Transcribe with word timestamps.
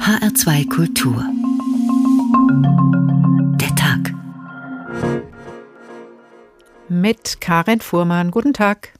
HR2 0.00 0.68
Kultur. 0.68 1.24
Der 3.60 3.74
Tag. 3.74 4.14
Mit 6.88 7.40
Karin 7.40 7.80
Fuhrmann. 7.80 8.30
Guten 8.30 8.52
Tag. 8.52 8.92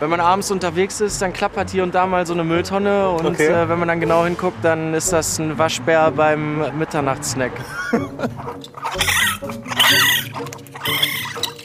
Wenn 0.00 0.10
man 0.10 0.20
abends 0.20 0.50
unterwegs 0.50 1.00
ist, 1.00 1.22
dann 1.22 1.32
klappert 1.32 1.70
hier 1.70 1.82
und 1.82 1.94
da 1.94 2.06
mal 2.06 2.26
so 2.26 2.32
eine 2.32 2.44
Mülltonne 2.44 3.08
und 3.08 3.26
okay. 3.26 3.46
äh, 3.46 3.68
wenn 3.68 3.78
man 3.78 3.88
dann 3.88 4.00
genau 4.00 4.24
hinguckt, 4.24 4.64
dann 4.64 4.94
ist 4.94 5.12
das 5.12 5.38
ein 5.38 5.56
Waschbär 5.58 6.10
beim 6.10 6.78
Mitternachtssnack. 6.78 7.52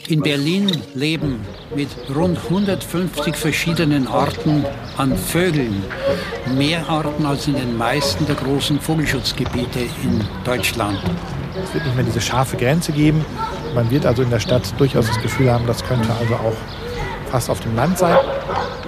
In 0.08 0.22
Berlin 0.22 0.70
leben 0.94 1.44
mit 1.78 1.90
rund 2.12 2.36
150 2.36 3.36
verschiedenen 3.36 4.08
Arten 4.08 4.66
an 4.96 5.14
Vögeln 5.14 5.84
mehr 6.56 6.80
Arten 6.88 7.24
als 7.24 7.46
in 7.46 7.54
den 7.54 7.76
meisten 7.76 8.26
der 8.26 8.34
großen 8.34 8.80
Vogelschutzgebiete 8.80 9.78
in 10.02 10.24
Deutschland. 10.44 10.98
Es 11.62 11.72
wird 11.72 11.84
nicht 11.84 11.94
mehr 11.94 12.04
diese 12.04 12.20
scharfe 12.20 12.56
Grenze 12.56 12.90
geben. 12.90 13.24
Man 13.76 13.88
wird 13.92 14.06
also 14.06 14.24
in 14.24 14.30
der 14.30 14.40
Stadt 14.40 14.62
durchaus 14.76 15.06
das 15.06 15.22
Gefühl 15.22 15.52
haben, 15.52 15.68
das 15.68 15.84
könnte 15.84 16.08
also 16.18 16.34
auch 16.34 16.56
fast 17.30 17.48
auf 17.48 17.60
dem 17.60 17.76
Land 17.76 17.96
sein. 17.96 18.16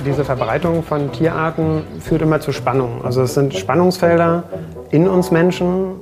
Diese 0.04 0.24
Verbreitung 0.24 0.82
von 0.82 1.12
Tierarten 1.12 1.84
führt 2.00 2.22
immer 2.22 2.40
zu 2.40 2.50
Spannungen. 2.50 3.04
Also 3.04 3.22
es 3.22 3.34
sind 3.34 3.54
Spannungsfelder 3.54 4.42
in 4.90 5.06
uns 5.08 5.30
Menschen, 5.30 5.92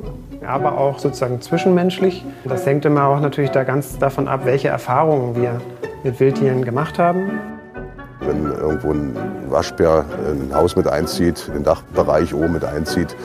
aber 0.46 0.78
auch 0.78 0.98
sozusagen 0.98 1.42
zwischenmenschlich. 1.42 2.24
Das 2.44 2.64
hängt 2.64 2.86
immer 2.86 3.08
auch 3.08 3.20
natürlich 3.20 3.50
da 3.50 3.64
ganz 3.64 3.98
davon 3.98 4.26
ab, 4.26 4.46
welche 4.46 4.68
Erfahrungen 4.68 5.36
wir 5.36 5.60
mit 6.04 6.18
Wildtieren 6.20 6.64
gemacht 6.64 6.98
haben. 6.98 7.38
Wenn 8.20 8.44
irgendwo 8.44 8.92
ein 8.92 9.16
Waschbär 9.48 10.04
ein 10.26 10.54
Haus 10.54 10.76
mit 10.76 10.86
einzieht, 10.86 11.48
den 11.54 11.64
Dachbereich 11.64 12.34
oben 12.34 12.54
mit 12.54 12.64
einzieht, 12.64 13.16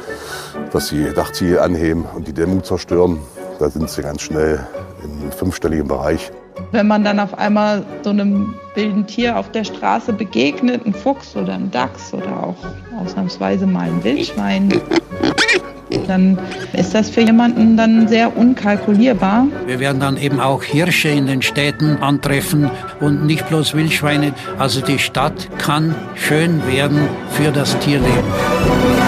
dass 0.71 0.87
sie 0.87 1.11
Dachziegel 1.13 1.59
anheben 1.59 2.05
und 2.15 2.27
die 2.27 2.33
Dämmung 2.33 2.63
zerstören, 2.63 3.19
da 3.59 3.69
sind 3.69 3.89
sie 3.89 4.01
ganz 4.01 4.21
schnell 4.21 4.65
im 5.03 5.31
fünfstelligen 5.31 5.87
Bereich. 5.87 6.31
Wenn 6.71 6.87
man 6.87 7.03
dann 7.03 7.19
auf 7.19 7.37
einmal 7.37 7.83
so 8.03 8.11
einem 8.11 8.53
wilden 8.75 9.05
Tier 9.07 9.37
auf 9.37 9.51
der 9.51 9.63
Straße 9.63 10.13
begegnet, 10.13 10.85
ein 10.85 10.93
Fuchs 10.93 11.35
oder 11.35 11.53
ein 11.53 11.71
Dachs 11.71 12.13
oder 12.13 12.43
auch 12.43 12.55
ausnahmsweise 12.99 13.65
mal 13.65 13.87
ein 13.87 14.03
Wildschwein, 14.03 14.69
dann 16.07 16.37
ist 16.73 16.93
das 16.93 17.09
für 17.09 17.21
jemanden 17.21 17.77
dann 17.77 18.07
sehr 18.07 18.35
unkalkulierbar. 18.35 19.47
Wir 19.65 19.79
werden 19.79 19.99
dann 19.99 20.17
eben 20.17 20.39
auch 20.39 20.63
Hirsche 20.63 21.09
in 21.09 21.27
den 21.27 21.41
Städten 21.41 21.97
antreffen 21.97 22.69
und 22.99 23.25
nicht 23.25 23.47
bloß 23.47 23.73
Wildschweine. 23.73 24.33
Also 24.57 24.81
die 24.81 24.99
Stadt 24.99 25.49
kann 25.57 25.95
schön 26.15 26.65
werden 26.67 27.07
für 27.31 27.51
das 27.51 27.77
Tierleben. 27.79 29.02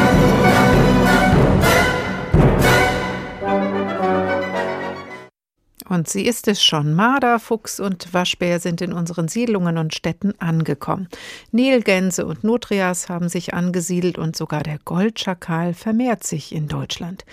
Und 5.88 6.10
sie 6.10 6.26
ist 6.26 6.48
es 6.48 6.64
schon. 6.64 6.94
Marder, 6.94 7.40
Fuchs 7.40 7.80
und 7.80 8.14
Waschbär 8.14 8.60
sind 8.60 8.82
in 8.82 8.92
unseren 8.92 9.28
Siedlungen 9.28 9.78
und 9.78 9.94
Städten 9.94 10.34
angekommen. 10.40 11.08
Nilgänse 11.52 12.26
und 12.26 12.44
Nutrias 12.44 13.08
haben 13.08 13.30
sich 13.30 13.54
angesiedelt 13.54 14.18
und 14.18 14.36
sogar 14.36 14.64
der 14.64 14.80
Goldschakal 14.84 15.74
vermehrt 15.74 16.24
sich 16.24 16.54
in 16.54 16.68
Deutschland. 16.68 17.26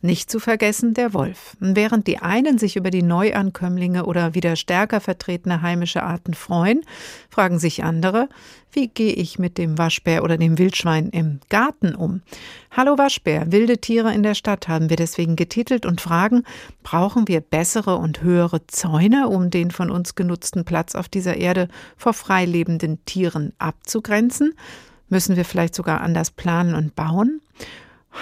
Nicht 0.00 0.30
zu 0.30 0.40
vergessen 0.40 0.94
der 0.94 1.12
Wolf. 1.12 1.56
Während 1.60 2.06
die 2.06 2.18
einen 2.18 2.58
sich 2.58 2.76
über 2.76 2.90
die 2.90 3.02
Neuankömmlinge 3.02 4.06
oder 4.06 4.34
wieder 4.34 4.56
stärker 4.56 5.00
vertretene 5.00 5.60
heimische 5.60 6.02
Arten 6.02 6.34
freuen, 6.34 6.82
fragen 7.28 7.58
sich 7.58 7.84
andere, 7.84 8.28
wie 8.72 8.88
gehe 8.88 9.12
ich 9.12 9.38
mit 9.38 9.58
dem 9.58 9.78
Waschbär 9.78 10.22
oder 10.22 10.36
dem 10.36 10.58
Wildschwein 10.58 11.08
im 11.08 11.40
Garten 11.48 11.94
um? 11.94 12.22
Hallo 12.70 12.98
Waschbär, 12.98 13.50
wilde 13.50 13.78
Tiere 13.78 14.12
in 14.12 14.22
der 14.22 14.34
Stadt 14.34 14.68
haben 14.68 14.90
wir 14.90 14.96
deswegen 14.96 15.36
getitelt 15.36 15.86
und 15.86 16.00
fragen, 16.00 16.44
brauchen 16.82 17.28
wir 17.28 17.40
bessere 17.40 17.96
und 17.96 18.22
höhere 18.22 18.66
Zäune, 18.66 19.28
um 19.28 19.50
den 19.50 19.70
von 19.70 19.90
uns 19.90 20.14
genutzten 20.14 20.64
Platz 20.64 20.94
auf 20.94 21.08
dieser 21.08 21.36
Erde 21.36 21.68
vor 21.96 22.12
freilebenden 22.12 23.04
Tieren 23.04 23.52
abzugrenzen? 23.58 24.54
Müssen 25.08 25.36
wir 25.36 25.44
vielleicht 25.44 25.74
sogar 25.74 26.00
anders 26.00 26.30
planen 26.30 26.74
und 26.74 26.94
bauen? 26.94 27.40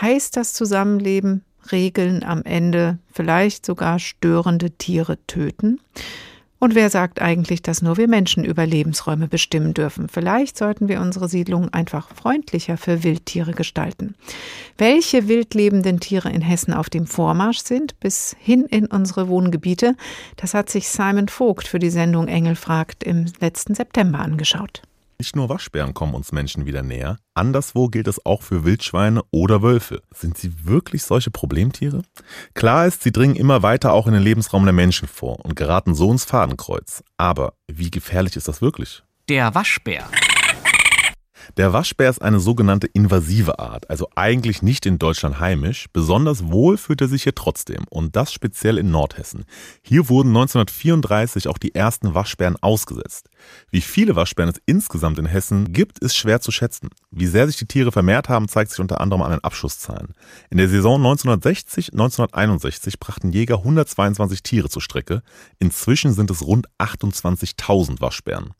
Heißt 0.00 0.36
das 0.36 0.52
Zusammenleben, 0.52 1.44
Regeln 1.72 2.22
am 2.22 2.42
Ende 2.42 2.98
vielleicht 3.12 3.66
sogar 3.66 3.98
störende 3.98 4.70
Tiere 4.70 5.18
töten? 5.26 5.80
Und 6.66 6.74
wer 6.74 6.90
sagt 6.90 7.22
eigentlich, 7.22 7.62
dass 7.62 7.80
nur 7.80 7.96
wir 7.96 8.08
Menschen 8.08 8.42
Überlebensräume 8.42 9.28
bestimmen 9.28 9.72
dürfen? 9.72 10.08
Vielleicht 10.08 10.58
sollten 10.58 10.88
wir 10.88 11.00
unsere 11.00 11.28
Siedlungen 11.28 11.72
einfach 11.72 12.08
freundlicher 12.12 12.76
für 12.76 13.04
Wildtiere 13.04 13.52
gestalten. 13.52 14.16
Welche 14.76 15.28
wildlebenden 15.28 16.00
Tiere 16.00 16.28
in 16.28 16.40
Hessen 16.40 16.74
auf 16.74 16.90
dem 16.90 17.06
Vormarsch 17.06 17.60
sind, 17.60 18.00
bis 18.00 18.34
hin 18.40 18.64
in 18.64 18.86
unsere 18.86 19.28
Wohngebiete, 19.28 19.94
das 20.38 20.54
hat 20.54 20.68
sich 20.68 20.88
Simon 20.88 21.28
Vogt 21.28 21.68
für 21.68 21.78
die 21.78 21.88
Sendung 21.88 22.26
Engel 22.26 22.56
fragt 22.56 23.04
im 23.04 23.26
letzten 23.38 23.76
September 23.76 24.18
angeschaut. 24.18 24.82
Nicht 25.18 25.34
nur 25.34 25.48
Waschbären 25.48 25.94
kommen 25.94 26.14
uns 26.14 26.30
Menschen 26.32 26.66
wieder 26.66 26.82
näher, 26.82 27.16
anderswo 27.32 27.88
gilt 27.88 28.06
es 28.06 28.24
auch 28.26 28.42
für 28.42 28.64
Wildschweine 28.64 29.22
oder 29.30 29.62
Wölfe. 29.62 30.02
Sind 30.14 30.36
sie 30.36 30.66
wirklich 30.66 31.04
solche 31.04 31.30
Problemtiere? 31.30 32.02
Klar 32.52 32.86
ist, 32.86 33.02
sie 33.02 33.12
dringen 33.12 33.34
immer 33.34 33.62
weiter 33.62 33.92
auch 33.92 34.06
in 34.06 34.12
den 34.12 34.22
Lebensraum 34.22 34.64
der 34.64 34.74
Menschen 34.74 35.08
vor 35.08 35.42
und 35.42 35.56
geraten 35.56 35.94
so 35.94 36.12
ins 36.12 36.26
Fadenkreuz. 36.26 37.02
Aber 37.16 37.54
wie 37.66 37.90
gefährlich 37.90 38.36
ist 38.36 38.48
das 38.48 38.60
wirklich? 38.60 39.04
Der 39.30 39.54
Waschbär. 39.54 40.06
Der 41.56 41.72
Waschbär 41.72 42.10
ist 42.10 42.22
eine 42.22 42.40
sogenannte 42.40 42.86
invasive 42.86 43.58
Art, 43.58 43.88
also 43.88 44.08
eigentlich 44.14 44.62
nicht 44.62 44.86
in 44.86 44.98
Deutschland 44.98 45.40
heimisch. 45.40 45.86
Besonders 45.92 46.50
wohl 46.50 46.76
fühlt 46.76 47.00
er 47.00 47.08
sich 47.08 47.22
hier 47.22 47.34
trotzdem 47.34 47.84
und 47.88 48.16
das 48.16 48.32
speziell 48.32 48.78
in 48.78 48.90
Nordhessen. 48.90 49.44
Hier 49.82 50.08
wurden 50.08 50.28
1934 50.28 51.48
auch 51.48 51.58
die 51.58 51.74
ersten 51.74 52.14
Waschbären 52.14 52.56
ausgesetzt. 52.60 53.28
Wie 53.70 53.80
viele 53.80 54.16
Waschbären 54.16 54.50
es 54.50 54.60
insgesamt 54.66 55.18
in 55.18 55.26
Hessen 55.26 55.72
gibt, 55.72 55.98
ist 56.00 56.16
schwer 56.16 56.40
zu 56.40 56.50
schätzen. 56.50 56.88
Wie 57.10 57.26
sehr 57.26 57.46
sich 57.46 57.56
die 57.56 57.66
Tiere 57.66 57.92
vermehrt 57.92 58.28
haben, 58.28 58.48
zeigt 58.48 58.70
sich 58.70 58.80
unter 58.80 59.00
anderem 59.00 59.22
an 59.22 59.30
den 59.30 59.44
Abschusszahlen. 59.44 60.14
In 60.50 60.58
der 60.58 60.68
Saison 60.68 61.00
1960-1961 61.02 62.94
brachten 62.98 63.30
Jäger 63.30 63.58
122 63.58 64.42
Tiere 64.42 64.68
zur 64.68 64.82
Strecke. 64.82 65.22
Inzwischen 65.58 66.12
sind 66.12 66.30
es 66.30 66.42
rund 66.42 66.66
28.000 66.78 68.00
Waschbären. 68.00 68.52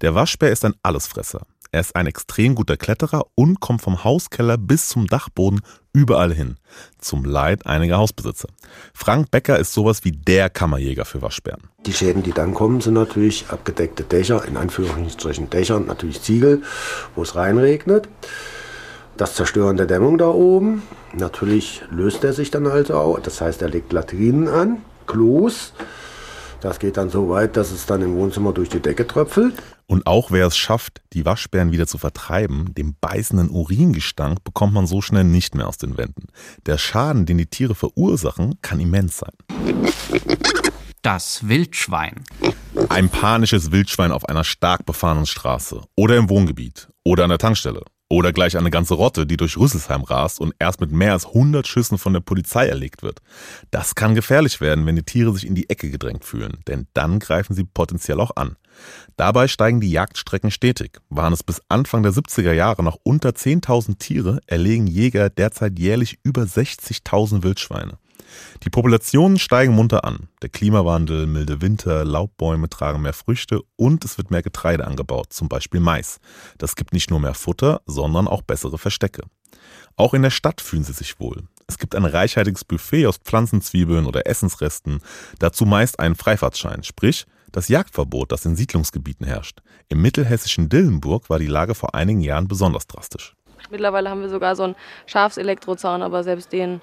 Der 0.00 0.14
Waschbär 0.14 0.50
ist 0.50 0.64
ein 0.64 0.74
Allesfresser. 0.82 1.46
Er 1.74 1.80
ist 1.80 1.96
ein 1.96 2.06
extrem 2.06 2.54
guter 2.54 2.76
Kletterer 2.76 3.24
und 3.34 3.60
kommt 3.60 3.80
vom 3.80 4.04
Hauskeller 4.04 4.58
bis 4.58 4.90
zum 4.90 5.06
Dachboden 5.06 5.62
überall 5.94 6.30
hin. 6.30 6.56
Zum 6.98 7.24
Leid 7.24 7.64
einiger 7.64 7.96
Hausbesitzer. 7.96 8.48
Frank 8.92 9.30
Becker 9.30 9.58
ist 9.58 9.72
sowas 9.72 10.04
wie 10.04 10.12
der 10.12 10.50
Kammerjäger 10.50 11.06
für 11.06 11.22
Waschbären. 11.22 11.70
Die 11.86 11.94
Schäden, 11.94 12.22
die 12.22 12.32
dann 12.32 12.52
kommen, 12.52 12.82
sind 12.82 12.92
natürlich 12.92 13.46
abgedeckte 13.48 14.02
Dächer, 14.02 14.44
in 14.46 14.58
Anführungsstrichen 14.58 15.48
Dächer, 15.48 15.80
natürlich 15.80 16.20
Ziegel, 16.20 16.62
wo 17.14 17.22
es 17.22 17.36
reinregnet. 17.36 18.06
Das 19.16 19.34
Zerstören 19.34 19.78
der 19.78 19.86
Dämmung 19.86 20.18
da 20.18 20.28
oben. 20.28 20.82
Natürlich 21.14 21.80
löst 21.90 22.22
er 22.22 22.34
sich 22.34 22.50
dann 22.50 22.66
also 22.66 22.96
auch. 22.96 23.18
Das 23.18 23.40
heißt, 23.40 23.62
er 23.62 23.70
legt 23.70 23.94
Latrinen 23.94 24.46
an, 24.46 24.82
Klos. 25.06 25.72
Das 26.62 26.78
geht 26.78 26.96
dann 26.96 27.10
so 27.10 27.28
weit, 27.28 27.56
dass 27.56 27.72
es 27.72 27.86
dann 27.86 28.02
im 28.02 28.14
Wohnzimmer 28.14 28.52
durch 28.52 28.68
die 28.68 28.78
Decke 28.78 29.04
tröpfelt. 29.04 29.60
Und 29.88 30.06
auch 30.06 30.30
wer 30.30 30.46
es 30.46 30.56
schafft, 30.56 31.02
die 31.12 31.24
Waschbären 31.24 31.72
wieder 31.72 31.88
zu 31.88 31.98
vertreiben, 31.98 32.72
den 32.72 32.94
beißenden 33.00 33.50
Uringestank 33.50 34.44
bekommt 34.44 34.72
man 34.72 34.86
so 34.86 35.00
schnell 35.00 35.24
nicht 35.24 35.56
mehr 35.56 35.66
aus 35.66 35.76
den 35.76 35.98
Wänden. 35.98 36.28
Der 36.66 36.78
Schaden, 36.78 37.26
den 37.26 37.38
die 37.38 37.46
Tiere 37.46 37.74
verursachen, 37.74 38.60
kann 38.62 38.78
immens 38.78 39.18
sein. 39.18 39.32
Das 41.02 41.48
Wildschwein. 41.48 42.22
Ein 42.88 43.08
panisches 43.08 43.72
Wildschwein 43.72 44.12
auf 44.12 44.28
einer 44.28 44.44
stark 44.44 44.86
befahrenen 44.86 45.26
Straße 45.26 45.80
oder 45.96 46.16
im 46.16 46.30
Wohngebiet 46.30 46.90
oder 47.02 47.24
an 47.24 47.30
der 47.30 47.38
Tankstelle 47.38 47.82
oder 48.12 48.34
gleich 48.34 48.58
eine 48.58 48.70
ganze 48.70 48.92
Rotte, 48.92 49.26
die 49.26 49.38
durch 49.38 49.56
Rüsselsheim 49.56 50.02
rast 50.02 50.38
und 50.38 50.54
erst 50.58 50.82
mit 50.82 50.92
mehr 50.92 51.12
als 51.12 51.24
100 51.24 51.66
Schüssen 51.66 51.96
von 51.96 52.12
der 52.12 52.20
Polizei 52.20 52.66
erlegt 52.66 53.02
wird. 53.02 53.20
Das 53.70 53.94
kann 53.94 54.14
gefährlich 54.14 54.60
werden, 54.60 54.84
wenn 54.84 54.96
die 54.96 55.02
Tiere 55.02 55.32
sich 55.32 55.46
in 55.46 55.54
die 55.54 55.70
Ecke 55.70 55.90
gedrängt 55.90 56.26
fühlen, 56.26 56.58
denn 56.68 56.86
dann 56.92 57.20
greifen 57.20 57.54
sie 57.54 57.64
potenziell 57.64 58.20
auch 58.20 58.36
an. 58.36 58.56
Dabei 59.16 59.48
steigen 59.48 59.80
die 59.80 59.90
Jagdstrecken 59.90 60.50
stetig. 60.50 61.00
Waren 61.08 61.32
es 61.32 61.42
bis 61.42 61.62
Anfang 61.70 62.02
der 62.02 62.12
70er 62.12 62.52
Jahre 62.52 62.82
noch 62.82 62.98
unter 63.02 63.30
10.000 63.30 63.96
Tiere, 63.98 64.40
erlegen 64.46 64.86
Jäger 64.86 65.30
derzeit 65.30 65.78
jährlich 65.78 66.18
über 66.22 66.42
60.000 66.42 67.42
Wildschweine. 67.42 67.96
Die 68.64 68.70
Populationen 68.70 69.38
steigen 69.38 69.74
munter 69.74 70.04
an. 70.04 70.28
Der 70.42 70.48
Klimawandel, 70.48 71.26
milde 71.26 71.60
Winter, 71.60 72.04
Laubbäume 72.04 72.68
tragen 72.68 73.02
mehr 73.02 73.12
Früchte 73.12 73.60
und 73.76 74.04
es 74.04 74.18
wird 74.18 74.30
mehr 74.30 74.42
Getreide 74.42 74.86
angebaut, 74.86 75.32
zum 75.32 75.48
Beispiel 75.48 75.80
Mais. 75.80 76.20
Das 76.58 76.76
gibt 76.76 76.92
nicht 76.92 77.10
nur 77.10 77.20
mehr 77.20 77.34
Futter, 77.34 77.80
sondern 77.86 78.28
auch 78.28 78.42
bessere 78.42 78.78
Verstecke. 78.78 79.22
Auch 79.96 80.14
in 80.14 80.22
der 80.22 80.30
Stadt 80.30 80.60
fühlen 80.60 80.84
sie 80.84 80.92
sich 80.92 81.20
wohl. 81.20 81.44
Es 81.66 81.78
gibt 81.78 81.94
ein 81.94 82.04
reichhaltiges 82.04 82.64
Buffet 82.64 83.06
aus 83.06 83.18
Pflanzenzwiebeln 83.18 84.06
oder 84.06 84.26
Essensresten, 84.26 85.00
dazu 85.38 85.64
meist 85.64 86.00
einen 86.00 86.16
Freifahrtschein, 86.16 86.82
sprich 86.82 87.26
das 87.52 87.68
Jagdverbot, 87.68 88.32
das 88.32 88.44
in 88.46 88.56
Siedlungsgebieten 88.56 89.26
herrscht. 89.26 89.60
Im 89.88 90.00
mittelhessischen 90.00 90.68
Dillenburg 90.68 91.28
war 91.30 91.38
die 91.38 91.46
Lage 91.46 91.74
vor 91.74 91.94
einigen 91.94 92.20
Jahren 92.20 92.48
besonders 92.48 92.86
drastisch. 92.86 93.34
Mittlerweile 93.70 94.10
haben 94.10 94.22
wir 94.22 94.28
sogar 94.28 94.56
so 94.56 94.64
einen 94.64 94.76
Schafselektrozaun, 95.06 96.02
aber 96.02 96.24
selbst 96.24 96.52
den 96.52 96.80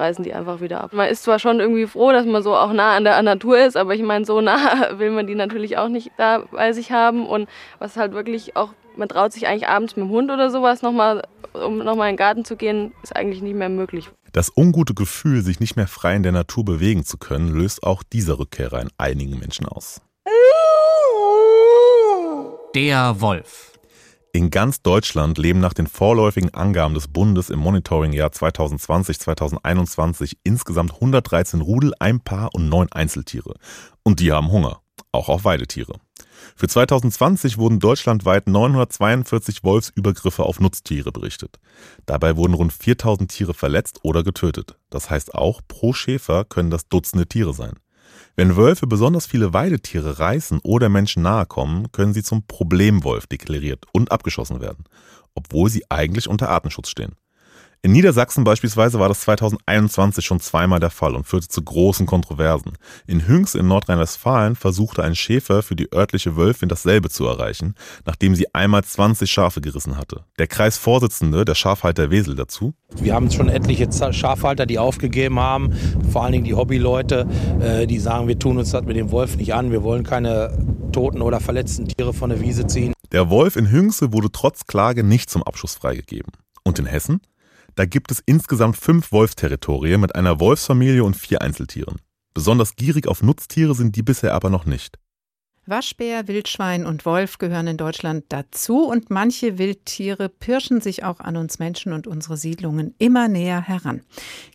reißen 0.00 0.24
die 0.24 0.34
einfach 0.34 0.60
wieder 0.60 0.82
ab. 0.82 0.92
Man 0.92 1.08
ist 1.08 1.22
zwar 1.22 1.38
schon 1.38 1.60
irgendwie 1.60 1.86
froh, 1.86 2.10
dass 2.10 2.26
man 2.26 2.42
so 2.42 2.56
auch 2.56 2.72
nah 2.72 2.96
an 2.96 3.04
der 3.04 3.22
Natur 3.22 3.58
ist, 3.58 3.76
aber 3.76 3.94
ich 3.94 4.02
meine, 4.02 4.24
so 4.24 4.40
nah 4.40 4.88
will 4.98 5.10
man 5.10 5.26
die 5.26 5.34
natürlich 5.34 5.78
auch 5.78 5.88
nicht 5.88 6.10
da 6.16 6.44
bei 6.50 6.72
sich 6.72 6.90
haben. 6.90 7.26
Und 7.26 7.48
was 7.78 7.96
halt 7.96 8.12
wirklich 8.12 8.56
auch, 8.56 8.70
man 8.96 9.08
traut 9.08 9.32
sich 9.32 9.46
eigentlich 9.46 9.68
abends 9.68 9.96
mit 9.96 10.06
dem 10.06 10.10
Hund 10.10 10.30
oder 10.30 10.50
sowas 10.50 10.82
nochmal, 10.82 11.22
um 11.52 11.78
nochmal 11.78 12.08
in 12.08 12.14
den 12.14 12.18
Garten 12.18 12.44
zu 12.44 12.56
gehen, 12.56 12.92
ist 13.02 13.14
eigentlich 13.14 13.42
nicht 13.42 13.56
mehr 13.56 13.68
möglich. 13.68 14.10
Das 14.32 14.52
ungute 14.56 14.94
Gefühl, 14.94 15.42
sich 15.42 15.60
nicht 15.60 15.76
mehr 15.76 15.88
frei 15.88 16.16
in 16.16 16.22
der 16.22 16.32
Natur 16.32 16.64
bewegen 16.64 17.04
zu 17.04 17.18
können, 17.18 17.48
löst 17.48 17.82
auch 17.82 18.02
dieser 18.02 18.38
Rückkehrer 18.38 18.80
in 18.80 18.88
einigen 18.96 19.38
Menschen 19.38 19.66
aus. 19.66 20.00
Der 22.74 23.20
Wolf. 23.20 23.69
In 24.32 24.50
ganz 24.50 24.82
Deutschland 24.82 25.38
leben 25.38 25.58
nach 25.58 25.72
den 25.72 25.88
vorläufigen 25.88 26.54
Angaben 26.54 26.94
des 26.94 27.08
Bundes 27.08 27.50
im 27.50 27.58
Monitoringjahr 27.58 28.30
2020-2021 28.30 30.36
insgesamt 30.44 30.94
113 30.94 31.60
Rudel, 31.60 31.94
ein 31.98 32.20
Paar 32.20 32.54
und 32.54 32.68
neun 32.68 32.86
Einzeltiere. 32.92 33.54
Und 34.04 34.20
die 34.20 34.30
haben 34.30 34.52
Hunger, 34.52 34.82
auch 35.10 35.28
auf 35.28 35.44
Weidetiere. 35.44 35.94
Für 36.54 36.68
2020 36.68 37.58
wurden 37.58 37.80
deutschlandweit 37.80 38.46
942 38.46 39.64
Wolfsübergriffe 39.64 40.44
auf 40.44 40.60
Nutztiere 40.60 41.10
berichtet. 41.10 41.58
Dabei 42.06 42.36
wurden 42.36 42.54
rund 42.54 42.72
4000 42.72 43.28
Tiere 43.28 43.52
verletzt 43.52 43.98
oder 44.04 44.22
getötet. 44.22 44.76
Das 44.90 45.10
heißt 45.10 45.34
auch, 45.34 45.60
pro 45.66 45.92
Schäfer 45.92 46.44
können 46.44 46.70
das 46.70 46.88
Dutzende 46.88 47.26
Tiere 47.26 47.52
sein. 47.52 47.72
Wenn 48.36 48.56
Wölfe 48.56 48.86
besonders 48.86 49.26
viele 49.26 49.52
Weidetiere 49.52 50.18
reißen 50.18 50.60
oder 50.62 50.88
Menschen 50.88 51.22
nahe 51.22 51.46
kommen, 51.46 51.92
können 51.92 52.14
sie 52.14 52.22
zum 52.22 52.46
Problemwolf 52.46 53.26
deklariert 53.26 53.84
und 53.92 54.12
abgeschossen 54.12 54.60
werden, 54.60 54.84
obwohl 55.34 55.68
sie 55.68 55.84
eigentlich 55.90 56.28
unter 56.28 56.48
Artenschutz 56.48 56.88
stehen. 56.88 57.16
In 57.82 57.92
Niedersachsen 57.92 58.44
beispielsweise 58.44 58.98
war 58.98 59.08
das 59.08 59.22
2021 59.22 60.22
schon 60.22 60.38
zweimal 60.38 60.80
der 60.80 60.90
Fall 60.90 61.14
und 61.14 61.26
führte 61.26 61.48
zu 61.48 61.62
großen 61.62 62.04
Kontroversen. 62.04 62.72
In 63.06 63.26
Hünx 63.26 63.54
in 63.54 63.68
Nordrhein-Westfalen 63.68 64.54
versuchte 64.54 65.02
ein 65.02 65.14
Schäfer 65.14 65.62
für 65.62 65.76
die 65.76 65.90
örtliche 65.90 66.36
Wölfin 66.36 66.68
dasselbe 66.68 67.08
zu 67.08 67.26
erreichen, 67.26 67.74
nachdem 68.04 68.34
sie 68.34 68.54
einmal 68.54 68.84
20 68.84 69.30
Schafe 69.30 69.62
gerissen 69.62 69.96
hatte. 69.96 70.24
Der 70.38 70.46
Kreisvorsitzende, 70.46 71.46
der 71.46 71.54
Schafhalter 71.54 72.10
Wesel 72.10 72.34
dazu. 72.34 72.74
Wir 72.96 73.14
haben 73.14 73.30
schon 73.30 73.48
etliche 73.48 73.88
Schafhalter, 74.12 74.66
die 74.66 74.78
aufgegeben 74.78 75.40
haben, 75.40 75.72
vor 76.12 76.24
allen 76.24 76.32
Dingen 76.32 76.44
die 76.44 76.54
Hobbyleute, 76.54 77.26
äh, 77.60 77.86
die 77.86 77.98
sagen, 77.98 78.28
wir 78.28 78.38
tun 78.38 78.58
uns 78.58 78.72
das 78.72 78.84
mit 78.84 78.96
dem 78.96 79.10
Wolf 79.10 79.36
nicht 79.36 79.54
an, 79.54 79.72
wir 79.72 79.82
wollen 79.82 80.04
keine 80.04 80.52
toten 80.92 81.22
oder 81.22 81.40
verletzten 81.40 81.88
Tiere 81.88 82.12
von 82.12 82.28
der 82.28 82.42
Wiese 82.42 82.66
ziehen. 82.66 82.92
Der 83.10 83.30
Wolf 83.30 83.56
in 83.56 83.70
Hünxe 83.70 84.12
wurde 84.12 84.30
trotz 84.30 84.66
Klage 84.66 85.02
nicht 85.02 85.30
zum 85.30 85.42
Abschuss 85.42 85.76
freigegeben. 85.76 86.32
Und 86.62 86.78
in 86.78 86.84
Hessen? 86.84 87.22
Da 87.74 87.84
gibt 87.84 88.10
es 88.10 88.22
insgesamt 88.24 88.76
fünf 88.76 89.12
Wolfsterritorien 89.12 90.00
mit 90.00 90.14
einer 90.14 90.40
Wolfsfamilie 90.40 91.04
und 91.04 91.16
vier 91.16 91.42
Einzeltieren. 91.42 91.96
Besonders 92.34 92.76
gierig 92.76 93.08
auf 93.08 93.22
Nutztiere 93.22 93.74
sind 93.74 93.96
die 93.96 94.02
bisher 94.02 94.34
aber 94.34 94.50
noch 94.50 94.66
nicht. 94.66 94.98
Waschbär, 95.66 96.26
Wildschwein 96.26 96.84
und 96.84 97.06
Wolf 97.06 97.38
gehören 97.38 97.68
in 97.68 97.76
Deutschland 97.76 98.24
dazu 98.30 98.88
und 98.88 99.10
manche 99.10 99.56
Wildtiere 99.58 100.28
pirschen 100.28 100.80
sich 100.80 101.04
auch 101.04 101.20
an 101.20 101.36
uns 101.36 101.58
Menschen 101.58 101.92
und 101.92 102.06
unsere 102.06 102.36
Siedlungen 102.36 102.94
immer 102.98 103.28
näher 103.28 103.60
heran. 103.60 104.02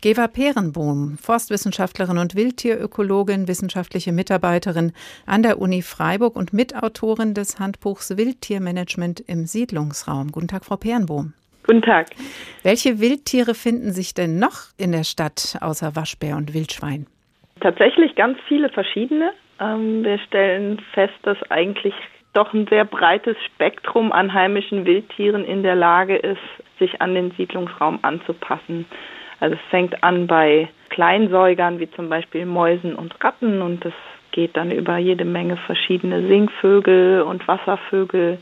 Geva 0.02 0.28
Perenbohm, 0.28 1.18
Forstwissenschaftlerin 1.18 2.18
und 2.18 2.36
Wildtierökologin, 2.36 3.48
wissenschaftliche 3.48 4.12
Mitarbeiterin 4.12 4.92
an 5.26 5.42
der 5.42 5.62
Uni 5.62 5.84
Freiburg 5.84 6.36
und 6.36 6.54
Mitautorin 6.54 7.34
des 7.34 7.60
Handbuchs 7.60 8.18
Wildtiermanagement 8.18 9.22
im 9.22 9.46
Siedlungsraum. 9.46 10.32
Guten 10.32 10.50
Tag, 10.50 10.66
Frau 10.66 10.76
Perenbohm. 10.76 11.34
Guten 11.66 11.82
Tag. 11.82 12.08
Welche 12.64 13.00
Wildtiere 13.00 13.56
finden 13.56 13.92
sich 13.92 14.14
denn 14.14 14.38
noch 14.38 14.70
in 14.78 14.92
der 14.92 15.04
Stadt 15.04 15.58
außer 15.62 15.96
Waschbär 15.96 16.36
und 16.36 16.54
Wildschwein? 16.54 17.08
Tatsächlich 17.62 18.16
ganz 18.16 18.38
viele 18.48 18.70
verschiedene. 18.70 19.32
Ähm, 19.60 20.04
wir 20.04 20.20
stellen 20.20 20.80
fest, 20.94 21.16
dass 21.24 21.38
eigentlich 21.50 21.94
doch 22.34 22.54
ein 22.54 22.68
sehr 22.68 22.86
breites 22.86 23.38
Spektrum 23.46 24.12
an 24.12 24.34
heimischen 24.34 24.86
Wildtieren 24.86 25.46
in 25.46 25.64
der 25.64 25.76
Lage 25.76 26.18
ist, 26.18 26.42
sich 26.78 27.02
an 27.02 27.16
den 27.16 27.32
Siedlungsraum 27.32 28.00
anzupassen. 28.02 28.86
Also 29.40 29.56
es 29.56 29.70
fängt 29.70 30.04
an 30.04 30.28
bei 30.28 30.70
Kleinsäugern 30.90 31.80
wie 31.80 31.90
zum 31.92 32.10
Beispiel 32.10 32.46
Mäusen 32.46 32.96
und 32.96 33.16
Ratten 33.24 33.62
und 33.62 33.86
es 33.86 33.94
geht 34.32 34.56
dann 34.58 34.70
über 34.70 34.98
jede 34.98 35.26
Menge 35.26 35.58
verschiedene 35.58 36.28
Singvögel 36.28 37.22
und 37.22 37.48
Wasservögel 37.48 38.38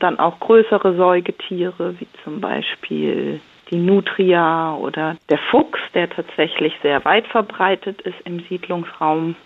dann 0.00 0.18
auch 0.18 0.40
größere 0.40 0.96
Säugetiere, 0.96 1.98
wie 2.00 2.08
zum 2.24 2.40
Beispiel 2.40 3.40
die 3.70 3.76
Nutria 3.76 4.74
oder 4.76 5.16
der 5.30 5.38
Fuchs, 5.50 5.80
der 5.94 6.10
tatsächlich 6.10 6.74
sehr 6.82 7.04
weit 7.04 7.26
verbreitet 7.26 8.02
ist 8.02 8.20
im 8.24 8.40
Siedlungsraum. 8.40 9.36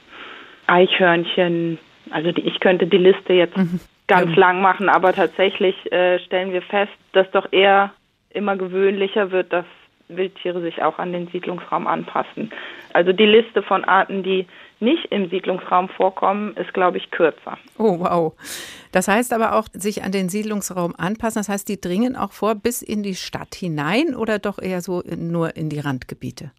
Eichhörnchen, 0.66 1.78
also 2.10 2.30
die, 2.30 2.42
ich 2.42 2.60
könnte 2.60 2.86
die 2.86 2.98
Liste 2.98 3.32
jetzt 3.32 3.56
mhm. 3.56 3.80
ganz 4.06 4.30
ja. 4.32 4.40
lang 4.40 4.60
machen, 4.60 4.88
aber 4.88 5.12
tatsächlich 5.14 5.90
äh, 5.90 6.18
stellen 6.20 6.52
wir 6.52 6.62
fest, 6.62 6.92
dass 7.12 7.30
doch 7.30 7.50
eher 7.52 7.92
immer 8.30 8.56
gewöhnlicher 8.56 9.30
wird, 9.30 9.52
dass 9.52 9.64
Wildtiere 10.08 10.60
sich 10.60 10.82
auch 10.82 10.98
an 10.98 11.12
den 11.12 11.28
Siedlungsraum 11.28 11.86
anpassen. 11.86 12.50
Also 12.92 13.12
die 13.12 13.26
Liste 13.26 13.62
von 13.62 13.84
Arten, 13.84 14.22
die 14.22 14.46
nicht 14.80 15.06
im 15.06 15.28
Siedlungsraum 15.30 15.88
vorkommen, 15.88 16.56
ist, 16.56 16.72
glaube 16.74 16.98
ich, 16.98 17.10
kürzer. 17.10 17.58
Oh, 17.78 17.98
wow. 18.00 18.32
Das 18.92 19.08
heißt 19.08 19.32
aber 19.32 19.54
auch, 19.54 19.66
sich 19.72 20.02
an 20.04 20.12
den 20.12 20.28
Siedlungsraum 20.28 20.94
anpassen, 20.96 21.40
das 21.40 21.48
heißt, 21.48 21.68
die 21.68 21.80
dringen 21.80 22.16
auch 22.16 22.32
vor 22.32 22.54
bis 22.54 22.82
in 22.82 23.02
die 23.02 23.14
Stadt 23.14 23.54
hinein 23.54 24.14
oder 24.14 24.38
doch 24.38 24.58
eher 24.58 24.80
so 24.80 25.02
nur 25.16 25.56
in 25.56 25.68
die 25.68 25.80
Randgebiete? 25.80 26.50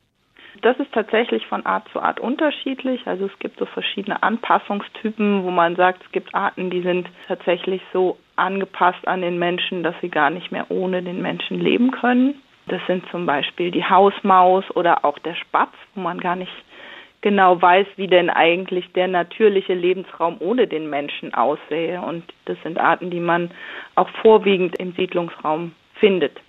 Das 0.61 0.77
ist 0.77 0.91
tatsächlich 0.91 1.45
von 1.47 1.65
Art 1.65 1.87
zu 1.93 2.01
Art 2.01 2.19
unterschiedlich. 2.19 3.01
Also 3.05 3.27
es 3.27 3.39
gibt 3.39 3.59
so 3.59 3.65
verschiedene 3.65 4.21
Anpassungstypen, 4.21 5.43
wo 5.43 5.51
man 5.51 5.75
sagt, 5.75 6.03
es 6.05 6.11
gibt 6.11 6.35
Arten, 6.35 6.69
die 6.69 6.81
sind 6.81 7.07
tatsächlich 7.27 7.81
so 7.93 8.17
angepasst 8.35 9.07
an 9.07 9.21
den 9.21 9.39
Menschen, 9.39 9.83
dass 9.83 9.95
sie 10.01 10.09
gar 10.09 10.29
nicht 10.29 10.51
mehr 10.51 10.69
ohne 10.69 11.01
den 11.01 11.21
Menschen 11.21 11.59
leben 11.59 11.91
können. 11.91 12.41
Das 12.67 12.81
sind 12.87 13.03
zum 13.09 13.25
Beispiel 13.25 13.71
die 13.71 13.85
Hausmaus 13.85 14.63
oder 14.75 15.05
auch 15.05 15.17
der 15.19 15.35
Spatz, 15.35 15.73
wo 15.95 16.01
man 16.01 16.19
gar 16.19 16.35
nicht 16.35 16.51
genau 17.21 17.61
weiß, 17.61 17.87
wie 17.97 18.07
denn 18.07 18.29
eigentlich 18.29 18.91
der 18.93 19.07
natürliche 19.07 19.73
Lebensraum 19.73 20.37
ohne 20.39 20.67
den 20.67 20.89
Menschen 20.89 21.33
aussähe. 21.33 22.01
Und 22.01 22.23
das 22.45 22.57
sind 22.63 22.79
Arten, 22.79 23.09
die 23.09 23.19
man 23.19 23.51
auch 23.95 24.09
vorwiegend 24.21 24.77
im 24.77 24.93
Siedlungsraum 24.93 25.73
findet. 25.95 26.39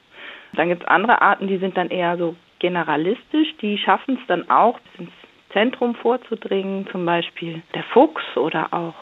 Dann 0.52 0.69
gibt 0.69 0.82
es 0.82 0.88
andere 0.88 1.22
Arten, 1.22 1.49
die 1.49 1.58
sind 1.58 1.76
dann 1.76 1.90
eher 1.90 2.17
so 2.17 2.36
generalistisch, 2.58 3.48
die 3.60 3.79
schaffen 3.79 4.19
es 4.20 4.27
dann 4.27 4.50
auch, 4.50 4.79
ins 4.98 5.10
Zentrum 5.53 5.94
vorzudringen, 5.94 6.86
zum 6.89 7.05
Beispiel 7.05 7.62
der 7.74 7.82
Fuchs 7.84 8.22
oder 8.36 8.72
auch 8.72 8.94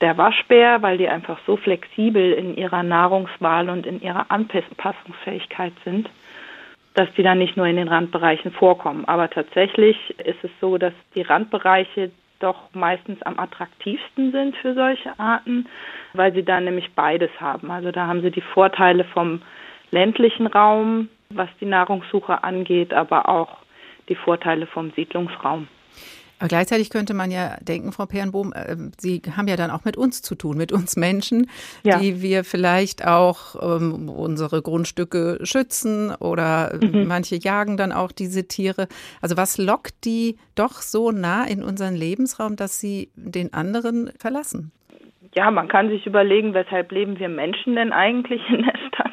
der 0.00 0.18
Waschbär, 0.18 0.82
weil 0.82 0.98
die 0.98 1.08
einfach 1.08 1.38
so 1.46 1.56
flexibel 1.56 2.32
in 2.32 2.56
ihrer 2.56 2.82
Nahrungswahl 2.82 3.70
und 3.70 3.86
in 3.86 4.00
ihrer 4.02 4.26
Anpassungsfähigkeit 4.30 5.72
sind 5.84 6.08
dass 6.94 7.08
die 7.16 7.22
dann 7.22 7.38
nicht 7.38 7.56
nur 7.56 7.66
in 7.66 7.76
den 7.76 7.88
Randbereichen 7.88 8.52
vorkommen. 8.52 9.04
Aber 9.06 9.30
tatsächlich 9.30 9.96
ist 10.18 10.42
es 10.42 10.50
so, 10.60 10.78
dass 10.78 10.92
die 11.14 11.22
Randbereiche 11.22 12.10
doch 12.40 12.74
meistens 12.74 13.22
am 13.22 13.38
attraktivsten 13.38 14.32
sind 14.32 14.56
für 14.56 14.74
solche 14.74 15.18
Arten, 15.18 15.66
weil 16.12 16.32
sie 16.32 16.42
da 16.42 16.60
nämlich 16.60 16.92
beides 16.94 17.30
haben. 17.40 17.70
Also 17.70 17.92
da 17.92 18.06
haben 18.06 18.22
sie 18.22 18.30
die 18.30 18.40
Vorteile 18.40 19.04
vom 19.04 19.42
ländlichen 19.90 20.46
Raum, 20.48 21.08
was 21.30 21.48
die 21.60 21.66
Nahrungssuche 21.66 22.42
angeht, 22.42 22.92
aber 22.92 23.28
auch 23.28 23.58
die 24.08 24.16
Vorteile 24.16 24.66
vom 24.66 24.90
Siedlungsraum. 24.90 25.68
Aber 26.42 26.48
gleichzeitig 26.48 26.90
könnte 26.90 27.14
man 27.14 27.30
ja 27.30 27.56
denken, 27.60 27.92
Frau 27.92 28.04
Pernbohm, 28.04 28.52
äh, 28.52 28.74
Sie 28.98 29.22
haben 29.36 29.46
ja 29.46 29.54
dann 29.54 29.70
auch 29.70 29.84
mit 29.84 29.96
uns 29.96 30.22
zu 30.22 30.34
tun, 30.34 30.56
mit 30.56 30.72
uns 30.72 30.96
Menschen, 30.96 31.48
ja. 31.84 32.00
die 32.00 32.20
wir 32.20 32.42
vielleicht 32.42 33.06
auch 33.06 33.54
ähm, 33.62 34.08
unsere 34.08 34.60
Grundstücke 34.60 35.38
schützen 35.44 36.12
oder 36.16 36.76
mhm. 36.82 37.06
manche 37.06 37.36
jagen 37.36 37.76
dann 37.76 37.92
auch 37.92 38.10
diese 38.10 38.48
Tiere. 38.48 38.88
Also 39.20 39.36
was 39.36 39.56
lockt 39.56 40.04
die 40.04 40.36
doch 40.56 40.82
so 40.82 41.12
nah 41.12 41.44
in 41.44 41.62
unseren 41.62 41.94
Lebensraum, 41.94 42.56
dass 42.56 42.80
sie 42.80 43.10
den 43.14 43.52
anderen 43.52 44.10
verlassen? 44.18 44.72
Ja, 45.36 45.48
man 45.52 45.68
kann 45.68 45.90
sich 45.90 46.06
überlegen, 46.06 46.54
weshalb 46.54 46.90
leben 46.90 47.20
wir 47.20 47.28
Menschen 47.28 47.76
denn 47.76 47.92
eigentlich 47.92 48.42
in 48.48 48.64
der 48.64 48.78
Stadt? 48.88 49.11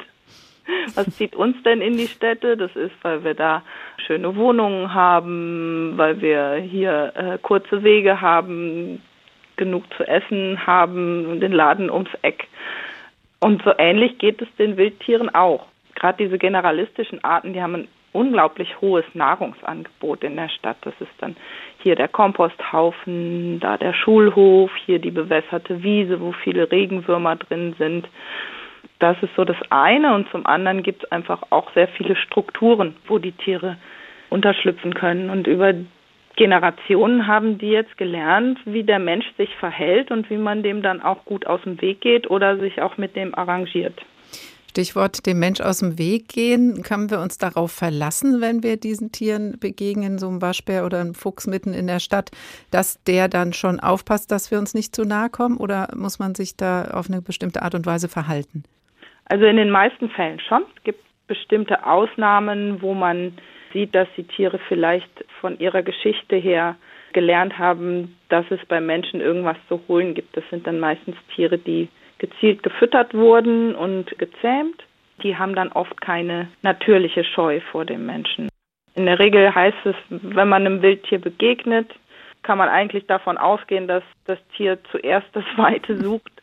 Was 0.94 1.10
zieht 1.16 1.34
uns 1.36 1.62
denn 1.62 1.80
in 1.80 1.96
die 1.96 2.08
Städte? 2.08 2.56
Das 2.56 2.74
ist, 2.76 2.92
weil 3.02 3.24
wir 3.24 3.34
da 3.34 3.62
schöne 4.06 4.34
Wohnungen 4.36 4.92
haben, 4.92 5.94
weil 5.96 6.20
wir 6.20 6.54
hier 6.56 7.12
äh, 7.16 7.38
kurze 7.38 7.82
Wege 7.82 8.20
haben, 8.20 9.02
genug 9.56 9.84
zu 9.96 10.06
essen 10.06 10.66
haben, 10.66 11.40
den 11.40 11.52
Laden 11.52 11.90
ums 11.90 12.10
Eck. 12.22 12.46
Und 13.40 13.62
so 13.62 13.72
ähnlich 13.78 14.18
geht 14.18 14.40
es 14.42 14.48
den 14.58 14.76
Wildtieren 14.76 15.34
auch. 15.34 15.66
Gerade 15.94 16.24
diese 16.24 16.38
generalistischen 16.38 17.22
Arten, 17.24 17.52
die 17.52 17.62
haben 17.62 17.74
ein 17.74 17.88
unglaublich 18.12 18.80
hohes 18.80 19.04
Nahrungsangebot 19.14 20.24
in 20.24 20.36
der 20.36 20.48
Stadt. 20.48 20.78
Das 20.82 20.94
ist 21.00 21.12
dann 21.18 21.36
hier 21.82 21.94
der 21.94 22.08
Komposthaufen, 22.08 23.60
da 23.60 23.76
der 23.76 23.92
Schulhof, 23.92 24.70
hier 24.84 24.98
die 24.98 25.10
bewässerte 25.10 25.82
Wiese, 25.82 26.20
wo 26.20 26.32
viele 26.32 26.70
Regenwürmer 26.70 27.36
drin 27.36 27.74
sind. 27.78 28.08
Das 29.00 29.16
ist 29.22 29.34
so 29.34 29.44
das 29.44 29.56
eine 29.70 30.14
und 30.14 30.28
zum 30.30 30.46
anderen 30.46 30.82
gibt 30.82 31.04
es 31.04 31.10
einfach 31.10 31.42
auch 31.50 31.72
sehr 31.72 31.88
viele 31.88 32.16
Strukturen, 32.16 32.96
wo 33.08 33.18
die 33.18 33.32
Tiere 33.32 33.76
unterschlüpfen 34.28 34.94
können. 34.94 35.30
Und 35.30 35.46
über 35.46 35.74
Generationen 36.36 37.26
haben 37.26 37.58
die 37.58 37.70
jetzt 37.70 37.96
gelernt, 37.96 38.58
wie 38.66 38.84
der 38.84 38.98
Mensch 38.98 39.26
sich 39.36 39.54
verhält 39.56 40.10
und 40.10 40.30
wie 40.30 40.36
man 40.36 40.62
dem 40.62 40.82
dann 40.82 41.02
auch 41.02 41.24
gut 41.24 41.46
aus 41.46 41.62
dem 41.62 41.80
Weg 41.80 42.02
geht 42.02 42.30
oder 42.30 42.58
sich 42.58 42.80
auch 42.80 42.98
mit 42.98 43.16
dem 43.16 43.34
arrangiert. 43.34 44.00
Stichwort 44.70 45.26
dem 45.26 45.40
Mensch 45.40 45.60
aus 45.60 45.78
dem 45.78 45.98
Weg 45.98 46.28
gehen. 46.28 46.82
Können 46.82 47.10
wir 47.10 47.20
uns 47.20 47.38
darauf 47.38 47.72
verlassen, 47.72 48.40
wenn 48.40 48.62
wir 48.62 48.76
diesen 48.76 49.10
Tieren 49.10 49.58
begegnen, 49.58 50.18
so 50.18 50.28
einem 50.28 50.40
Waschbär 50.40 50.86
oder 50.86 51.00
einem 51.00 51.14
Fuchs 51.14 51.46
mitten 51.48 51.74
in 51.74 51.88
der 51.88 51.98
Stadt, 51.98 52.30
dass 52.70 53.02
der 53.04 53.28
dann 53.28 53.52
schon 53.52 53.80
aufpasst, 53.80 54.30
dass 54.30 54.52
wir 54.52 54.58
uns 54.58 54.72
nicht 54.72 54.94
zu 54.94 55.04
nahe 55.04 55.28
kommen? 55.28 55.56
Oder 55.56 55.88
muss 55.96 56.20
man 56.20 56.34
sich 56.36 56.56
da 56.56 56.84
auf 56.92 57.10
eine 57.10 57.20
bestimmte 57.20 57.62
Art 57.62 57.74
und 57.74 57.84
Weise 57.84 58.08
verhalten? 58.08 58.62
Also 59.30 59.44
in 59.46 59.56
den 59.56 59.70
meisten 59.70 60.10
Fällen 60.10 60.40
schon. 60.40 60.64
Es 60.76 60.82
gibt 60.82 61.04
bestimmte 61.28 61.86
Ausnahmen, 61.86 62.82
wo 62.82 62.94
man 62.94 63.38
sieht, 63.72 63.94
dass 63.94 64.08
die 64.16 64.24
Tiere 64.24 64.58
vielleicht 64.66 65.24
von 65.40 65.56
ihrer 65.60 65.82
Geschichte 65.82 66.34
her 66.34 66.74
gelernt 67.12 67.56
haben, 67.56 68.16
dass 68.28 68.44
es 68.50 68.58
bei 68.66 68.80
Menschen 68.80 69.20
irgendwas 69.20 69.56
zu 69.68 69.80
holen 69.86 70.14
gibt. 70.14 70.36
Das 70.36 70.42
sind 70.50 70.66
dann 70.66 70.80
meistens 70.80 71.14
Tiere, 71.34 71.58
die 71.58 71.88
gezielt 72.18 72.64
gefüttert 72.64 73.14
wurden 73.14 73.76
und 73.76 74.18
gezähmt, 74.18 74.82
die 75.22 75.36
haben 75.36 75.54
dann 75.54 75.70
oft 75.72 76.00
keine 76.00 76.48
natürliche 76.62 77.22
Scheu 77.22 77.60
vor 77.70 77.84
dem 77.84 78.06
Menschen. 78.06 78.48
In 78.96 79.06
der 79.06 79.20
Regel 79.20 79.54
heißt 79.54 79.78
es, 79.84 79.94
wenn 80.08 80.48
man 80.48 80.66
einem 80.66 80.82
Wildtier 80.82 81.20
begegnet, 81.20 81.88
kann 82.42 82.58
man 82.58 82.68
eigentlich 82.68 83.06
davon 83.06 83.38
ausgehen, 83.38 83.86
dass 83.86 84.02
das 84.26 84.38
Tier 84.56 84.78
zuerst 84.90 85.28
das 85.34 85.44
Weite 85.56 86.00
sucht 86.02 86.39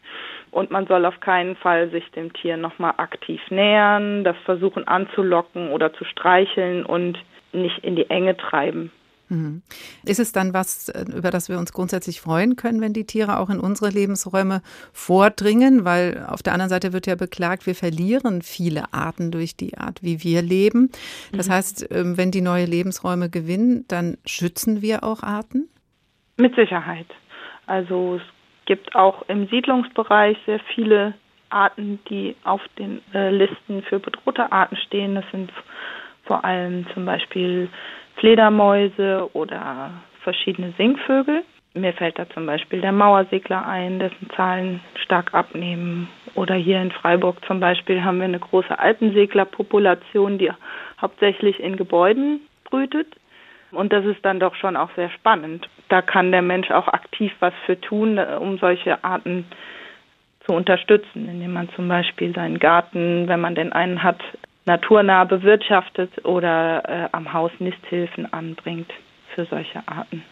und 0.57 0.71
man 0.71 0.87
soll 0.87 1.05
auf 1.05 1.19
keinen 1.19 1.55
Fall 1.55 1.91
sich 1.91 2.03
dem 2.15 2.33
Tier 2.33 2.57
nochmal 2.57 2.95
aktiv 2.97 3.39
nähern, 3.51 4.23
das 4.23 4.35
versuchen 4.43 4.87
anzulocken 4.87 5.69
oder 5.69 5.93
zu 5.93 6.03
streicheln 6.03 6.83
und 6.83 7.15
nicht 7.53 7.77
in 7.83 7.95
die 7.95 8.09
Enge 8.09 8.35
treiben. 8.35 8.91
Mhm. 9.29 9.61
Ist 10.03 10.19
es 10.19 10.31
dann 10.31 10.55
was, 10.55 10.89
äh, 10.89 11.05
über 11.15 11.29
das 11.29 11.47
wir 11.47 11.59
uns 11.59 11.73
grundsätzlich 11.73 12.21
freuen 12.21 12.55
können, 12.55 12.81
wenn 12.81 12.91
die 12.91 13.05
Tiere 13.05 13.37
auch 13.37 13.51
in 13.51 13.59
unsere 13.59 13.91
Lebensräume 13.91 14.63
vordringen? 14.93 15.85
Weil 15.85 16.25
auf 16.27 16.41
der 16.41 16.53
anderen 16.53 16.71
Seite 16.71 16.91
wird 16.91 17.05
ja 17.05 17.13
beklagt, 17.13 17.67
wir 17.67 17.75
verlieren 17.75 18.41
viele 18.41 18.91
Arten 18.93 19.29
durch 19.29 19.55
die 19.55 19.77
Art, 19.77 20.01
wie 20.01 20.23
wir 20.23 20.41
leben. 20.41 20.89
Das 21.33 21.49
mhm. 21.49 21.53
heißt, 21.53 21.87
ähm, 21.91 22.17
wenn 22.17 22.31
die 22.31 22.41
neue 22.41 22.65
Lebensräume 22.65 23.29
gewinnen, 23.29 23.85
dann 23.89 24.17
schützen 24.25 24.81
wir 24.81 25.03
auch 25.03 25.21
Arten? 25.21 25.69
Mit 26.37 26.55
Sicherheit. 26.55 27.07
Also 27.67 28.15
es 28.15 28.36
gibt 28.67 28.95
auch 28.95 29.23
im 29.27 29.47
Siedlungsbereich 29.47 30.37
sehr 30.45 30.59
viele 30.75 31.15
Arten, 31.49 31.99
die 32.09 32.35
auf 32.43 32.61
den 32.77 33.01
äh, 33.13 33.31
Listen 33.31 33.81
für 33.83 33.99
bedrohte 33.99 34.51
Arten 34.51 34.75
stehen. 34.75 35.15
Das 35.15 35.25
sind 35.31 35.51
vor 36.25 36.45
allem 36.45 36.85
zum 36.93 37.05
Beispiel 37.05 37.69
Fledermäuse 38.17 39.29
oder 39.33 39.91
verschiedene 40.21 40.73
Singvögel. 40.77 41.43
Mir 41.73 41.93
fällt 41.93 42.19
da 42.19 42.29
zum 42.29 42.45
Beispiel 42.45 42.81
der 42.81 42.91
Mauersegler 42.91 43.65
ein, 43.65 43.99
dessen 43.99 44.29
Zahlen 44.35 44.81
stark 45.03 45.33
abnehmen. 45.33 46.09
Oder 46.33 46.55
hier 46.55 46.81
in 46.81 46.91
Freiburg 46.91 47.37
zum 47.45 47.59
Beispiel 47.59 48.03
haben 48.03 48.17
wir 48.17 48.25
eine 48.25 48.39
große 48.39 48.77
Alpenseglerpopulation, 48.77 50.37
die 50.37 50.51
hauptsächlich 50.99 51.59
in 51.59 51.77
Gebäuden 51.77 52.41
brütet. 52.65 53.07
Und 53.71 53.93
das 53.93 54.05
ist 54.05 54.23
dann 54.25 54.39
doch 54.39 54.55
schon 54.55 54.75
auch 54.75 54.89
sehr 54.95 55.09
spannend. 55.11 55.69
Da 55.89 56.01
kann 56.01 56.31
der 56.31 56.41
Mensch 56.41 56.71
auch 56.71 56.87
aktiv 56.87 57.31
was 57.39 57.53
für 57.65 57.79
tun, 57.79 58.19
um 58.19 58.57
solche 58.57 59.03
Arten 59.03 59.45
zu 60.45 60.53
unterstützen, 60.53 61.27
indem 61.29 61.53
man 61.53 61.69
zum 61.75 61.87
Beispiel 61.87 62.33
seinen 62.33 62.59
Garten, 62.59 63.27
wenn 63.27 63.39
man 63.39 63.55
denn 63.55 63.73
einen 63.73 64.03
hat, 64.03 64.21
naturnah 64.65 65.23
bewirtschaftet 65.23 66.25
oder 66.25 66.83
äh, 66.87 67.09
am 67.11 67.31
Haus 67.33 67.51
Nisthilfen 67.59 68.31
anbringt 68.31 68.91
für 69.33 69.45
solche 69.45 69.81
Arten. 69.87 70.23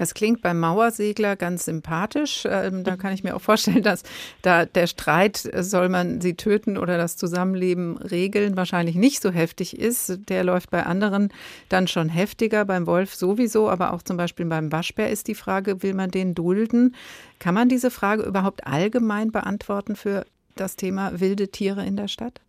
Das 0.00 0.14
klingt 0.14 0.40
beim 0.40 0.58
Mauersegler 0.58 1.36
ganz 1.36 1.66
sympathisch. 1.66 2.48
Ähm, 2.50 2.84
da 2.84 2.96
kann 2.96 3.12
ich 3.12 3.22
mir 3.22 3.36
auch 3.36 3.42
vorstellen, 3.42 3.82
dass 3.82 4.02
da 4.40 4.64
der 4.64 4.86
Streit, 4.86 5.44
äh, 5.52 5.62
soll 5.62 5.90
man 5.90 6.22
sie 6.22 6.36
töten 6.36 6.78
oder 6.78 6.96
das 6.96 7.18
Zusammenleben 7.18 7.98
regeln, 7.98 8.56
wahrscheinlich 8.56 8.96
nicht 8.96 9.20
so 9.20 9.30
heftig 9.30 9.78
ist. 9.78 10.20
Der 10.30 10.42
läuft 10.42 10.70
bei 10.70 10.86
anderen 10.86 11.28
dann 11.68 11.86
schon 11.86 12.08
heftiger, 12.08 12.64
beim 12.64 12.86
Wolf 12.86 13.14
sowieso, 13.14 13.68
aber 13.68 13.92
auch 13.92 14.00
zum 14.00 14.16
Beispiel 14.16 14.46
beim 14.46 14.72
Waschbär 14.72 15.10
ist 15.10 15.28
die 15.28 15.34
Frage, 15.34 15.82
will 15.82 15.92
man 15.92 16.10
den 16.10 16.34
dulden? 16.34 16.94
Kann 17.38 17.52
man 17.52 17.68
diese 17.68 17.90
Frage 17.90 18.22
überhaupt 18.22 18.66
allgemein 18.66 19.32
beantworten 19.32 19.96
für 19.96 20.24
das 20.56 20.76
Thema 20.76 21.20
wilde 21.20 21.48
Tiere 21.48 21.84
in 21.84 21.96
der 21.96 22.08
Stadt? 22.08 22.40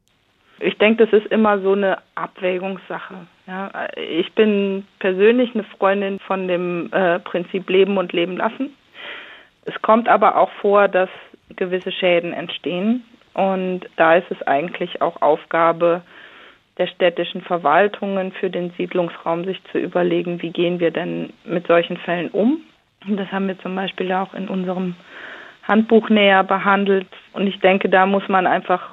Ich 0.63 0.77
denke, 0.77 1.05
das 1.05 1.21
ist 1.21 1.31
immer 1.31 1.59
so 1.59 1.73
eine 1.73 1.97
Abwägungssache. 2.15 3.15
Ja, 3.47 3.71
ich 3.95 4.31
bin 4.33 4.85
persönlich 4.99 5.53
eine 5.53 5.63
Freundin 5.63 6.19
von 6.19 6.47
dem 6.47 6.91
äh, 6.93 7.19
Prinzip 7.19 7.69
Leben 7.69 7.97
und 7.97 8.13
Leben 8.13 8.37
lassen. 8.37 8.75
Es 9.65 9.79
kommt 9.81 10.07
aber 10.07 10.37
auch 10.37 10.51
vor, 10.61 10.87
dass 10.87 11.09
gewisse 11.55 11.91
Schäden 11.91 12.33
entstehen. 12.33 13.03
Und 13.33 13.81
da 13.95 14.15
ist 14.15 14.29
es 14.29 14.41
eigentlich 14.43 15.01
auch 15.01 15.21
Aufgabe 15.21 16.01
der 16.77 16.87
städtischen 16.87 17.41
Verwaltungen 17.41 18.31
für 18.31 18.49
den 18.49 18.71
Siedlungsraum, 18.71 19.45
sich 19.45 19.61
zu 19.71 19.77
überlegen, 19.77 20.41
wie 20.41 20.51
gehen 20.51 20.79
wir 20.79 20.91
denn 20.91 21.31
mit 21.45 21.67
solchen 21.67 21.97
Fällen 21.97 22.29
um. 22.29 22.61
Und 23.07 23.17
das 23.17 23.31
haben 23.31 23.47
wir 23.47 23.59
zum 23.59 23.75
Beispiel 23.75 24.11
auch 24.13 24.33
in 24.33 24.47
unserem 24.47 24.95
Handbuch 25.67 26.09
näher 26.09 26.43
behandelt. 26.43 27.07
Und 27.33 27.47
ich 27.47 27.59
denke, 27.59 27.89
da 27.89 28.05
muss 28.05 28.27
man 28.27 28.47
einfach 28.47 28.90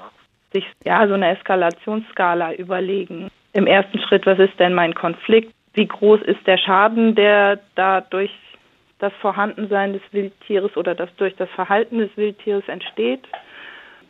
sich 0.53 0.67
ja 0.85 1.07
so 1.07 1.15
eine 1.15 1.37
Eskalationsskala 1.37 2.55
überlegen. 2.55 3.29
Im 3.53 3.67
ersten 3.67 3.99
Schritt, 4.01 4.27
was 4.27 4.39
ist 4.39 4.59
denn 4.59 4.75
mein 4.75 4.95
Konflikt? 4.95 5.53
Wie 5.75 5.87
groß 5.87 6.23
ist 6.23 6.47
der 6.47 6.59
Schaden, 6.59 7.15
der 7.15 7.61
da 7.75 8.01
durch 8.01 8.31
das 8.99 9.13
Vorhandensein 9.21 9.93
des 9.93 10.03
Wildtieres 10.11 10.77
oder 10.77 10.95
das 10.95 11.15
durch 11.17 11.35
das 11.37 11.49
Verhalten 11.51 11.99
des 11.99 12.17
Wildtieres 12.17 12.67
entsteht? 12.69 13.27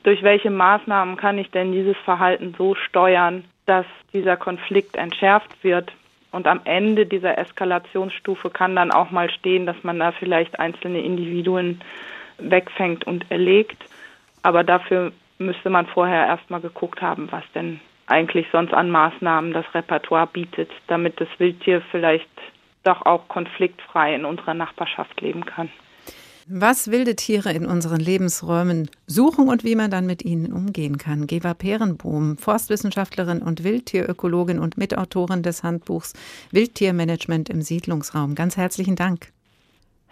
Durch 0.02 0.23
welche 0.23 0.50
Maßnahmen 0.50 1.16
kann 1.16 1.38
ich 1.38 1.50
denn 1.50 1.73
dieses 1.73 1.97
Verhalten 2.04 2.54
so 2.57 2.75
steuern, 2.75 3.45
dass 3.66 3.87
dieser 4.12 4.37
Konflikt 4.37 4.97
entschärft 4.97 5.62
wird? 5.62 5.92
Und 6.30 6.47
am 6.47 6.61
Ende 6.64 7.07
dieser 7.07 7.38
Eskalationsstufe 7.38 8.50
kann 8.50 8.76
dann 8.76 8.90
auch 8.90 9.11
mal 9.11 9.30
stehen, 9.30 9.66
dass 9.66 9.83
man 9.83 9.99
da 9.99 10.12
vielleicht 10.12 10.61
einzelne 10.61 11.00
Individuen 11.00 11.80
wegfängt 12.38 13.07
und 13.07 13.30
erlegt. 13.30 13.83
Aber 14.42 14.62
dafür 14.62 15.12
müsste 15.38 15.71
man 15.71 15.87
vorher 15.87 16.26
erstmal 16.26 16.61
geguckt 16.61 17.00
haben, 17.00 17.30
was 17.30 17.45
denn 17.54 17.80
eigentlich 18.07 18.47
sonst 18.52 18.73
an 18.73 18.90
Maßnahmen 18.90 19.52
das 19.52 19.66
Repertoire 19.75 20.26
bietet, 20.26 20.71
damit 20.87 21.21
das 21.21 21.28
Wildtier 21.38 21.83
vielleicht 21.90 22.28
doch 22.85 23.04
auch 23.04 23.28
konfliktfrei 23.28 24.14
in 24.14 24.25
unserer 24.25 24.54
Nachbarschaft 24.54 25.21
leben 25.21 25.45
kann. 25.45 25.71
Was 26.50 26.90
wilde 26.90 27.14
Tiere 27.14 27.52
in 27.52 27.66
unseren 27.66 28.00
Lebensräumen 28.00 28.88
suchen 29.07 29.50
und 29.50 29.64
wie 29.64 29.76
man 29.76 29.90
dann 29.90 30.07
mit 30.07 30.25
ihnen 30.25 30.50
umgehen 30.50 30.97
kann. 30.97 31.26
Geva 31.26 31.52
Perenbohm, 31.52 32.38
Forstwissenschaftlerin 32.38 33.42
und 33.42 33.64
Wildtierökologin 33.64 34.59
und 34.59 34.78
Mitautorin 34.78 35.42
des 35.42 35.62
Handbuchs 35.62 36.14
Wildtiermanagement 36.50 37.50
im 37.50 37.61
Siedlungsraum. 37.61 38.35
Ganz 38.35 38.57
herzlichen 38.57 38.97
Dank. 38.97 39.30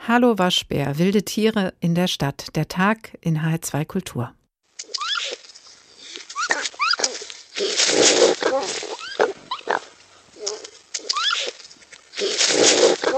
Hallo 0.06 0.38
Waschbär, 0.38 0.98
wilde 0.98 1.22
Tiere 1.22 1.72
in 1.80 1.94
der 1.94 2.06
Stadt. 2.06 2.54
Der 2.54 2.68
Tag 2.68 3.16
in 3.22 3.38
H2 3.38 3.86
Kultur. 3.86 4.32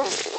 Oh. 0.00 0.37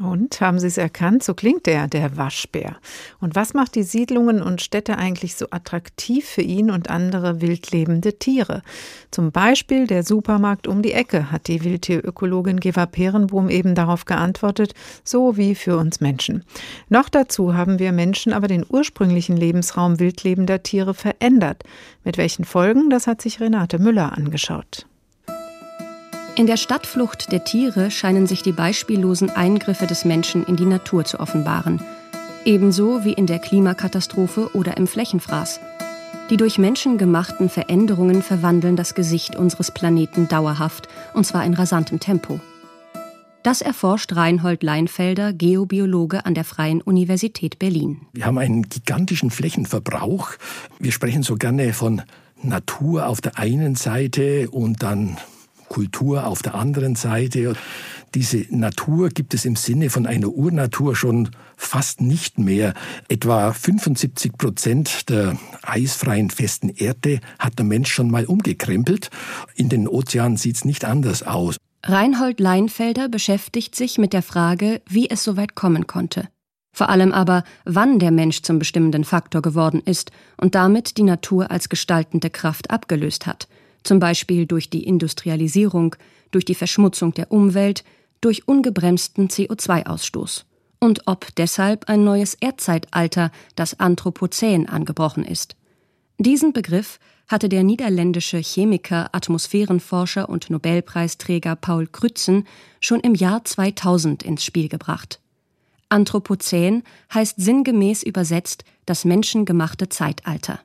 Und 0.00 0.40
haben 0.40 0.58
Sie 0.58 0.66
es 0.66 0.78
erkannt? 0.78 1.22
So 1.22 1.34
klingt 1.34 1.66
der, 1.66 1.86
der 1.86 2.16
Waschbär. 2.16 2.76
Und 3.20 3.36
was 3.36 3.52
macht 3.52 3.74
die 3.74 3.82
Siedlungen 3.82 4.40
und 4.40 4.62
Städte 4.62 4.96
eigentlich 4.96 5.36
so 5.36 5.48
attraktiv 5.50 6.24
für 6.26 6.40
ihn 6.40 6.70
und 6.70 6.88
andere 6.88 7.42
wildlebende 7.42 8.18
Tiere? 8.18 8.62
Zum 9.10 9.30
Beispiel 9.30 9.86
der 9.86 10.02
Supermarkt 10.02 10.66
um 10.66 10.80
die 10.80 10.92
Ecke, 10.92 11.30
hat 11.30 11.48
die 11.48 11.64
Wildtierökologin 11.64 12.60
Geva 12.60 12.86
Perenbohm 12.86 13.50
eben 13.50 13.74
darauf 13.74 14.06
geantwortet, 14.06 14.72
so 15.04 15.36
wie 15.36 15.54
für 15.54 15.76
uns 15.76 16.00
Menschen. 16.00 16.44
Noch 16.88 17.10
dazu 17.10 17.54
haben 17.54 17.78
wir 17.78 17.92
Menschen 17.92 18.32
aber 18.32 18.48
den 18.48 18.64
ursprünglichen 18.66 19.36
Lebensraum 19.36 20.00
wildlebender 20.00 20.62
Tiere 20.62 20.94
verändert. 20.94 21.62
Mit 22.04 22.16
welchen 22.16 22.46
Folgen, 22.46 22.88
das 22.88 23.06
hat 23.06 23.20
sich 23.20 23.38
Renate 23.38 23.78
Müller 23.78 24.16
angeschaut. 24.16 24.86
In 26.40 26.46
der 26.46 26.56
Stadtflucht 26.56 27.32
der 27.32 27.44
Tiere 27.44 27.90
scheinen 27.90 28.26
sich 28.26 28.40
die 28.40 28.52
beispiellosen 28.52 29.28
Eingriffe 29.28 29.86
des 29.86 30.06
Menschen 30.06 30.42
in 30.46 30.56
die 30.56 30.64
Natur 30.64 31.04
zu 31.04 31.20
offenbaren. 31.20 31.82
Ebenso 32.46 33.04
wie 33.04 33.12
in 33.12 33.26
der 33.26 33.38
Klimakatastrophe 33.40 34.48
oder 34.54 34.78
im 34.78 34.86
Flächenfraß. 34.86 35.60
Die 36.30 36.38
durch 36.38 36.56
Menschen 36.56 36.96
gemachten 36.96 37.50
Veränderungen 37.50 38.22
verwandeln 38.22 38.74
das 38.74 38.94
Gesicht 38.94 39.36
unseres 39.36 39.70
Planeten 39.70 40.28
dauerhaft, 40.28 40.88
und 41.12 41.26
zwar 41.26 41.44
in 41.44 41.52
rasantem 41.52 42.00
Tempo. 42.00 42.40
Das 43.42 43.60
erforscht 43.60 44.16
Reinhold 44.16 44.62
Leinfelder, 44.62 45.34
Geobiologe 45.34 46.24
an 46.24 46.32
der 46.32 46.44
Freien 46.44 46.80
Universität 46.80 47.58
Berlin. 47.58 48.06
Wir 48.14 48.24
haben 48.24 48.38
einen 48.38 48.62
gigantischen 48.62 49.30
Flächenverbrauch. 49.30 50.30
Wir 50.78 50.92
sprechen 50.92 51.22
so 51.22 51.36
gerne 51.36 51.74
von 51.74 52.00
Natur 52.42 53.08
auf 53.08 53.20
der 53.20 53.38
einen 53.38 53.74
Seite 53.74 54.48
und 54.48 54.82
dann 54.82 55.18
Kultur 55.70 56.26
auf 56.26 56.42
der 56.42 56.54
anderen 56.54 56.96
Seite. 56.96 57.54
Diese 58.14 58.44
Natur 58.50 59.08
gibt 59.08 59.32
es 59.34 59.44
im 59.44 59.56
Sinne 59.56 59.88
von 59.88 60.04
einer 60.04 60.28
Urnatur 60.28 60.96
schon 60.96 61.30
fast 61.56 62.00
nicht 62.00 62.38
mehr. 62.38 62.74
Etwa 63.08 63.52
75 63.52 64.36
Prozent 64.36 65.08
der 65.08 65.38
eisfreien 65.62 66.28
festen 66.28 66.68
Erde 66.70 67.20
hat 67.38 67.58
der 67.58 67.64
Mensch 67.64 67.90
schon 67.92 68.10
mal 68.10 68.26
umgekrempelt. 68.26 69.10
In 69.54 69.68
den 69.68 69.86
Ozeanen 69.86 70.36
sieht 70.36 70.56
es 70.56 70.64
nicht 70.64 70.84
anders 70.84 71.22
aus. 71.22 71.56
Reinhold 71.84 72.40
Leinfelder 72.40 73.08
beschäftigt 73.08 73.74
sich 73.74 73.96
mit 73.96 74.12
der 74.12 74.22
Frage, 74.22 74.82
wie 74.86 75.08
es 75.08 75.22
so 75.22 75.36
weit 75.36 75.54
kommen 75.54 75.86
konnte. 75.86 76.28
Vor 76.72 76.88
allem 76.88 77.12
aber, 77.12 77.44
wann 77.64 77.98
der 77.98 78.10
Mensch 78.10 78.42
zum 78.42 78.58
bestimmenden 78.58 79.04
Faktor 79.04 79.40
geworden 79.40 79.80
ist 79.84 80.10
und 80.36 80.54
damit 80.54 80.96
die 80.98 81.02
Natur 81.04 81.50
als 81.50 81.68
gestaltende 81.68 82.30
Kraft 82.30 82.70
abgelöst 82.70 83.26
hat, 83.26 83.48
zum 83.82 83.98
Beispiel 83.98 84.46
durch 84.46 84.70
die 84.70 84.84
Industrialisierung, 84.84 85.96
durch 86.30 86.44
die 86.44 86.54
Verschmutzung 86.54 87.12
der 87.14 87.32
Umwelt, 87.32 87.84
durch 88.20 88.46
ungebremsten 88.46 89.28
CO2-Ausstoß. 89.28 90.44
Und 90.78 91.06
ob 91.06 91.34
deshalb 91.36 91.88
ein 91.88 92.04
neues 92.04 92.34
Erdzeitalter, 92.34 93.30
das 93.54 93.78
Anthropozän, 93.78 94.68
angebrochen 94.68 95.24
ist. 95.24 95.56
Diesen 96.18 96.52
Begriff 96.52 96.98
hatte 97.28 97.48
der 97.48 97.62
niederländische 97.62 98.38
Chemiker, 98.38 99.14
Atmosphärenforscher 99.14 100.28
und 100.28 100.50
Nobelpreisträger 100.50 101.54
Paul 101.54 101.86
Crutzen 101.86 102.46
schon 102.80 103.00
im 103.00 103.14
Jahr 103.14 103.44
2000 103.44 104.22
ins 104.22 104.44
Spiel 104.44 104.68
gebracht. 104.68 105.20
Anthropozän 105.88 106.82
heißt 107.12 107.34
sinngemäß 107.38 108.02
übersetzt 108.02 108.64
das 108.86 109.04
menschengemachte 109.04 109.88
Zeitalter. 109.88 110.60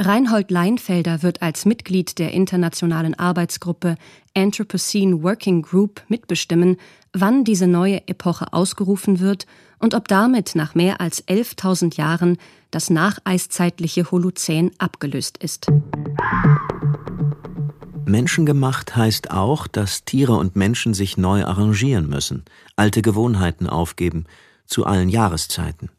Reinhold 0.00 0.52
Leinfelder 0.52 1.24
wird 1.24 1.42
als 1.42 1.64
Mitglied 1.64 2.20
der 2.20 2.32
internationalen 2.32 3.18
Arbeitsgruppe 3.18 3.96
Anthropocene 4.32 5.24
Working 5.24 5.62
Group 5.62 6.02
mitbestimmen, 6.06 6.76
wann 7.12 7.42
diese 7.42 7.66
neue 7.66 8.06
Epoche 8.06 8.52
ausgerufen 8.52 9.18
wird 9.18 9.46
und 9.80 9.94
ob 9.94 10.06
damit 10.06 10.54
nach 10.54 10.76
mehr 10.76 11.00
als 11.00 11.26
11.000 11.26 11.96
Jahren 11.96 12.38
das 12.70 12.90
nacheiszeitliche 12.90 14.08
Holozän 14.12 14.70
abgelöst 14.78 15.38
ist. 15.38 15.66
Menschengemacht 18.04 18.94
heißt 18.94 19.32
auch, 19.32 19.66
dass 19.66 20.04
Tiere 20.04 20.36
und 20.36 20.54
Menschen 20.54 20.94
sich 20.94 21.16
neu 21.16 21.44
arrangieren 21.44 22.08
müssen, 22.08 22.44
alte 22.76 23.02
Gewohnheiten 23.02 23.66
aufgeben, 23.66 24.26
zu 24.64 24.86
allen 24.86 25.08
Jahreszeiten. 25.08 25.90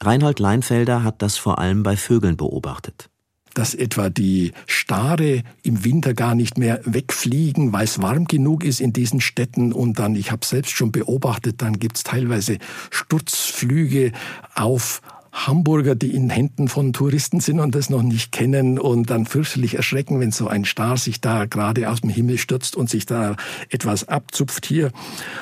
Reinhold 0.00 0.40
Leinfelder 0.40 1.04
hat 1.04 1.22
das 1.22 1.36
vor 1.36 1.60
allem 1.60 1.84
bei 1.84 1.96
Vögeln 1.96 2.36
beobachtet 2.36 3.10
dass 3.54 3.74
etwa 3.74 4.10
die 4.10 4.52
Stare 4.66 5.42
im 5.62 5.84
Winter 5.84 6.14
gar 6.14 6.34
nicht 6.34 6.58
mehr 6.58 6.80
wegfliegen, 6.84 7.72
weil 7.72 7.84
es 7.84 8.02
warm 8.02 8.26
genug 8.26 8.64
ist 8.64 8.80
in 8.80 8.92
diesen 8.92 9.20
Städten. 9.20 9.72
Und 9.72 9.98
dann, 9.98 10.14
ich 10.16 10.30
habe 10.30 10.44
selbst 10.44 10.72
schon 10.72 10.92
beobachtet, 10.92 11.62
dann 11.62 11.78
gibt 11.78 11.96
es 11.96 12.02
teilweise 12.02 12.58
Sturzflüge 12.90 14.12
auf 14.54 15.00
Hamburger, 15.34 15.96
die 15.96 16.14
in 16.14 16.30
Händen 16.30 16.68
von 16.68 16.92
Touristen 16.92 17.40
sind 17.40 17.58
und 17.58 17.74
das 17.74 17.90
noch 17.90 18.02
nicht 18.02 18.30
kennen 18.30 18.78
und 18.78 19.10
dann 19.10 19.26
fürchterlich 19.26 19.74
erschrecken, 19.74 20.20
wenn 20.20 20.30
so 20.30 20.46
ein 20.46 20.64
Star 20.64 20.96
sich 20.96 21.20
da 21.20 21.44
gerade 21.44 21.90
aus 21.90 22.02
dem 22.02 22.10
Himmel 22.10 22.38
stürzt 22.38 22.76
und 22.76 22.88
sich 22.88 23.04
da 23.04 23.36
etwas 23.68 24.08
abzupft 24.08 24.64
hier. 24.64 24.92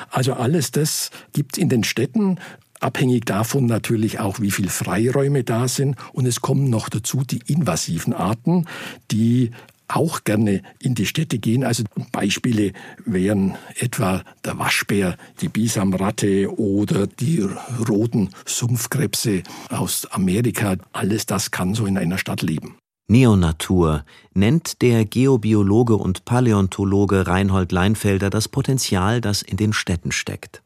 Also 0.09 0.33
alles 0.33 0.71
das 0.71 1.11
gibt 1.31 1.59
in 1.59 1.69
den 1.69 1.83
Städten 1.83 2.39
abhängig 2.83 3.25
davon 3.25 3.65
natürlich 3.65 4.19
auch, 4.19 4.39
wie 4.39 4.51
viel 4.51 4.69
Freiräume 4.69 5.43
da 5.43 5.67
sind. 5.67 5.95
Und 6.13 6.25
es 6.25 6.41
kommen 6.41 6.69
noch 6.69 6.89
dazu 6.89 7.23
die 7.23 7.41
invasiven 7.47 8.13
Arten, 8.13 8.65
die 9.11 9.51
auch 9.87 10.23
gerne 10.23 10.61
in 10.79 10.95
die 10.95 11.05
Städte 11.05 11.39
gehen. 11.39 11.63
Also 11.63 11.83
Beispiele 12.11 12.73
wären 13.05 13.55
etwa 13.77 14.23
der 14.43 14.57
Waschbär, 14.57 15.17
die 15.41 15.49
Bisamratte 15.49 16.57
oder 16.57 17.07
die 17.07 17.47
roten 17.87 18.29
Sumpfkrebse 18.45 19.43
aus 19.69 20.05
Amerika. 20.07 20.75
Alles 20.93 21.25
das 21.25 21.51
kann 21.51 21.75
so 21.75 21.85
in 21.85 21.97
einer 21.97 22.17
Stadt 22.17 22.41
leben. 22.41 22.77
Neonatur 23.07 24.05
nennt 24.33 24.81
der 24.81 25.05
Geobiologe 25.05 25.95
und 25.95 26.25
Paläontologe 26.25 27.27
Reinhold 27.27 27.71
Leinfelder 27.71 28.29
das 28.29 28.47
Potenzial, 28.47 29.19
das 29.19 29.41
in 29.41 29.57
den 29.57 29.73
Städten 29.73 30.11
steckt. 30.11 30.62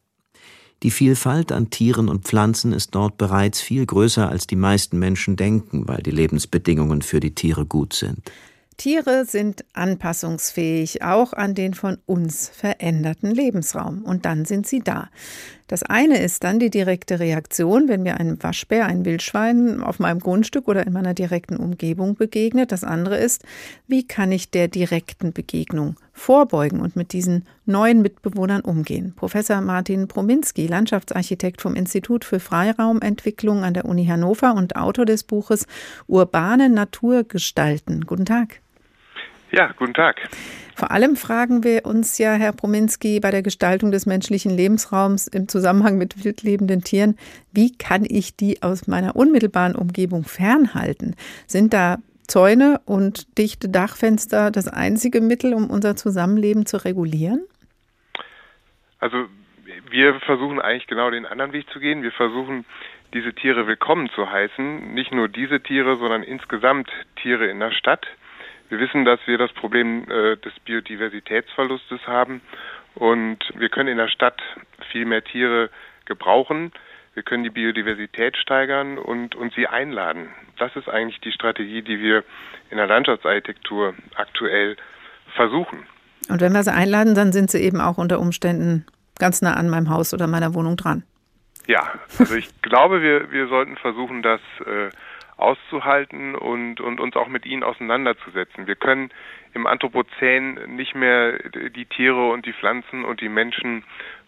Die 0.84 0.92
Vielfalt 0.92 1.50
an 1.50 1.70
Tieren 1.70 2.08
und 2.08 2.24
Pflanzen 2.24 2.72
ist 2.72 2.94
dort 2.94 3.18
bereits 3.18 3.60
viel 3.60 3.84
größer, 3.84 4.28
als 4.28 4.46
die 4.46 4.56
meisten 4.56 4.98
Menschen 4.98 5.34
denken, 5.34 5.88
weil 5.88 6.02
die 6.02 6.12
Lebensbedingungen 6.12 7.02
für 7.02 7.18
die 7.18 7.34
Tiere 7.34 7.66
gut 7.66 7.94
sind. 7.94 8.30
Tiere 8.78 9.24
sind 9.24 9.64
anpassungsfähig, 9.72 11.02
auch 11.02 11.32
an 11.32 11.54
den 11.54 11.74
von 11.74 11.98
uns 12.06 12.48
veränderten 12.48 13.32
Lebensraum. 13.32 14.04
Und 14.04 14.24
dann 14.24 14.44
sind 14.44 14.68
sie 14.68 14.78
da. 14.78 15.08
Das 15.66 15.82
eine 15.82 16.22
ist 16.22 16.44
dann 16.44 16.60
die 16.60 16.70
direkte 16.70 17.18
Reaktion, 17.18 17.88
wenn 17.88 18.04
mir 18.04 18.20
ein 18.20 18.40
Waschbär, 18.40 18.86
ein 18.86 19.04
Wildschwein 19.04 19.82
auf 19.82 19.98
meinem 19.98 20.20
Grundstück 20.20 20.68
oder 20.68 20.86
in 20.86 20.92
meiner 20.92 21.12
direkten 21.12 21.56
Umgebung 21.56 22.14
begegnet. 22.14 22.70
Das 22.70 22.84
andere 22.84 23.18
ist, 23.18 23.42
wie 23.88 24.06
kann 24.06 24.30
ich 24.30 24.52
der 24.52 24.68
direkten 24.68 25.32
Begegnung 25.32 25.96
vorbeugen 26.18 26.80
und 26.80 26.96
mit 26.96 27.12
diesen 27.12 27.46
neuen 27.64 28.02
Mitbewohnern 28.02 28.60
umgehen. 28.60 29.14
Professor 29.16 29.60
Martin 29.60 30.08
Prominski, 30.08 30.66
Landschaftsarchitekt 30.66 31.62
vom 31.62 31.74
Institut 31.74 32.24
für 32.24 32.40
Freiraumentwicklung 32.40 33.64
an 33.64 33.74
der 33.74 33.84
Uni 33.84 34.06
Hannover 34.06 34.54
und 34.54 34.76
Autor 34.76 35.06
des 35.06 35.24
Buches 35.24 35.66
Urbane 36.06 36.68
Naturgestalten. 36.68 38.04
Guten 38.04 38.26
Tag. 38.26 38.60
Ja, 39.50 39.72
guten 39.78 39.94
Tag. 39.94 40.16
Vor 40.74 40.92
allem 40.92 41.16
fragen 41.16 41.64
wir 41.64 41.86
uns 41.86 42.18
ja, 42.18 42.34
Herr 42.34 42.52
Prominski, 42.52 43.18
bei 43.18 43.30
der 43.30 43.42
Gestaltung 43.42 43.90
des 43.90 44.06
menschlichen 44.06 44.56
Lebensraums 44.56 45.26
im 45.26 45.48
Zusammenhang 45.48 45.98
mit 45.98 46.22
wildlebenden 46.24 46.84
Tieren, 46.84 47.16
wie 47.52 47.76
kann 47.76 48.04
ich 48.06 48.36
die 48.36 48.62
aus 48.62 48.86
meiner 48.86 49.16
unmittelbaren 49.16 49.74
Umgebung 49.74 50.22
fernhalten? 50.22 51.16
Sind 51.46 51.72
da 51.72 51.98
Zäune 52.28 52.80
und 52.84 53.38
dichte 53.38 53.68
Dachfenster 53.68 54.50
das 54.50 54.68
einzige 54.68 55.20
Mittel, 55.20 55.54
um 55.54 55.68
unser 55.68 55.96
Zusammenleben 55.96 56.66
zu 56.66 56.76
regulieren? 56.84 57.40
Also 59.00 59.26
wir 59.90 60.14
versuchen 60.20 60.60
eigentlich 60.60 60.86
genau 60.86 61.10
den 61.10 61.26
anderen 61.26 61.52
Weg 61.52 61.68
zu 61.70 61.80
gehen. 61.80 62.02
Wir 62.02 62.12
versuchen 62.12 62.64
diese 63.14 63.32
Tiere 63.32 63.66
willkommen 63.66 64.10
zu 64.14 64.30
heißen. 64.30 64.92
Nicht 64.94 65.12
nur 65.12 65.28
diese 65.28 65.60
Tiere, 65.60 65.96
sondern 65.96 66.22
insgesamt 66.22 66.90
Tiere 67.16 67.46
in 67.46 67.60
der 67.60 67.72
Stadt. 67.72 68.06
Wir 68.68 68.78
wissen, 68.78 69.04
dass 69.04 69.20
wir 69.26 69.38
das 69.38 69.52
Problem 69.52 70.04
äh, 70.10 70.36
des 70.36 70.52
Biodiversitätsverlustes 70.64 72.06
haben 72.06 72.42
und 72.94 73.38
wir 73.54 73.70
können 73.70 73.88
in 73.88 73.96
der 73.96 74.08
Stadt 74.08 74.42
viel 74.92 75.06
mehr 75.06 75.24
Tiere 75.24 75.70
gebrauchen. 76.04 76.72
Wir 77.18 77.24
können 77.24 77.42
die 77.42 77.50
Biodiversität 77.50 78.36
steigern 78.36 78.96
und, 78.96 79.34
und 79.34 79.52
sie 79.54 79.66
einladen. 79.66 80.28
Das 80.56 80.76
ist 80.76 80.88
eigentlich 80.88 81.20
die 81.20 81.32
Strategie, 81.32 81.82
die 81.82 81.98
wir 81.98 82.22
in 82.70 82.76
der 82.76 82.86
Landschaftsarchitektur 82.86 83.92
aktuell 84.14 84.76
versuchen. 85.34 85.84
Und 86.28 86.40
wenn 86.40 86.52
wir 86.52 86.62
sie 86.62 86.72
einladen, 86.72 87.16
dann 87.16 87.32
sind 87.32 87.50
sie 87.50 87.58
eben 87.58 87.80
auch 87.80 87.98
unter 87.98 88.20
Umständen 88.20 88.86
ganz 89.18 89.42
nah 89.42 89.54
an 89.54 89.68
meinem 89.68 89.90
Haus 89.90 90.14
oder 90.14 90.28
meiner 90.28 90.54
Wohnung 90.54 90.76
dran. 90.76 91.02
Ja, 91.66 91.92
also 92.20 92.36
ich 92.36 92.48
glaube, 92.62 93.02
wir, 93.02 93.32
wir 93.32 93.48
sollten 93.48 93.76
versuchen, 93.78 94.22
das 94.22 94.40
äh, 94.64 94.90
auszuhalten 95.38 96.36
und, 96.36 96.80
und 96.80 97.00
uns 97.00 97.16
auch 97.16 97.26
mit 97.26 97.46
ihnen 97.46 97.64
auseinanderzusetzen. 97.64 98.68
Wir 98.68 98.76
können 98.76 99.10
im 99.54 99.66
Anthropozän 99.66 100.76
nicht 100.76 100.94
mehr 100.94 101.36
die 101.50 101.86
Tiere 101.86 102.30
und 102.30 102.46
die 102.46 102.52
Pflanzen 102.52 103.04
und 103.04 103.20
die 103.20 103.28
Menschen 103.28 103.82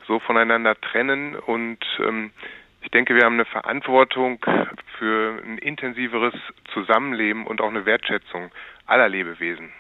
so 0.09 0.19
voneinander 0.19 0.75
trennen 0.81 1.37
und 1.37 1.79
ähm, 2.01 2.33
ich 2.83 2.91
denke, 2.91 3.15
wir 3.15 3.25
haben 3.25 3.35
eine 3.35 3.45
Verantwortung 3.45 4.39
für 4.99 5.43
ein 5.45 5.59
intensiveres 5.59 6.35
Zusammenleben 6.73 7.47
und 7.47 7.61
auch 7.61 7.69
eine 7.69 7.87
Wertschätzung 7.87 8.51
aller 8.87 9.09
Lebewesen. 9.09 9.71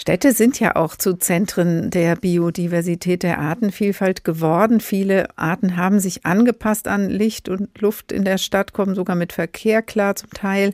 Städte 0.00 0.32
sind 0.32 0.58
ja 0.58 0.76
auch 0.76 0.96
zu 0.96 1.18
Zentren 1.18 1.90
der 1.90 2.16
Biodiversität, 2.16 3.22
der 3.22 3.38
Artenvielfalt 3.38 4.24
geworden. 4.24 4.80
Viele 4.80 5.28
Arten 5.36 5.76
haben 5.76 6.00
sich 6.00 6.24
angepasst 6.24 6.88
an 6.88 7.10
Licht 7.10 7.50
und 7.50 7.78
Luft 7.78 8.10
in 8.10 8.24
der 8.24 8.38
Stadt, 8.38 8.72
kommen 8.72 8.94
sogar 8.94 9.14
mit 9.14 9.34
Verkehr 9.34 9.82
klar 9.82 10.16
zum 10.16 10.30
Teil. 10.30 10.72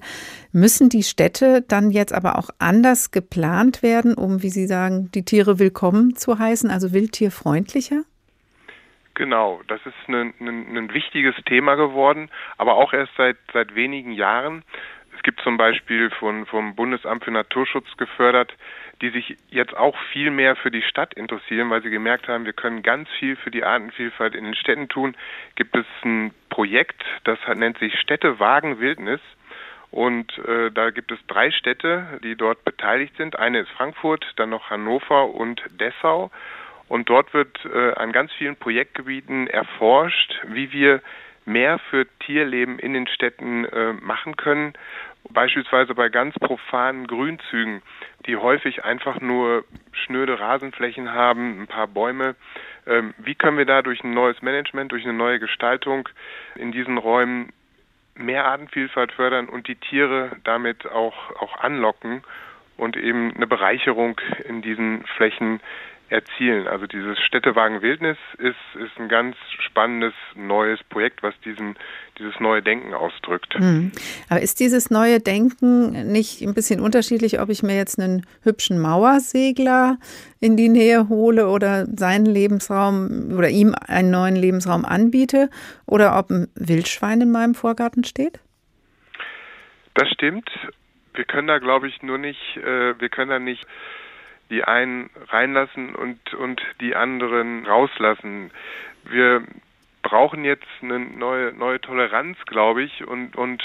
Müssen 0.53 0.91
die 0.91 1.03
Städte 1.03 1.65
dann 1.67 1.91
jetzt 1.91 2.13
aber 2.13 2.39
auch 2.39 2.51
anders 2.61 3.11
geplant 3.11 3.83
werden, 3.83 4.15
um, 4.15 4.45
wie 4.45 4.51
Sie 4.51 4.69
sagen, 4.69 5.11
die 5.13 5.25
Tiere 5.25 5.59
willkommen 5.59 6.15
zu 6.15 6.39
heißen, 6.39 6.71
also 6.71 6.93
wildtierfreundlicher? 6.93 8.05
Genau, 9.17 9.61
das 9.67 9.81
ist 9.85 10.09
ein, 10.09 10.33
ein, 10.41 10.77
ein 10.77 10.95
wichtiges 10.95 11.35
Thema 11.47 11.75
geworden, 11.75 12.31
aber 12.57 12.75
auch 12.77 12.93
erst 12.93 13.13
seit, 13.17 13.37
seit 13.53 13.75
wenigen 13.75 14.13
Jahren 14.13 14.63
gibt 15.27 15.41
zum 15.41 15.57
Beispiel 15.57 16.09
von, 16.11 16.47
vom 16.47 16.77
Bundesamt 16.77 17.25
für 17.25 17.33
Naturschutz 17.33 17.89
gefördert, 17.97 18.55
die 19.03 19.11
sich 19.11 19.37
jetzt 19.51 19.77
auch 19.77 19.97
viel 20.13 20.31
mehr 20.31 20.55
für 20.55 20.71
die 20.71 20.83
Stadt 20.83 21.15
interessieren, 21.15 21.69
weil 21.69 21.83
sie 21.83 21.91
gemerkt 21.91 22.29
haben, 22.29 22.45
wir 22.45 22.53
können 22.53 22.85
ganz 22.85 23.09
viel 23.19 23.35
für 23.35 23.51
die 23.51 23.65
Artenvielfalt 23.65 24.37
in 24.37 24.45
den 24.45 24.55
Städten 24.55 24.89
tun. 24.89 25.17
Gibt 25.57 25.77
es 25.77 25.85
ein 26.05 26.33
Projekt, 26.49 27.05
das 27.25 27.41
nennt 27.57 27.77
sich 27.79 27.99
Städtewagen 27.99 28.79
Wildnis. 28.79 29.21
Und 29.91 30.39
äh, 30.39 30.71
da 30.71 30.91
gibt 30.91 31.11
es 31.11 31.19
drei 31.27 31.51
Städte, 31.51 32.21
die 32.23 32.37
dort 32.37 32.65
beteiligt 32.65 33.17
sind. 33.17 33.37
Eine 33.37 33.61
ist 33.61 33.71
Frankfurt, 33.71 34.25
dann 34.37 34.51
noch 34.51 34.71
Hannover 34.71 35.35
und 35.35 35.61
Dessau. 35.81 36.31
Und 36.89 37.09
dort 37.09 37.35
wird 37.35 37.65
äh, 37.65 37.93
an 37.95 38.13
ganz 38.13 38.33
vielen 38.33 38.57
Projektgebieten 38.57 39.49
erforscht, 39.49 40.41
wie 40.47 40.73
wir 40.73 41.03
mehr 41.45 41.79
für 41.91 42.07
Tierleben 42.21 42.79
in 42.79 42.93
den 42.93 43.07
Städten 43.07 43.65
äh, 43.65 43.93
machen 43.93 44.37
können. 44.37 44.75
Beispielsweise 45.31 45.95
bei 45.95 46.09
ganz 46.09 46.35
profanen 46.39 47.07
Grünzügen, 47.07 47.83
die 48.27 48.37
häufig 48.37 48.85
einfach 48.85 49.21
nur 49.21 49.65
schnöde 49.93 50.39
Rasenflächen 50.39 51.13
haben, 51.13 51.63
ein 51.63 51.67
paar 51.67 51.89
Bäume. 51.89 52.37
Ähm, 52.87 53.15
wie 53.19 53.35
können 53.35 53.59
wir 53.59 53.65
da 53.65 53.83
durch 53.83 54.05
ein 54.05 54.15
neues 54.15 54.41
Management, 54.43 54.93
durch 54.93 55.05
eine 55.05 55.13
neue 55.13 55.41
Gestaltung 55.41 56.09
in 56.55 56.73
diesen 56.73 56.99
Räumen 56.99 57.53
mehr 58.15 58.47
Artenvielfalt 58.47 59.13
fördern 59.13 59.49
und 59.49 59.69
die 59.69 59.75
Tiere 59.77 60.33
damit 60.45 60.87
auch, 60.87 61.31
auch 61.37 61.59
anlocken 61.59 62.23
und 62.77 62.97
eben 62.97 63.35
eine 63.35 63.47
Bereicherung 63.47 64.21
in 64.49 64.63
diesen 64.63 65.05
Flächen 65.17 65.61
erzielen. 66.09 66.69
Also 66.69 66.87
dieses 66.87 67.19
Städtewagen 67.19 67.83
Wildnis 67.83 68.17
ist, 68.39 68.57
ist 68.81 68.99
ein 68.99 69.09
ganz 69.09 69.37
spannendes 69.59 70.13
neues 70.35 70.83
Projekt, 70.85 71.23
was 71.23 71.35
diesen, 71.45 71.77
dieses 72.19 72.39
neue 72.39 72.63
Denken 72.63 72.95
ausdrückt. 72.95 73.59
Mhm. 73.59 73.93
Aber 74.29 74.41
ist 74.41 74.61
dieses 74.61 74.91
neue 74.91 75.21
Denken 75.21 76.13
nicht 76.13 76.43
ein 76.43 76.55
bisschen 76.55 76.81
unterschiedlich, 76.81 77.41
ob 77.41 77.49
ich 77.49 77.63
mir 77.63 77.77
jetzt 77.77 77.99
einen 77.99 78.25
hübschen 78.43 78.79
Mauersegler 78.79 79.99
in 80.41 80.57
die 80.57 80.69
Nähe 80.69 81.09
hole 81.09 81.49
oder 81.49 81.87
seinen 81.87 82.27
Lebensraum 82.27 83.33
oder 83.37 83.49
ihm 83.49 83.75
einen 83.87 84.11
neuen 84.11 84.37
Lebensraum 84.37 84.85
anbiete 84.85 85.51
oder 85.87 86.19
ob 86.19 86.31
ein 86.31 86.49
Wildschwein 86.55 87.21
in 87.21 87.33
meinem 87.33 87.55
Vorgarten 87.55 88.05
steht? 88.05 88.39
Das 89.95 90.09
stimmt. 90.11 90.49
Wir 91.15 91.25
können 91.25 91.49
da, 91.49 91.59
glaube 91.59 91.89
ich, 91.89 92.03
nur 92.03 92.19
nicht, 92.19 92.59
äh, 92.59 93.01
wir 93.01 93.09
können 93.09 93.31
da 93.31 93.39
nicht 93.39 93.67
die 94.51 94.65
einen 94.65 95.11
reinlassen 95.29 95.95
und, 95.95 96.35
und 96.35 96.63
die 96.81 96.95
anderen 96.95 97.67
rauslassen. 97.67 98.51
Wir 99.05 99.43
brauchen 100.03 100.45
jetzt 100.45 100.67
eine 100.83 101.01
neue, 101.01 101.53
neue 101.53 101.81
Toleranz, 101.81 102.39
glaube 102.47 102.83
ich, 102.83 103.07
und, 103.07 103.37
und 103.37 103.63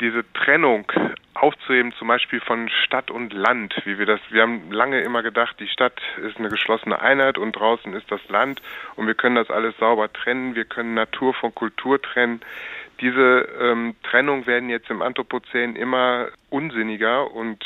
diese 0.00 0.24
Trennung 0.32 0.90
aufzuheben, 1.34 1.92
zum 1.92 2.08
Beispiel 2.08 2.40
von 2.40 2.68
Stadt 2.68 3.10
und 3.10 3.32
Land, 3.32 3.74
wie 3.84 3.98
wir 3.98 4.06
das, 4.06 4.20
wir 4.30 4.42
haben 4.42 4.70
lange 4.70 5.00
immer 5.00 5.22
gedacht, 5.22 5.56
die 5.60 5.68
Stadt 5.68 6.00
ist 6.22 6.38
eine 6.38 6.48
geschlossene 6.48 7.00
Einheit 7.00 7.38
und 7.38 7.52
draußen 7.52 7.92
ist 7.94 8.10
das 8.10 8.20
Land 8.28 8.60
und 8.96 9.06
wir 9.06 9.14
können 9.14 9.36
das 9.36 9.50
alles 9.50 9.76
sauber 9.78 10.12
trennen, 10.12 10.54
wir 10.54 10.64
können 10.64 10.94
Natur 10.94 11.34
von 11.34 11.54
Kultur 11.54 12.00
trennen. 12.00 12.40
Diese 13.00 13.48
ähm, 13.60 13.94
Trennung 14.02 14.46
werden 14.46 14.68
jetzt 14.68 14.90
im 14.90 15.02
Anthropozän 15.02 15.76
immer 15.76 16.28
unsinniger 16.50 17.30
und 17.30 17.64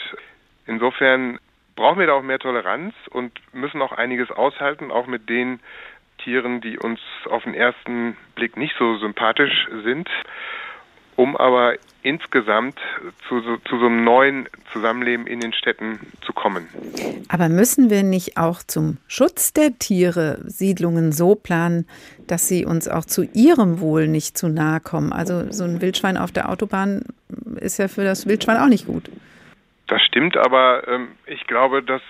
insofern 0.66 1.38
brauchen 1.76 1.98
wir 1.98 2.06
da 2.06 2.14
auch 2.14 2.22
mehr 2.22 2.38
Toleranz 2.38 2.94
und 3.10 3.32
müssen 3.52 3.82
auch 3.82 3.92
einiges 3.92 4.30
aushalten, 4.30 4.90
auch 4.90 5.06
mit 5.06 5.28
den 5.28 5.60
Tieren, 6.18 6.60
die 6.60 6.78
uns 6.78 7.00
auf 7.28 7.44
den 7.44 7.54
ersten 7.54 8.16
Blick 8.34 8.56
nicht 8.56 8.74
so 8.78 8.96
sympathisch 8.98 9.66
sind, 9.84 10.08
um 11.16 11.36
aber 11.36 11.74
insgesamt 12.02 12.78
zu 13.28 13.40
so, 13.40 13.56
zu 13.68 13.78
so 13.78 13.86
einem 13.86 14.04
neuen 14.04 14.48
Zusammenleben 14.72 15.26
in 15.26 15.40
den 15.40 15.52
Städten 15.52 16.00
zu 16.24 16.32
kommen. 16.32 16.68
Aber 17.28 17.48
müssen 17.48 17.88
wir 17.88 18.02
nicht 18.02 18.36
auch 18.36 18.62
zum 18.62 18.98
Schutz 19.06 19.52
der 19.52 19.78
Tiere 19.78 20.38
Siedlungen 20.44 21.12
so 21.12 21.34
planen, 21.34 21.86
dass 22.26 22.48
sie 22.48 22.66
uns 22.66 22.88
auch 22.88 23.04
zu 23.04 23.22
ihrem 23.32 23.80
Wohl 23.80 24.08
nicht 24.08 24.36
zu 24.36 24.48
nahe 24.48 24.80
kommen? 24.80 25.12
Also 25.12 25.50
so 25.50 25.64
ein 25.64 25.80
Wildschwein 25.80 26.16
auf 26.16 26.32
der 26.32 26.50
Autobahn 26.50 27.04
ist 27.56 27.78
ja 27.78 27.88
für 27.88 28.04
das 28.04 28.26
Wildschwein 28.26 28.58
auch 28.58 28.68
nicht 28.68 28.86
gut. 28.86 29.08
Das 29.86 30.02
stimmt, 30.02 30.36
aber 30.36 30.86
ähm, 30.88 31.08
ich 31.26 31.46
glaube, 31.46 31.82
dass 31.82 32.02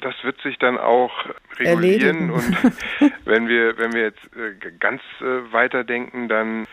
das 0.00 0.14
wird 0.22 0.40
sich 0.42 0.58
dann 0.58 0.78
auch 0.78 1.12
regulieren 1.58 2.30
Erledigen. 2.30 2.30
und 2.30 2.56
wenn 3.24 3.48
wir 3.48 3.78
wenn 3.78 3.92
wir 3.92 4.02
jetzt 4.02 4.24
äh, 4.36 4.70
ganz 4.78 5.02
äh, 5.20 5.52
weiterdenken, 5.52 6.28
dann 6.28 6.66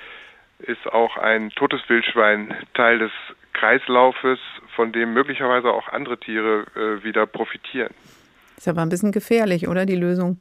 ist 0.60 0.86
auch 0.88 1.18
ein 1.18 1.50
totes 1.52 1.82
Wildschwein 1.88 2.54
Teil 2.74 3.00
des 3.00 3.12
Kreislaufes, 3.54 4.40
von 4.76 4.92
dem 4.92 5.14
möglicherweise 5.14 5.70
auch 5.70 5.88
andere 5.90 6.20
Tiere 6.20 6.66
äh, 6.76 7.04
wieder 7.04 7.26
profitieren. 7.26 7.94
Ist 8.58 8.68
aber 8.68 8.82
ein 8.82 8.90
bisschen 8.90 9.12
gefährlich, 9.12 9.68
oder 9.68 9.86
die 9.86 9.96
Lösung? 9.96 10.40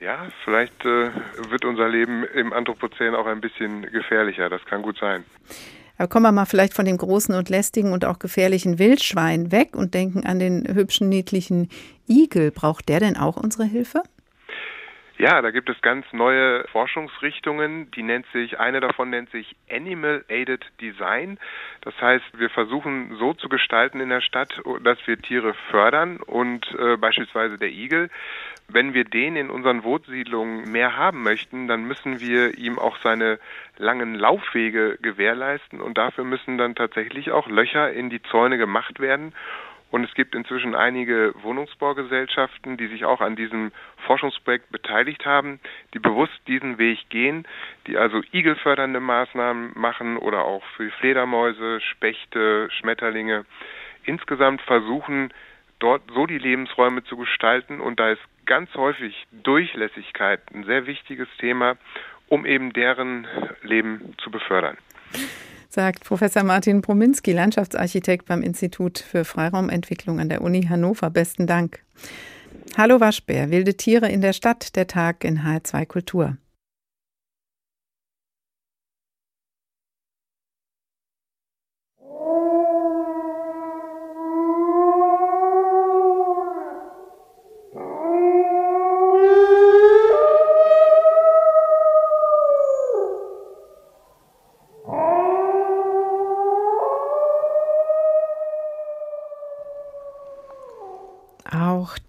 Ja, 0.00 0.28
vielleicht 0.44 0.84
äh, 0.84 1.10
wird 1.50 1.64
unser 1.64 1.88
Leben 1.88 2.24
im 2.24 2.52
Anthropozän 2.52 3.14
auch 3.14 3.26
ein 3.26 3.40
bisschen 3.40 3.82
gefährlicher. 3.82 4.48
Das 4.48 4.64
kann 4.64 4.82
gut 4.82 4.98
sein. 4.98 5.24
Aber 5.98 6.08
kommen 6.08 6.24
wir 6.24 6.32
mal 6.32 6.46
vielleicht 6.46 6.74
von 6.74 6.84
dem 6.84 6.96
großen 6.96 7.34
und 7.34 7.48
lästigen 7.48 7.92
und 7.92 8.04
auch 8.04 8.20
gefährlichen 8.20 8.78
Wildschwein 8.78 9.50
weg 9.52 9.76
und 9.76 9.94
denken 9.94 10.24
an 10.24 10.38
den 10.38 10.66
hübschen, 10.66 11.08
niedlichen 11.08 11.68
Igel. 12.08 12.52
Braucht 12.52 12.88
der 12.88 13.00
denn 13.00 13.16
auch 13.16 13.36
unsere 13.36 13.64
Hilfe? 13.64 14.02
Ja, 15.18 15.42
da 15.42 15.50
gibt 15.50 15.68
es 15.68 15.80
ganz 15.82 16.06
neue 16.12 16.62
Forschungsrichtungen. 16.68 17.90
Die 17.90 18.04
nennt 18.04 18.24
sich, 18.32 18.60
eine 18.60 18.78
davon 18.78 19.10
nennt 19.10 19.30
sich 19.30 19.56
Animal 19.68 20.24
Aided 20.28 20.64
Design. 20.80 21.40
Das 21.80 22.00
heißt, 22.00 22.38
wir 22.38 22.48
versuchen 22.50 23.16
so 23.18 23.34
zu 23.34 23.48
gestalten 23.48 23.98
in 23.98 24.10
der 24.10 24.20
Stadt, 24.20 24.62
dass 24.84 24.98
wir 25.06 25.18
Tiere 25.18 25.54
fördern 25.72 26.18
und 26.18 26.72
äh, 26.78 26.96
beispielsweise 26.96 27.58
der 27.58 27.70
Igel. 27.70 28.10
Wenn 28.68 28.94
wir 28.94 29.04
den 29.04 29.34
in 29.34 29.50
unseren 29.50 29.82
Wohnsiedlungen 29.82 30.70
mehr 30.70 30.96
haben 30.96 31.24
möchten, 31.24 31.66
dann 31.66 31.82
müssen 31.82 32.20
wir 32.20 32.56
ihm 32.56 32.78
auch 32.78 32.96
seine 32.98 33.40
langen 33.76 34.14
Laufwege 34.14 34.98
gewährleisten 35.02 35.80
und 35.80 35.98
dafür 35.98 36.22
müssen 36.22 36.58
dann 36.58 36.76
tatsächlich 36.76 37.32
auch 37.32 37.48
Löcher 37.48 37.92
in 37.92 38.08
die 38.08 38.22
Zäune 38.22 38.56
gemacht 38.56 39.00
werden. 39.00 39.32
Und 39.90 40.04
es 40.04 40.12
gibt 40.14 40.34
inzwischen 40.34 40.74
einige 40.74 41.34
Wohnungsbaugesellschaften, 41.42 42.76
die 42.76 42.88
sich 42.88 43.04
auch 43.04 43.20
an 43.20 43.36
diesem 43.36 43.72
Forschungsprojekt 44.06 44.70
beteiligt 44.70 45.24
haben, 45.24 45.60
die 45.94 45.98
bewusst 45.98 46.38
diesen 46.46 46.78
Weg 46.78 47.08
gehen, 47.08 47.46
die 47.86 47.96
also 47.96 48.20
igelfördernde 48.32 49.00
Maßnahmen 49.00 49.72
machen 49.74 50.18
oder 50.18 50.44
auch 50.44 50.62
für 50.76 50.90
Fledermäuse, 50.90 51.80
Spechte, 51.80 52.68
Schmetterlinge. 52.70 53.46
Insgesamt 54.04 54.60
versuchen, 54.62 55.32
dort 55.78 56.02
so 56.12 56.26
die 56.26 56.38
Lebensräume 56.38 57.04
zu 57.04 57.16
gestalten. 57.16 57.80
Und 57.80 57.98
da 57.98 58.10
ist 58.10 58.22
ganz 58.44 58.72
häufig 58.74 59.26
Durchlässigkeit 59.32 60.40
ein 60.52 60.64
sehr 60.64 60.86
wichtiges 60.86 61.28
Thema, 61.38 61.76
um 62.28 62.44
eben 62.44 62.74
deren 62.74 63.26
Leben 63.62 64.14
zu 64.18 64.30
befördern 64.30 64.76
sagt 65.68 66.04
Professor 66.04 66.42
Martin 66.42 66.82
Prominski, 66.82 67.32
Landschaftsarchitekt 67.32 68.26
beim 68.26 68.42
Institut 68.42 68.98
für 68.98 69.24
Freiraumentwicklung 69.24 70.20
an 70.20 70.28
der 70.28 70.42
Uni 70.42 70.64
Hannover. 70.64 71.10
Besten 71.10 71.46
Dank. 71.46 71.84
Hallo 72.76 73.00
Waschbär, 73.00 73.50
wilde 73.50 73.76
Tiere 73.76 74.08
in 74.08 74.20
der 74.20 74.32
Stadt, 74.32 74.76
der 74.76 74.86
Tag 74.86 75.24
in 75.24 75.40
H2 75.40 75.86
Kultur. 75.86 76.36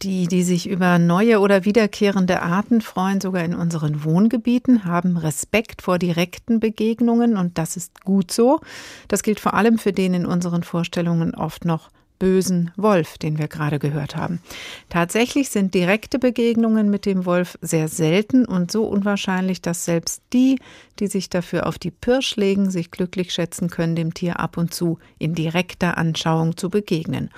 Die, 0.02 0.28
die 0.28 0.44
sich 0.44 0.70
über 0.70 0.98
neue 0.98 1.40
oder 1.40 1.66
wiederkehrende 1.66 2.42
Arten 2.42 2.82
freuen, 2.82 3.20
sogar 3.20 3.44
in 3.44 3.54
unseren 3.54 4.04
Wohngebieten, 4.04 4.86
haben 4.86 5.18
Respekt 5.18 5.82
vor 5.82 6.00
direkten 6.00 6.60
Begegnungen 6.60 7.38
und 7.38 7.58
das 7.58 7.78
ist 7.78 8.04
gut 8.04 8.32
so. 8.32 8.60
Das 9.08 9.24
gilt 9.24 9.40
vor 9.40 9.54
allem 9.54 9.78
für 9.78 9.94
den 9.94 10.14
in 10.14 10.26
unseren 10.26 10.64
Vorstellungen 10.64 11.36
oft 11.36 11.66
noch 11.66 11.90
bösen 12.20 12.72
Wolf, 12.76 13.18
den 13.18 13.40
wir 13.40 13.48
gerade 13.48 13.80
gehört 13.80 14.16
haben. 14.16 14.42
Tatsächlich 14.90 15.50
sind 15.50 15.74
direkte 15.74 16.20
Begegnungen 16.20 16.90
mit 16.90 17.06
dem 17.06 17.26
Wolf 17.26 17.58
sehr 17.62 17.88
selten 17.88 18.46
und 18.46 18.72
so 18.72 18.84
unwahrscheinlich, 18.84 19.62
dass 19.62 19.86
selbst 19.86 20.22
die, 20.34 20.60
die 21.00 21.08
sich 21.08 21.30
dafür 21.30 21.66
auf 21.66 21.80
die 21.80 21.92
Pirsch 21.92 22.36
legen, 22.36 22.70
sich 22.70 22.92
glücklich 22.92 23.32
schätzen 23.32 23.70
können, 23.70 23.96
dem 23.96 24.14
Tier 24.14 24.40
ab 24.40 24.58
und 24.58 24.74
zu 24.74 25.00
in 25.18 25.34
direkter 25.34 25.98
Anschauung 25.98 26.58
zu 26.58 26.70
begegnen. 26.70 27.32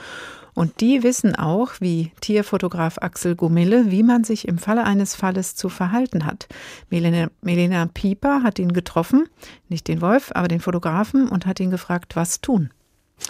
Und 0.53 0.81
die 0.81 1.03
wissen 1.03 1.35
auch, 1.35 1.73
wie 1.79 2.11
Tierfotograf 2.19 2.97
Axel 2.99 3.35
Gomille, 3.35 3.89
wie 3.89 4.03
man 4.03 4.23
sich 4.23 4.47
im 4.47 4.57
Falle 4.57 4.83
eines 4.83 5.15
Falles 5.15 5.55
zu 5.55 5.69
verhalten 5.69 6.25
hat. 6.25 6.47
Melina, 6.89 7.29
Melina 7.41 7.85
Pieper 7.85 8.43
hat 8.43 8.59
ihn 8.59 8.73
getroffen, 8.73 9.27
nicht 9.69 9.87
den 9.87 10.01
Wolf, 10.01 10.31
aber 10.35 10.47
den 10.47 10.59
Fotografen, 10.59 11.27
und 11.27 11.45
hat 11.45 11.59
ihn 11.59 11.71
gefragt, 11.71 12.15
was 12.15 12.41
tun. 12.41 12.71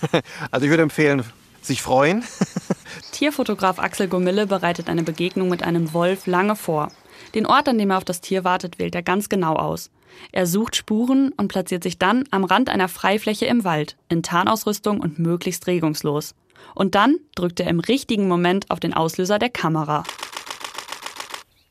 Also 0.51 0.65
ich 0.65 0.69
würde 0.69 0.83
empfehlen, 0.83 1.23
sich 1.61 1.81
freuen. 1.81 2.23
Tierfotograf 3.11 3.79
Axel 3.79 4.07
Gomille 4.07 4.47
bereitet 4.47 4.89
eine 4.89 5.03
Begegnung 5.03 5.49
mit 5.49 5.63
einem 5.63 5.93
Wolf 5.93 6.27
lange 6.27 6.55
vor. 6.55 6.91
Den 7.35 7.45
Ort, 7.45 7.69
an 7.69 7.77
dem 7.77 7.91
er 7.91 7.97
auf 7.97 8.05
das 8.05 8.21
Tier 8.21 8.43
wartet, 8.43 8.79
wählt 8.79 8.95
er 8.95 9.03
ganz 9.03 9.29
genau 9.29 9.55
aus. 9.55 9.91
Er 10.31 10.45
sucht 10.45 10.75
Spuren 10.75 11.31
und 11.37 11.47
platziert 11.47 11.83
sich 11.83 11.97
dann 11.97 12.25
am 12.31 12.43
Rand 12.43 12.69
einer 12.69 12.89
Freifläche 12.89 13.45
im 13.45 13.63
Wald, 13.63 13.95
in 14.09 14.23
Tarnausrüstung 14.23 14.99
und 14.99 15.19
möglichst 15.19 15.67
regungslos. 15.67 16.35
Und 16.75 16.95
dann 16.95 17.17
drückt 17.35 17.59
er 17.59 17.67
im 17.67 17.79
richtigen 17.79 18.27
Moment 18.27 18.69
auf 18.71 18.79
den 18.79 18.93
Auslöser 18.93 19.39
der 19.39 19.49
Kamera. 19.49 20.03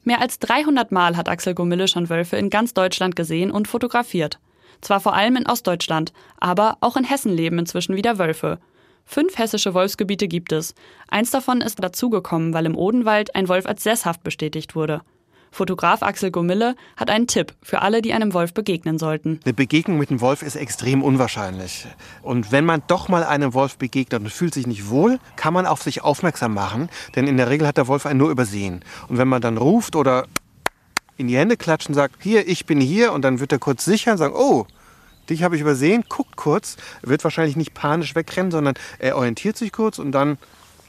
Mehr 0.05 0.21
als 0.21 0.39
300 0.39 0.93
Mal 0.93 1.17
hat 1.17 1.29
Axel 1.29 1.55
Gomille 1.55 1.89
schon 1.89 2.09
Wölfe 2.09 2.37
in 2.37 2.51
ganz 2.51 2.75
Deutschland 2.75 3.17
gesehen 3.17 3.51
und 3.51 3.69
fotografiert. 3.69 4.39
Zwar 4.81 5.01
vor 5.01 5.15
allem 5.15 5.37
in 5.37 5.47
Ostdeutschland, 5.47 6.13
aber 6.39 6.79
auch 6.81 6.97
in 6.97 7.05
Hessen 7.05 7.33
leben 7.33 7.59
inzwischen 7.59 7.97
wieder 7.97 8.19
Wölfe. 8.19 8.59
Fünf 9.05 9.39
hessische 9.39 9.75
Wolfsgebiete 9.75 10.29
gibt 10.29 10.53
es. 10.53 10.75
Eins 11.09 11.31
davon 11.31 11.61
ist 11.61 11.83
dazugekommen, 11.83 12.55
weil 12.55 12.67
im 12.67 12.77
Odenwald 12.77 13.35
ein 13.35 13.49
Wolf 13.49 13.67
als 13.67 13.83
sesshaft 13.83 14.23
bestätigt 14.23 14.75
wurde. 14.75 15.03
Fotograf 15.51 16.03
Axel 16.03 16.31
Gomille 16.31 16.77
hat 16.97 17.11
einen 17.11 17.27
Tipp 17.27 17.55
für 17.63 17.83
alle, 17.83 18.03
die 18.03 18.13
einem 18.13 18.33
Wolf 18.33 18.55
begegnen 18.55 18.99
sollten. 18.99 19.41
Eine 19.45 19.55
Begegnung 19.55 19.99
mit 19.99 20.11
einem 20.11 20.21
Wolf 20.21 20.43
ist 20.43 20.57
extrem 20.57 21.03
unwahrscheinlich. 21.03 21.87
Und 22.23 22.53
wenn 22.53 22.65
man 22.65 22.83
doch 22.87 23.09
mal 23.09 23.25
einem 23.25 23.53
Wolf 23.55 23.77
begegnet 23.77 24.23
und 24.23 24.31
fühlt 24.31 24.55
sich 24.55 24.67
nicht 24.67 24.89
wohl, 24.89 25.19
kann 25.37 25.53
man 25.53 25.67
auf 25.67 25.83
sich 25.83 26.03
aufmerksam 26.03 26.55
machen, 26.55 26.89
denn 27.17 27.27
in 27.27 27.37
der 27.37 27.51
Regel 27.51 27.67
hat 27.67 27.77
der 27.77 27.89
Wolf 27.89 28.07
einen 28.07 28.19
nur 28.19 28.31
übersehen. 28.31 28.85
Und 29.09 29.19
wenn 29.19 29.29
man 29.29 29.43
dann 29.43 29.57
ruft 29.57 29.97
oder 29.97 30.27
in 31.17 31.29
die 31.29 31.37
Hände 31.37 31.57
klatscht 31.57 31.89
und 31.89 31.95
sagt, 31.95 32.23
hier, 32.23 32.49
ich 32.49 32.65
bin 32.65 32.81
hier, 32.81 33.13
und 33.13 33.23
dann 33.23 33.41
wird 33.41 33.53
er 33.53 33.59
kurz 33.59 33.85
sicher 33.85 34.13
und 34.13 34.19
sagen, 34.19 34.35
oh, 34.35 34.67
dich 35.29 35.43
habe 35.43 35.55
ich 35.55 35.61
übersehen, 35.61 36.05
guckt 36.09 36.37
kurz, 36.37 36.77
wird 37.03 37.25
wahrscheinlich 37.25 37.57
nicht 37.57 37.75
panisch 37.75 38.15
wegrennen, 38.15 38.51
sondern 38.51 38.75
er 38.99 39.17
orientiert 39.17 39.57
sich 39.57 39.73
kurz 39.73 39.99
und 39.99 40.13
dann 40.13 40.39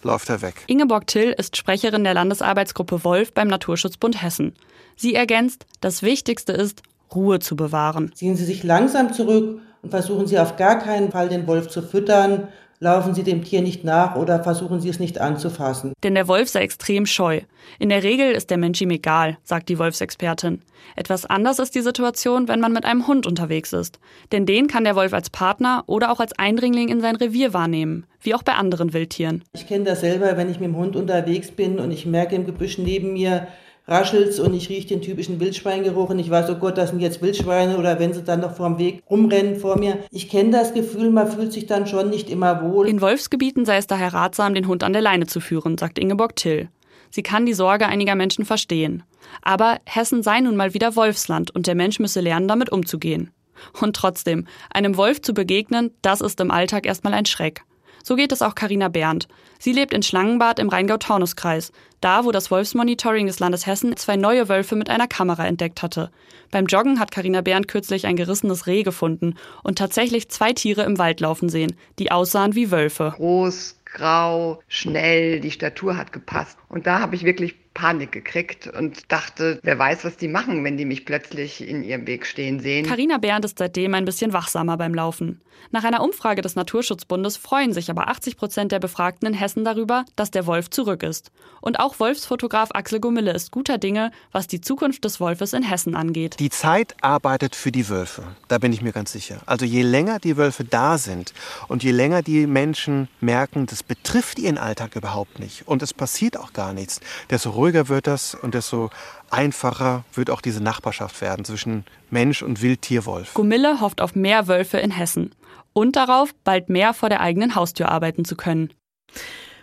läuft 0.04 0.30
er 0.30 0.42
weg. 0.42 0.56
Ingeborg 0.68 1.08
Till 1.08 1.34
ist 1.38 1.58
Sprecherin 1.58 2.04
der 2.04 2.14
Landesarbeitsgruppe 2.14 3.04
Wolf 3.04 3.34
beim 3.34 3.48
Naturschutzbund 3.48 4.22
Hessen. 4.22 4.54
Sie 4.96 5.16
ergänzt, 5.16 5.66
das 5.80 6.04
Wichtigste 6.04 6.54
ist, 6.54 6.84
Ruhe 7.14 7.40
zu 7.40 7.56
bewahren. 7.56 8.12
Ziehen 8.16 8.36
Sie 8.36 8.46
sich 8.46 8.64
langsam 8.64 9.14
zurück 9.14 9.60
und 9.82 9.90
versuchen 9.90 10.28
Sie 10.28 10.40
auf 10.40 10.56
gar 10.56 10.80
keinen 10.80 11.12
Fall, 11.12 11.30
den 11.30 11.48
Wolf 11.48 11.68
zu 11.68 11.82
füttern. 11.82 12.48
Laufen 12.84 13.14
Sie 13.14 13.22
dem 13.22 13.44
Tier 13.44 13.62
nicht 13.62 13.84
nach 13.84 14.16
oder 14.16 14.42
versuchen 14.42 14.82
Sie 14.82 14.90
es 14.90 15.00
nicht 15.00 15.22
anzufassen. 15.22 15.94
Denn 16.02 16.16
der 16.16 16.28
Wolf 16.28 16.50
sei 16.50 16.62
extrem 16.62 17.06
scheu. 17.06 17.42
In 17.78 17.90
der 17.90 18.02
Regel 18.02 18.32
ist 18.32 18.50
der 18.50 18.58
Mensch 18.58 18.82
ihm 18.82 18.90
egal, 18.90 19.38
sagt 19.44 19.70
die 19.70 19.78
Wolfsexpertin. 19.78 20.64
Etwas 20.96 21.28
anders 21.28 21.60
ist 21.60 21.76
die 21.76 21.82
Situation, 21.82 22.48
wenn 22.48 22.60
man 22.60 22.74
mit 22.74 22.86
einem 22.86 23.06
Hund 23.06 23.28
unterwegs 23.28 23.72
ist. 23.72 24.00
Denn 24.32 24.48
den 24.48 24.66
kann 24.66 24.84
der 24.84 24.96
Wolf 24.96 25.14
als 25.14 25.30
Partner 25.30 25.84
oder 25.86 26.12
auch 26.12 26.20
als 26.20 26.34
Eindringling 26.40 26.90
in 26.90 27.02
sein 27.02 27.18
Revier 27.18 27.54
wahrnehmen, 27.54 28.08
wie 28.20 28.34
auch 28.34 28.42
bei 28.42 28.54
anderen 28.54 28.94
Wildtieren. 28.94 29.44
Ich 29.54 29.68
kenne 29.68 29.86
das 29.86 30.02
selber, 30.02 30.36
wenn 30.36 30.50
ich 30.50 30.60
mit 30.60 30.70
dem 30.70 30.76
Hund 30.76 30.96
unterwegs 30.96 31.52
bin 31.52 31.78
und 31.78 31.92
ich 31.92 32.08
merke 32.08 32.36
im 32.36 32.48
Gebüsch 32.48 32.80
neben 32.80 33.14
mir, 33.14 33.48
raschelt's 33.88 34.40
und 34.40 34.54
ich 34.54 34.70
rieche 34.70 34.88
den 34.88 35.02
typischen 35.02 35.40
Wildschweingeruch 35.40 36.10
und 36.10 36.20
ich 36.20 36.30
weiß, 36.30 36.50
oh 36.50 36.56
Gott, 36.56 36.78
das 36.78 36.90
sind 36.90 37.00
jetzt 37.00 37.22
Wildschweine 37.22 37.78
oder 37.78 38.00
wenn 38.00 38.14
sie 38.14 38.24
dann 38.24 38.42
noch 38.42 38.56
vor 38.56 38.68
dem 38.70 38.80
Weg 38.80 39.04
rumrennen 39.10 39.58
vor 39.58 39.78
mir. 39.78 39.98
Ich 40.12 40.30
kenne 40.30 40.52
das 40.52 40.74
Gefühl, 40.74 41.10
man 41.10 41.32
fühlt 41.32 41.54
sich 41.54 41.66
dann 41.66 41.88
schon 41.88 42.10
nicht 42.10 42.30
immer 42.30 42.64
wohl. 42.64 42.88
In 42.88 43.02
Wolfsgebieten 43.02 43.66
sei 43.66 43.78
es 43.78 43.88
daher 43.88 44.14
ratsam, 44.14 44.54
den 44.54 44.68
Hund 44.68 44.84
an 44.84 44.94
der 44.94 45.02
Leine 45.02 45.28
zu 45.28 45.40
führen, 45.40 45.78
sagt 45.78 46.00
Ingeborg 46.00 46.36
Till. 46.36 46.70
Sie 47.10 47.24
kann 47.24 47.46
die 47.46 47.54
Sorge 47.54 47.88
einiger 47.88 48.16
Menschen 48.16 48.46
verstehen. 48.46 49.04
Aber 49.42 49.80
Hessen 49.86 50.24
sei 50.24 50.40
nun 50.40 50.56
mal 50.56 50.74
wieder 50.74 50.96
Wolfsland 50.96 51.52
und 51.52 51.68
der 51.68 51.76
Mensch 51.76 52.00
müsse 52.00 52.22
lernen, 52.22 52.48
damit 52.48 52.72
umzugehen. 52.72 53.32
Und 53.80 53.96
trotzdem, 53.96 54.48
einem 54.74 54.98
Wolf 54.98 55.22
zu 55.22 55.34
begegnen, 55.34 55.92
das 56.02 56.22
ist 56.22 56.40
im 56.40 56.52
Alltag 56.52 56.86
erstmal 56.86 57.14
ein 57.14 57.26
Schreck. 57.26 57.64
So 58.04 58.16
geht 58.16 58.32
es 58.32 58.42
auch 58.42 58.56
Karina 58.56 58.88
Berndt. 58.88 59.28
Sie 59.60 59.74
lebt 59.74 59.94
in 59.94 60.04
Schlangenbad 60.04 60.60
im 60.60 60.70
Rheingau-Taunus-Kreis, 60.70 61.72
da 62.02 62.26
wo 62.26 62.32
das 62.32 62.50
Wolfsmonitoring 62.50 63.28
des 63.28 63.40
Landes 63.40 63.68
Hessen 63.68 63.96
zwei 63.98 64.16
neue 64.16 64.50
Wölfe 64.50 64.76
mit 64.76 64.90
einer 64.90 65.08
Kamera 65.08 65.46
entdeckt 65.46 65.84
hatte. 65.84 66.12
Beim 66.50 66.66
Joggen 66.66 67.00
hat 67.00 67.12
Karina 67.12 67.42
Berndt 67.42 67.68
kürzlich 67.68 68.08
ein 68.08 68.16
gerissenes 68.16 68.68
Reh 68.68 68.84
gefunden 68.84 69.36
und 69.64 69.78
tatsächlich 69.78 70.30
zwei 70.30 70.54
Tiere 70.54 70.84
im 70.84 70.98
Wald 70.98 71.20
laufen 71.20 71.50
sehen, 71.50 71.76
die 72.00 72.12
aussahen 72.12 72.56
wie 72.56 72.72
Wölfe. 72.72 73.14
Groß, 73.16 73.82
grau, 73.86 74.60
schnell, 74.68 75.40
die 75.40 75.52
Statur 75.52 75.98
hat 75.98 76.12
gepasst. 76.12 76.58
Und 76.70 76.88
da 76.88 77.00
habe 77.00 77.16
ich 77.16 77.24
wirklich 77.24 77.56
Panik 77.74 78.12
gekriegt 78.12 78.68
und 78.68 79.12
dachte, 79.12 79.60
wer 79.64 79.80
weiß, 79.80 80.04
was 80.04 80.18
die 80.18 80.28
machen, 80.28 80.64
wenn 80.64 80.78
die 80.78 80.86
mich 80.86 81.06
plötzlich 81.06 81.68
in 81.68 81.84
ihrem 81.84 82.06
Weg 82.08 82.26
stehen 82.26 82.60
sehen. 82.60 82.86
Karina 82.86 83.18
Berndt 83.18 83.46
ist 83.46 83.60
seitdem 83.60 83.94
ein 83.94 84.06
bisschen 84.06 84.34
wachsamer 84.34 84.78
beim 84.78 84.94
Laufen. 84.94 85.42
Nach 85.70 85.84
einer 85.84 86.02
Umfrage 86.02 86.42
des 86.42 86.56
Naturschutzbundes 86.56 87.38
freuen 87.38 87.72
sich 87.72 87.90
aber 87.90 88.08
80 88.08 88.36
Prozent 88.36 88.72
der 88.72 88.80
Befragten 88.80 89.28
in 89.28 89.34
Hessen 89.34 89.64
darüber, 89.64 90.06
dass 90.16 90.32
der 90.32 90.46
Wolf 90.48 90.70
zurück 90.70 91.04
ist. 91.04 91.32
Und 91.62 91.80
auch 91.80 92.00
Wolfsfotograf 92.00 92.70
Axel 92.74 93.00
Gummille 93.00 93.32
ist 93.32 93.52
guter 93.52 93.78
Dinge, 93.78 94.12
was 94.32 94.48
die 94.48 94.60
Zukunft 94.60 95.06
des 95.06 95.20
Wolfes 95.20 95.54
in 95.54 95.64
Hessen 95.64 95.96
angeht. 95.96 96.38
Die 96.40 96.50
Zeit 96.50 96.96
arbeitet 97.02 97.56
für 97.56 97.72
die 97.72 97.88
Wölfe, 97.90 98.24
da 98.48 98.58
bin 98.58 98.74
ich 98.74 98.82
mir 98.82 98.92
ganz 98.92 99.12
sicher. 99.12 99.42
Also 99.46 99.66
je 99.66 99.84
länger 99.84 100.20
die 100.20 100.36
Wölfe 100.38 100.64
da 100.64 100.98
sind 100.98 101.34
und 101.68 101.84
je 101.84 101.92
länger 101.92 102.22
die 102.24 102.48
Menschen 102.48 103.08
merken, 103.20 103.66
das 103.68 103.84
betrifft 103.84 104.40
ihren 104.40 104.58
Alltag 104.58 104.96
überhaupt 104.96 105.40
nicht 105.40 105.68
und 105.68 105.84
es 105.84 105.94
passiert 105.94 106.38
auch 106.38 106.54
gar 106.54 106.74
nichts, 106.74 107.00
desto 107.30 107.52
ruhiger 107.62 107.90
wird 107.90 108.08
das 108.08 108.34
und 108.34 108.56
desto 108.56 108.90
einfacher 109.30 110.04
wird 110.14 110.32
auch 110.32 110.42
diese 110.42 110.64
Nachbarschaft 110.64 111.22
werden 111.22 111.46
zwischen 111.46 111.86
Mensch 112.10 112.42
und 112.42 112.62
Wildtierwolf. 112.62 113.36
Gumille 113.36 113.80
hofft 113.82 114.02
auf 114.02 114.16
mehr 114.16 114.48
Wölfe 114.48 114.78
in 114.78 114.92
Hessen 114.92 115.36
und 115.74 115.96
darauf, 115.96 116.34
bald 116.44 116.70
mehr 116.70 116.94
vor 116.94 117.10
der 117.10 117.22
eigenen 117.22 117.54
Haustür 117.56 117.90
arbeiten 117.90 118.26
zu 118.26 118.36
können. 118.36 118.74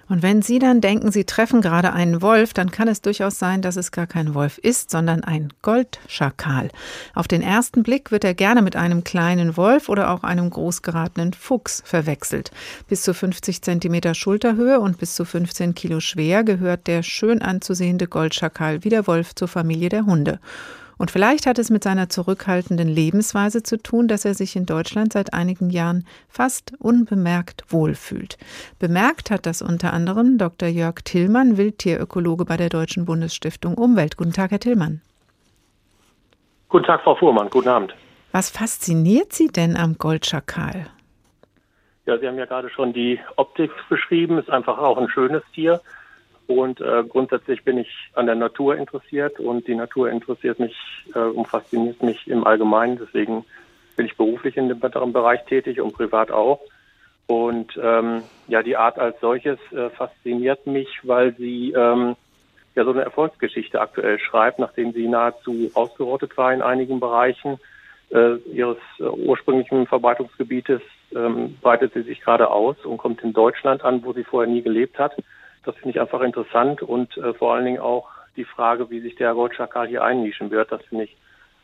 Und 0.09 0.23
wenn 0.23 0.43
Sie 0.43 0.59
dann 0.59 0.81
denken, 0.81 1.13
Sie 1.13 1.25
treffen 1.25 1.61
gerade 1.61 1.93
einen 1.93 2.23
Wolf, 2.23 2.55
dann 2.55 2.71
kann 2.71 2.89
es 2.89 3.03
durchaus 3.03 3.39
sein, 3.39 3.63
dass 3.63 3.77
es 3.77 3.93
gar 3.93 4.07
kein 4.07 4.35
Wolf 4.35 4.59
ist, 4.59 4.91
sondern 4.91 5.23
ein 5.23 5.53
Goldschakal. 5.63 6.71
Auf 7.15 7.29
den 7.29 7.43
ersten 7.43 7.83
Blick 7.83 8.11
wird 8.11 8.25
er 8.25 8.35
gerne 8.35 8.63
mit 8.63 8.77
einem 8.77 9.05
kleinen 9.05 9.57
Wolf 9.57 9.89
oder 9.89 10.11
auch 10.11 10.23
einem 10.23 10.49
großgeratenen 10.49 11.35
Fuchs 11.35 11.83
verwechselt. 11.85 12.51
Bis 12.89 13.03
zu 13.03 13.13
50 13.13 13.63
Zentimeter 13.63 14.15
Schulterhöhe 14.15 14.81
und 14.81 14.99
bis 14.99 15.15
zu 15.15 15.25
15 15.25 15.75
Kilo 15.75 16.01
schwer 16.01 16.45
gehört 16.45 16.87
der 16.87 17.03
schön 17.03 17.43
anzusehende 17.43 18.07
Goldschakal 18.07 18.85
wie 18.85 18.89
der 18.91 19.07
Wolf 19.07 19.35
zur 19.35 19.49
Familie 19.49 19.91
der 19.91 20.07
Hunde. 20.07 20.41
Und 20.99 21.13
vielleicht 21.13 21.47
hat 21.47 21.59
es 21.59 21.71
mit 21.71 21.85
seiner 21.85 22.09
zurückhaltenden 22.09 22.89
Lebensweise 22.89 23.63
zu 23.63 23.81
tun, 23.81 24.09
dass 24.09 24.25
er 24.25 24.35
sich 24.35 24.57
in 24.57 24.67
Deutschland 24.67 25.13
seit 25.13 25.33
einigen 25.33 25.71
Jahren 25.71 26.05
fast 26.29 26.73
unbemerkt 26.81 27.65
wohlfühlt. 27.69 28.37
Bemerkt 28.81 29.31
hat 29.31 29.47
das 29.47 29.63
unter 29.63 29.93
anderem 29.93 30.39
Dr. 30.39 30.69
Jörg 30.69 30.97
Tillmann, 31.05 31.57
Wildtierökologe 31.57 32.45
bei 32.45 32.57
der 32.57 32.69
Deutschen 32.69 33.05
Bundesstiftung 33.05 33.75
Umwelt. 33.75 34.17
Guten 34.17 34.33
Tag, 34.33 34.51
Herr 34.51 34.59
Tillmann. 34.59 35.01
Guten 36.69 36.85
Tag, 36.85 37.03
Frau 37.03 37.15
Fuhrmann. 37.15 37.49
Guten 37.49 37.69
Abend. 37.69 37.95
Was 38.33 38.51
fasziniert 38.51 39.33
Sie 39.33 39.49
denn 39.49 39.77
am 39.77 39.97
Goldschakal? 39.97 40.87
Ja, 42.07 42.19
Sie 42.19 42.27
haben 42.27 42.39
ja 42.39 42.47
gerade 42.47 42.71
schon 42.71 42.93
die 42.93 43.21
Optik 43.37 43.71
beschrieben. 43.89 44.39
Ist 44.39 44.51
einfach 44.51 44.79
auch 44.79 44.99
ein 44.99 45.09
schönes 45.09 45.43
Tier. 45.55 45.81
Und 46.49 46.81
äh, 46.81 47.05
grundsätzlich 47.07 47.63
bin 47.63 47.77
ich 47.77 47.91
an 48.15 48.25
der 48.25 48.35
Natur 48.35 48.75
interessiert 48.75 49.39
und 49.39 49.69
die 49.69 49.75
Natur 49.75 50.11
interessiert 50.11 50.59
mich 50.59 50.75
äh, 51.15 51.19
und 51.19 51.47
fasziniert 51.47 52.03
mich 52.03 52.27
im 52.27 52.45
Allgemeinen. 52.45 52.99
Deswegen 52.99 53.45
bin 53.97 54.07
ich 54.07 54.17
beruflich 54.17 54.57
in 54.57 54.69
dem 54.69 54.81
Bereich 54.81 55.45
tätig 55.45 55.81
und 55.81 55.93
privat 55.93 56.31
auch. 56.31 56.61
Und 57.27 57.79
ähm, 57.83 58.23
ja, 58.47 58.63
die 58.63 58.79
Art 58.79 58.99
als 58.99 59.21
solches 59.21 59.59
äh, 59.73 59.91
fasziniert 59.91 60.67
mich, 60.67 60.89
weil 61.03 61.35
sie 61.37 61.73
ähm, 61.73 62.17
ja 62.75 62.85
so 62.85 62.93
eine 62.93 63.03
Erfolgsgeschichte 63.03 63.79
aktuell 63.79 64.19
schreibt, 64.19 64.59
nachdem 64.59 64.93
sie 64.95 65.07
nahezu 65.07 65.71
ausgerottet 65.75 66.39
war 66.39 66.55
in 66.55 66.63
einigen 66.63 66.99
Bereichen 66.99 67.61
äh, 68.11 68.37
ihres 68.37 68.79
äh, 68.99 69.03
ursprünglichen 69.03 69.87
Verbreitungsgebietes, 69.87 70.81
ähm, 71.15 71.59
breitet 71.61 71.93
sie 71.93 72.03
sich 72.03 72.23
gerade 72.23 72.51
aus 72.51 72.77
und 72.87 72.97
kommt 72.97 73.23
in 73.23 73.35
Deutschland 73.35 73.85
an, 73.85 74.03
wo 74.03 74.15
sie 74.15 74.25
vorher 74.25 74.51
nie 74.51 74.63
gelebt 74.63 74.99
hat. 74.99 75.15
Das 75.65 75.75
finde 75.77 75.91
ich 75.91 76.01
einfach 76.01 76.21
interessant 76.21 76.83
und 76.83 77.17
äh, 77.17 77.35
vor 77.35 77.55
allen 77.55 77.65
Dingen 77.65 77.81
auch 77.81 78.09
die 78.37 78.45
Frage, 78.45 78.91
wie 78.91 79.01
sich 79.01 79.17
der 79.17 79.35
Goldschakal 79.35 79.89
hier 79.89 80.05
einnischen 80.05 80.51
wird. 80.51 80.71
Das 80.73 80.83
finde 80.85 81.05
ich 81.05 81.17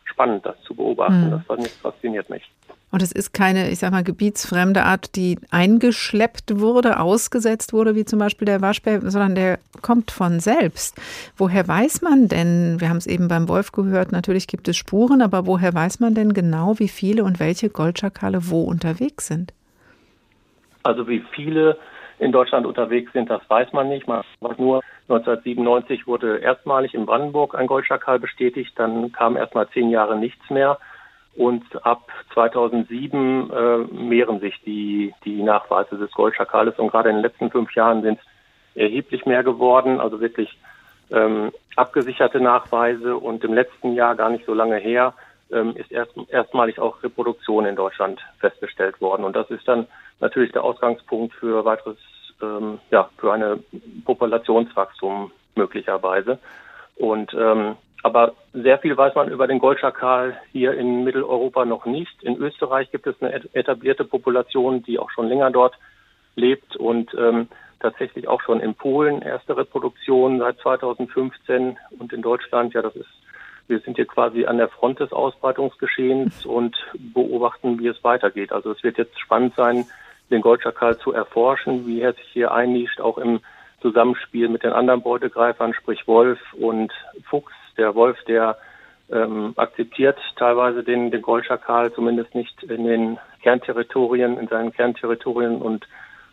spannend, 0.04 0.44
das 0.44 0.61
zu 0.62 0.74
beobachten. 0.74 1.26
Mhm. 1.26 1.42
Das 1.48 1.76
fasziniert 1.76 2.28
mich. 2.30 2.50
Und 2.94 3.02
es 3.02 3.11
ist 3.11 3.33
keine, 3.33 3.70
ich 3.70 3.80
sag 3.80 3.90
mal, 3.90 4.04
gebietsfremde 4.04 4.85
Art, 4.85 5.16
die 5.16 5.38
eingeschleppt 5.50 6.61
wurde, 6.61 7.00
ausgesetzt 7.00 7.72
wurde, 7.72 7.96
wie 7.96 8.04
zum 8.04 8.20
Beispiel 8.20 8.46
der 8.46 8.61
Waschbär, 8.61 9.00
sondern 9.11 9.35
der 9.35 9.59
kommt 9.83 10.12
von 10.12 10.38
selbst. 10.38 10.96
Woher 11.37 11.66
weiß 11.66 12.02
man 12.02 12.28
denn, 12.28 12.80
wir 12.80 12.88
haben 12.88 12.98
es 12.98 13.09
eben 13.09 13.26
beim 13.26 13.48
Wolf 13.48 13.72
gehört, 13.72 14.12
natürlich 14.12 14.46
gibt 14.46 14.68
es 14.68 14.76
Spuren, 14.76 15.22
aber 15.22 15.44
woher 15.44 15.74
weiß 15.74 15.98
man 15.98 16.14
denn 16.14 16.35
genau, 16.35 16.78
wie 16.78 16.87
viele 16.87 17.24
und 17.24 17.40
welche 17.40 17.68
Goldschakale 17.68 18.48
wo 18.48 18.62
unterwegs 18.62 19.26
sind? 19.26 19.52
Also 20.85 21.09
wie 21.09 21.24
viele 21.35 21.76
in 22.18 22.33
Deutschland 22.33 22.66
unterwegs 22.66 23.12
sind, 23.12 23.31
das 23.31 23.42
weiß 23.48 23.72
man 23.72 23.88
nicht. 23.88 24.07
Man 24.07 24.22
weiß 24.40 24.59
nur, 24.59 24.83
1997 25.09 26.07
wurde 26.07 26.38
erstmalig 26.38 26.94
in 26.94 27.07
Brandenburg 27.07 27.55
ein 27.55 27.66
Goldschakal 27.66 28.18
bestätigt, 28.18 28.72
dann 28.77 29.12
kam 29.12 29.37
erstmal 29.37 29.68
zehn 29.70 29.90
Jahre 29.90 30.16
nichts 30.16 30.48
mehr. 30.50 30.79
Und 31.37 31.64
ab 31.85 32.09
2007 32.33 33.50
äh, 33.50 33.77
mehren 33.92 34.38
sich 34.38 34.61
die, 34.64 35.12
die 35.24 35.42
Nachweise 35.42 35.96
des 35.96 36.12
Goldschakales. 36.12 36.79
Und 36.79 36.88
gerade 36.88 37.09
in 37.09 37.16
den 37.16 37.22
letzten 37.22 37.50
fünf 37.50 37.74
Jahren 37.74 38.03
sind 38.03 38.20
es 38.20 38.77
erheblich 38.77 39.27
mehr 39.27 39.42
geworden, 39.42 40.00
also 40.00 40.20
wirklich 40.20 40.57
ähm, 41.11 41.50
abgesicherte 41.74 42.40
Nachweise. 42.40 43.16
Und 43.16 43.42
im 43.42 43.53
letzten 43.53 43.94
Jahr, 43.94 44.14
gar 44.14 44.31
nicht 44.31 44.46
so 44.46 44.55
lange 44.55 44.77
her, 44.77 45.14
ähm, 45.50 45.74
ist 45.77 45.90
erst, 45.90 46.12
erstmalig 46.29 46.79
auch 46.79 47.03
Reproduktion 47.03 47.66
in 47.66 47.74
Deutschland 47.74 48.20
festgestellt 48.38 49.00
worden. 49.00 49.24
Und 49.24 49.35
das 49.35 49.50
ist 49.50 49.66
dann 49.66 49.88
natürlich 50.20 50.53
der 50.53 50.64
Ausgangspunkt 50.64 51.35
für 51.35 51.64
weiteres, 51.64 51.98
ähm, 52.42 52.79
ja, 52.90 53.09
für 53.18 53.33
eine 53.33 53.59
Populationswachstum 54.05 55.31
möglicherweise. 55.55 56.38
Und 56.96 57.35
ähm, 57.35 57.77
aber 58.05 58.35
sehr 58.53 58.79
viel 58.79 58.94
weiß 58.98 59.14
man 59.14 59.31
über 59.31 59.46
den 59.46 59.59
Goldschakal 59.59 60.38
hier 60.53 60.74
in 60.74 61.05
Mitteleuropa 61.05 61.64
noch 61.64 61.87
nicht. 61.87 62.22
In 62.22 62.37
Österreich 62.37 62.90
gibt 62.90 63.07
es 63.07 63.14
eine 63.22 63.33
etablierte 63.55 64.05
Population, 64.05 64.83
die 64.83 64.98
auch 64.98 65.11
schon 65.11 65.27
länger 65.27 65.50
dort 65.50 65.74
lebt 66.37 66.77
und 66.77 67.14
ähm, 67.14 67.48
tatsächlich 67.81 68.29
auch 68.29 68.42
schon 68.42 68.61
in 68.61 68.74
Polen 68.74 69.22
erste 69.22 69.57
Reproduktion 69.57 70.38
seit 70.38 70.59
2015 70.59 71.79
und 71.98 72.12
in 72.12 72.20
Deutschland, 72.20 72.74
ja, 72.74 72.83
das 72.83 72.94
ist, 72.94 73.09
wir 73.68 73.81
sind 73.81 73.96
hier 73.96 74.07
quasi 74.07 74.44
an 74.44 74.59
der 74.59 74.68
Front 74.68 75.00
des 75.00 75.11
Ausbreitungsgeschehens 75.11 76.44
und 76.44 76.77
beobachten, 76.92 77.79
wie 77.79 77.87
es 77.87 78.05
weitergeht. 78.05 78.53
Also 78.53 78.72
es 78.72 78.83
wird 78.83 78.98
jetzt 78.98 79.18
spannend 79.18 79.55
sein, 79.55 79.87
den 80.30 80.40
Goldschakal 80.40 80.98
zu 80.98 81.12
erforschen, 81.12 81.87
wie 81.87 82.00
er 82.00 82.12
sich 82.14 82.26
hier 82.32 82.52
einnischt, 82.52 83.00
auch 83.00 83.18
im 83.18 83.40
Zusammenspiel 83.80 84.48
mit 84.48 84.62
den 84.62 84.72
anderen 84.72 85.02
Beutegreifern, 85.02 85.74
sprich 85.74 86.06
Wolf 86.06 86.40
und 86.54 86.92
Fuchs 87.28 87.52
der 87.76 87.94
Wolf, 87.94 88.16
der 88.26 88.56
ähm, 89.10 89.52
akzeptiert 89.56 90.18
teilweise 90.37 90.82
den, 90.82 91.10
den 91.10 91.20
Goldschakal, 91.20 91.92
zumindest 91.92 92.34
nicht 92.34 92.62
in 92.62 92.84
den 92.84 93.18
Kernterritorien, 93.42 94.38
in 94.38 94.48
seinen 94.48 94.72
Kernterritorien 94.72 95.60
und 95.60 95.87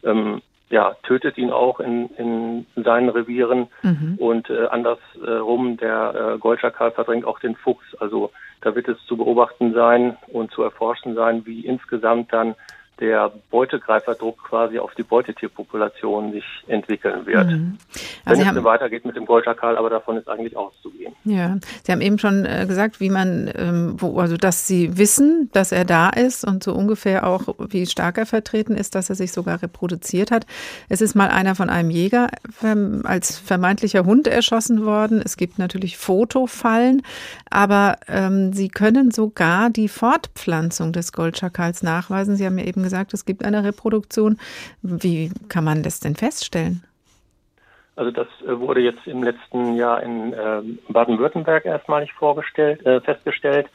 ähm, 0.04 0.41
ja, 0.69 0.95
tötet 1.04 1.38
ihn 1.38 1.51
auch 1.51 1.82
in, 1.82 2.08
in 2.12 2.65
seinen 2.82 3.10
Revieren 3.10 3.67
mhm. 3.84 4.15
und 4.17 4.49
äh, 4.49 4.67
andersrum 4.67 5.75
der 5.75 6.36
äh, 6.36 6.38
Goldschakal 6.39 6.91
verdrängt 6.91 7.25
auch 7.25 7.39
den 7.39 7.56
Fuchs. 7.56 7.86
Also 7.99 8.32
da 8.62 8.73
wird 8.73 8.88
es 8.88 8.97
zu 9.06 9.17
beobachten 9.17 9.73
sein 9.73 10.17
und 10.27 10.51
zu 10.51 10.63
erforschen 10.63 11.15
sein, 11.15 11.45
wie 11.45 11.65
insgesamt 11.65 12.32
dann 12.32 12.56
der 12.99 13.32
Beutegreiferdruck 13.49 14.43
quasi 14.43 14.77
auf 14.77 14.93
die 14.93 15.04
Beutetierpopulation 15.04 16.34
sich 16.34 16.45
entwickeln 16.67 17.25
wird. 17.25 17.47
Mhm. 17.47 17.77
Also 18.25 18.45
Wenn 18.45 18.58
es 18.58 18.63
weitergeht 18.63 19.06
mit 19.06 19.15
dem 19.15 19.25
Goldschakal, 19.25 19.75
aber 19.75 19.89
davon 19.89 20.17
ist 20.17 20.30
eigentlich 20.30 20.56
auszugehen. 20.56 21.13
Ja, 21.23 21.58
Sie 21.84 21.91
haben 21.91 22.01
eben 22.01 22.19
schon 22.19 22.45
äh, 22.45 22.65
gesagt, 22.67 22.99
wie 22.99 23.10
man, 23.10 23.51
ähm, 23.56 23.95
wo, 23.97 24.19
also 24.19 24.38
dass 24.38 24.67
Sie 24.67 24.97
wissen, 24.97 25.49
dass 25.51 25.71
er 25.71 25.86
da 25.86 26.10
ist 26.10 26.45
und 26.45 26.63
so 26.63 26.73
ungefähr 26.73 27.27
auch, 27.27 27.56
wie 27.69 27.86
stark 27.88 28.19
er 28.19 28.25
vertreten 28.27 28.75
ist, 28.75 28.93
dass 28.93 29.10
er 29.10 29.15
sich 29.15 29.32
sogar 29.32 29.62
reproduziert 29.62 30.30
hat. 30.30 30.45
Es 30.89 31.01
ist 31.01 31.15
mal 31.15 31.30
einer 31.30 31.56
von 31.56 31.69
einem 31.69 31.89
Jäger 31.89 32.30
ähm, 32.63 33.01
als 33.04 33.38
vermeintlicher 33.38 34.06
Hund 34.06 34.27
erschossen 34.27 34.86
worden. 34.86 35.21
Es 35.23 35.38
gibt 35.38 35.58
natürlich 35.58 35.97
Fotofallen, 35.97 37.01
aber 37.49 37.97
ähm, 38.08 38.54
Sie 38.54 38.69
können 38.69 39.12
sogar 39.12 39.69
die 39.69 39.88
Fortpflanzung 39.88 40.93
des 40.93 41.13
Goldschakals 41.13 41.84
nachweisen. 41.84 42.36
Sie 42.36 42.45
haben 42.45 42.58
ja 42.58 42.65
eben 42.65 42.81
gesagt, 42.84 43.02
gesagt, 43.02 43.13
es 43.13 43.26
gibt 43.26 43.44
eine 43.44 43.63
Reproduktion. 43.63 44.38
Wie 44.82 45.32
kann 45.50 45.63
man 45.63 45.84
das 45.84 46.00
denn 46.00 46.15
feststellen? 46.15 46.84
Also 47.96 48.12
das 48.12 48.28
äh, 48.46 48.60
wurde 48.60 48.82
jetzt 48.82 49.06
im 49.06 49.24
letzten 49.24 49.76
Jahr 49.76 50.02
in 50.02 50.34
äh, 50.34 50.62
Baden-Württemberg 50.89 51.65
erstmalig 51.65 52.13
vorgestellt, 52.13 52.86
äh, 52.86 53.02
festgestellt. 53.02 53.67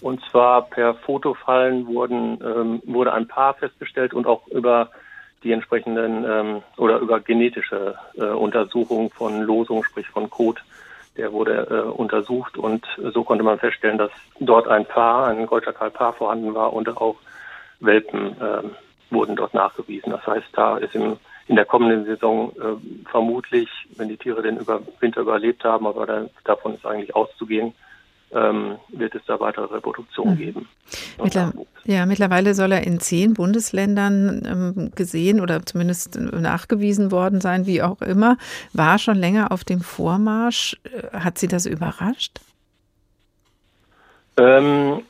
Und 0.00 0.22
zwar 0.30 0.62
per 0.62 0.94
Fotofallen 0.94 1.86
wurden, 1.86 2.38
ähm, 2.42 2.82
wurde 2.84 3.12
ein 3.12 3.26
Paar 3.26 3.54
festgestellt 3.54 4.14
und 4.14 4.26
auch 4.26 4.46
über 4.48 4.90
die 5.42 5.52
entsprechenden 5.52 6.24
ähm, 6.24 6.62
oder 6.76 6.98
über 6.98 7.20
genetische 7.20 7.96
äh, 8.16 8.24
Untersuchungen 8.24 9.10
von 9.10 9.42
Losung, 9.42 9.84
sprich 9.84 10.08
von 10.08 10.30
Kot, 10.30 10.62
der 11.16 11.32
wurde 11.32 11.92
untersucht 11.92 12.56
und 12.56 12.86
so 13.12 13.24
konnte 13.24 13.42
man 13.42 13.58
feststellen, 13.58 13.98
dass 13.98 14.12
dort 14.38 14.68
ein 14.68 14.86
Paar, 14.86 15.26
ein 15.26 15.46
Goldschakal-Paar 15.46 16.12
vorhanden 16.12 16.54
war 16.54 16.72
und 16.72 16.88
auch 16.96 17.16
Welpen 17.80 18.40
äh, 18.40 18.62
wurden 19.10 19.36
dort 19.36 19.54
nachgewiesen. 19.54 20.10
Das 20.10 20.26
heißt, 20.26 20.48
da 20.52 20.78
ist 20.78 20.94
im, 20.94 21.16
in 21.46 21.56
der 21.56 21.64
kommenden 21.64 22.04
Saison 22.04 22.52
äh, 22.56 23.08
vermutlich, 23.10 23.68
wenn 23.96 24.08
die 24.08 24.16
Tiere 24.16 24.42
den 24.42 24.58
über 24.58 24.80
Winter 25.00 25.22
überlebt 25.22 25.64
haben, 25.64 25.86
aber 25.86 26.06
da, 26.06 26.26
davon 26.44 26.74
ist 26.74 26.84
eigentlich 26.84 27.14
auszugehen, 27.14 27.72
ähm, 28.32 28.76
wird 28.88 29.14
es 29.14 29.22
da 29.26 29.40
weitere 29.40 29.74
Reproduktion 29.74 30.30
mhm. 30.30 30.36
geben. 30.36 30.68
Mittler 31.22 31.52
ja, 31.84 32.04
mittlerweile 32.04 32.54
soll 32.54 32.72
er 32.72 32.86
in 32.86 33.00
zehn 33.00 33.32
Bundesländern 33.32 34.42
ähm, 34.46 34.90
gesehen 34.94 35.40
oder 35.40 35.64
zumindest 35.64 36.20
nachgewiesen 36.20 37.10
worden 37.10 37.40
sein, 37.40 37.64
wie 37.64 37.80
auch 37.82 38.02
immer. 38.02 38.36
War 38.74 38.98
schon 38.98 39.16
länger 39.16 39.52
auf 39.52 39.64
dem 39.64 39.80
Vormarsch. 39.80 40.76
Äh, 40.84 41.18
hat 41.18 41.38
Sie 41.38 41.48
das 41.48 41.64
überrascht? 41.64 42.40
Ähm, 44.36 45.00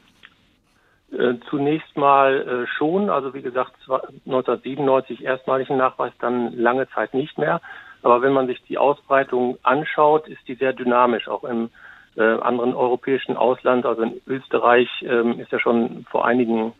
äh, 1.13 1.35
zunächst 1.49 1.97
mal 1.97 2.65
äh, 2.65 2.67
schon, 2.77 3.11
also 3.11 3.33
wie 3.35 3.43
gesagt 3.43 3.73
1997 3.89 5.25
erstmaligen 5.25 5.77
Nachweis, 5.77 6.13
dann 6.21 6.53
lange 6.53 6.89
Zeit 6.91 7.15
nicht 7.15 7.39
mehr. 7.39 7.61
Aber 8.03 8.23
wenn 8.23 8.33
man 8.33 8.47
sich 8.47 8.63
die 8.65 8.79
Ausbreitung 8.79 9.59
anschaut, 9.63 10.29
ist 10.29 10.47
die 10.47 10.55
sehr 10.55 10.73
dynamisch. 10.73 11.29
Auch 11.29 11.45
im 11.45 11.71
äh, 12.17 12.23
anderen 12.23 12.75
europäischen 12.75 13.37
Ausland, 13.37 13.87
also 13.87 14.03
in 14.03 14.21
Österreich, 14.27 14.89
ähm, 15.03 15.41
ist 15.41 15.53
er 15.53 15.61
schon 15.61 16.05
vor 16.11 16.27
einigen 16.27 16.75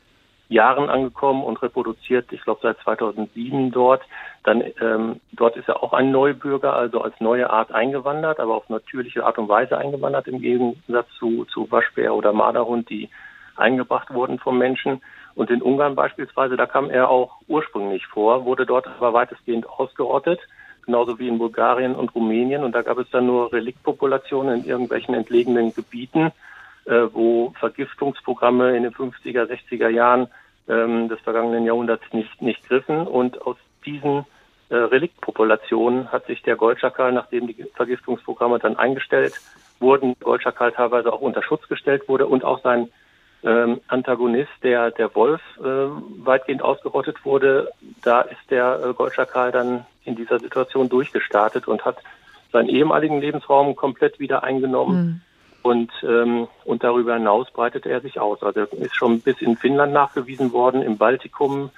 Jahren 0.49 0.89
angekommen 0.89 1.45
und 1.45 1.61
reproduziert, 1.63 2.33
ich 2.33 2.43
glaube 2.43 2.61
seit 2.63 2.79
2007 2.81 3.71
dort. 3.71 4.03
Dann 4.45 4.63
ähm, 4.81 5.21
dort 5.33 5.57
ist 5.57 5.69
er 5.69 5.83
auch 5.83 5.93
ein 5.93 6.11
Neubürger, 6.11 6.75
also 6.75 7.03
als 7.03 7.21
neue 7.21 7.51
Art 7.51 7.71
eingewandert, 7.73 8.41
aber 8.41 8.55
auf 8.55 8.69
natürliche 8.69 9.25
Art 9.25 9.39
und 9.39 9.49
Weise 9.49 9.77
eingewandert 9.77 10.27
im 10.27 10.41
Gegensatz 10.41 11.09
zu, 11.19 11.45
zu 11.47 11.71
Waschbär 11.71 12.15
oder 12.15 12.33
Marderhund, 12.33 12.89
die 12.89 13.11
eingebracht 13.59 14.13
wurden 14.13 14.39
vom 14.39 14.59
Menschen. 14.59 15.01
Und 15.35 15.51
in 15.51 15.63
Ungarn 15.63 15.95
beispielsweise, 15.95 16.57
da 16.57 16.67
kam 16.67 16.91
er 16.91 17.09
auch 17.09 17.37
ursprünglich 17.47 18.07
vor, 18.07 18.45
wurde 18.45 18.67
dort 18.67 18.87
aber 18.87 19.13
weitestgehend 19.13 19.69
ausgerottet, 19.69 20.41
genauso 20.85 21.19
wie 21.19 21.29
in 21.29 21.39
Bulgarien 21.39 21.95
und 21.95 22.15
Rumänien. 22.15 22.65
Und 22.65 22.73
da 22.73 22.83
gab 22.83 22.99
es 22.99 23.09
dann 23.11 23.27
nur 23.27 23.53
Reliktpopulationen 23.53 24.61
in 24.61 24.69
irgendwelchen 24.69 25.15
entlegenen 25.15 25.75
Gebieten, 25.75 26.33
äh, 26.87 27.07
wo 27.13 27.53
Vergiftungsprogramme 27.61 28.77
in 28.77 28.83
den 28.83 28.93
50er, 28.93 29.45
60er 29.45 29.89
Jahren 29.89 30.29
ähm, 30.69 31.09
des 31.09 31.21
vergangenen 31.21 31.65
Jahrhunderts 31.65 32.05
nicht, 32.13 32.43
nicht 32.43 32.67
griffen. 32.67 33.07
Und 33.07 33.41
aus 33.43 33.57
diesen 33.85 34.25
äh, 34.71 34.77
Reliktpopulationen 34.77 36.11
hat 36.11 36.27
sich 36.27 36.43
der 36.43 36.57
Goldschakal, 36.57 37.13
nachdem 37.13 37.47
die 37.47 37.65
Vergiftungsprogramme 37.75 38.59
dann 38.59 38.77
eingestellt 38.77 39.35
wurden, 39.81 40.17
Goldschakal 40.21 40.73
teilweise 40.73 41.13
auch 41.13 41.21
unter 41.21 41.43
Schutz 41.43 41.69
gestellt 41.69 42.09
wurde 42.09 42.27
und 42.27 42.45
auch 42.45 42.61
sein 42.63 42.89
ähm, 43.45 43.81
Antagonist, 43.89 44.51
der, 44.63 44.91
der 44.91 45.15
Wolf, 45.15 45.41
äh, 45.61 45.63
weitgehend 45.63 46.63
ausgerottet 46.63 47.25
wurde, 47.25 47.71
da 48.03 48.23
ist 48.23 48.51
der 48.51 48.81
äh, 48.85 48.95
Goldschakal 48.95 49.53
dann 49.53 49.87
in 50.05 50.17
dieser 50.17 50.39
Situation 50.39 50.89
durchgestartet 50.89 51.69
und 51.69 51.85
hat 51.85 51.99
seinen 52.53 52.69
ehemaligen 52.69 53.21
Lebensraum 53.21 53.77
komplett 53.77 54.19
wieder 54.19 54.43
eingenommen. 54.43 54.97
Mhm. 54.97 55.21
Und, 55.63 55.91
ähm, 56.03 56.49
und 56.65 56.83
darüber 56.83 57.15
hinaus 57.15 57.51
breitet 57.51 57.85
er 57.85 58.01
sich 58.01 58.19
aus. 58.21 58.43
Also 58.43 58.61
ist 58.61 58.97
schon 58.97 59.21
bis 59.21 59.41
in 59.41 59.57
Finnland 59.57 59.93
nachgewiesen 59.93 60.53
worden, 60.53 60.83
im 60.83 60.97
Baltikum 60.97 61.71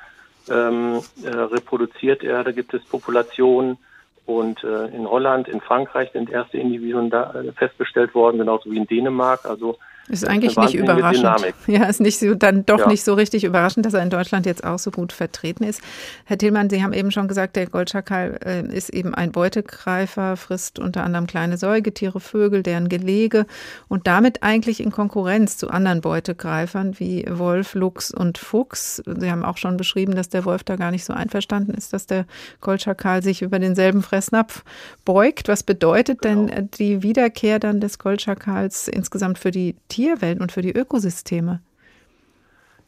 ähm, 0.48 1.00
äh, 1.22 1.28
reproduziert 1.28 2.22
er, 2.22 2.44
da 2.44 2.52
gibt 2.52 2.72
es 2.74 2.84
Populationen. 2.84 3.78
Und 4.26 4.62
äh, 4.62 4.86
in 4.94 5.08
Holland, 5.08 5.48
in 5.48 5.60
Frankreich 5.60 6.12
sind 6.12 6.30
erste 6.30 6.58
Individuen 6.58 7.10
da, 7.10 7.32
äh, 7.32 7.52
festgestellt 7.52 8.14
worden, 8.14 8.38
genauso 8.38 8.70
wie 8.70 8.76
in 8.76 8.86
Dänemark. 8.86 9.44
Also 9.44 9.78
ist 10.10 10.26
eigentlich 10.26 10.56
nicht 10.56 10.74
überraschend. 10.74 11.54
Ja, 11.66 11.84
ist 11.84 12.00
nicht 12.00 12.18
so, 12.18 12.34
dann 12.34 12.66
doch 12.66 12.80
ja. 12.80 12.88
nicht 12.88 13.04
so 13.04 13.14
richtig 13.14 13.44
überraschend, 13.44 13.86
dass 13.86 13.94
er 13.94 14.02
in 14.02 14.10
Deutschland 14.10 14.44
jetzt 14.44 14.64
auch 14.64 14.78
so 14.78 14.90
gut 14.90 15.12
vertreten 15.12 15.62
ist. 15.62 15.80
Herr 16.24 16.36
Tillmann, 16.36 16.68
Sie 16.68 16.82
haben 16.82 16.92
eben 16.92 17.12
schon 17.12 17.28
gesagt, 17.28 17.54
der 17.54 17.66
Goldschakal 17.66 18.38
äh, 18.44 18.76
ist 18.76 18.90
eben 18.90 19.14
ein 19.14 19.30
Beutegreifer, 19.30 20.36
frisst 20.36 20.78
unter 20.78 21.04
anderem 21.04 21.26
kleine 21.26 21.56
Säugetiere, 21.56 22.18
Vögel, 22.18 22.62
deren 22.62 22.88
Gelege 22.88 23.46
und 23.88 24.06
damit 24.06 24.42
eigentlich 24.42 24.80
in 24.80 24.90
Konkurrenz 24.90 25.58
zu 25.58 25.70
anderen 25.70 26.00
Beutegreifern 26.00 26.98
wie 26.98 27.24
Wolf, 27.28 27.74
Luchs 27.74 28.10
und 28.10 28.38
Fuchs. 28.38 29.02
Sie 29.06 29.30
haben 29.30 29.44
auch 29.44 29.58
schon 29.58 29.76
beschrieben, 29.76 30.14
dass 30.16 30.28
der 30.28 30.44
Wolf 30.44 30.64
da 30.64 30.76
gar 30.76 30.90
nicht 30.90 31.04
so 31.04 31.12
einverstanden 31.12 31.74
ist, 31.74 31.92
dass 31.92 32.06
der 32.06 32.26
Goldschakal 32.60 33.22
sich 33.22 33.42
über 33.42 33.58
denselben 33.60 34.02
Fressnapf 34.02 34.64
beugt. 35.04 35.46
Was 35.46 35.62
bedeutet 35.62 36.22
genau. 36.22 36.46
denn 36.46 36.70
die 36.78 37.02
Wiederkehr 37.04 37.60
dann 37.60 37.80
des 37.80 37.98
Goldschakals 37.98 38.88
insgesamt 38.88 39.38
für 39.38 39.52
die 39.52 39.76
Tiere? 39.88 39.99
Tierwelt 40.00 40.40
und 40.40 40.50
für 40.50 40.62
die 40.62 40.72
Ökosysteme? 40.72 41.60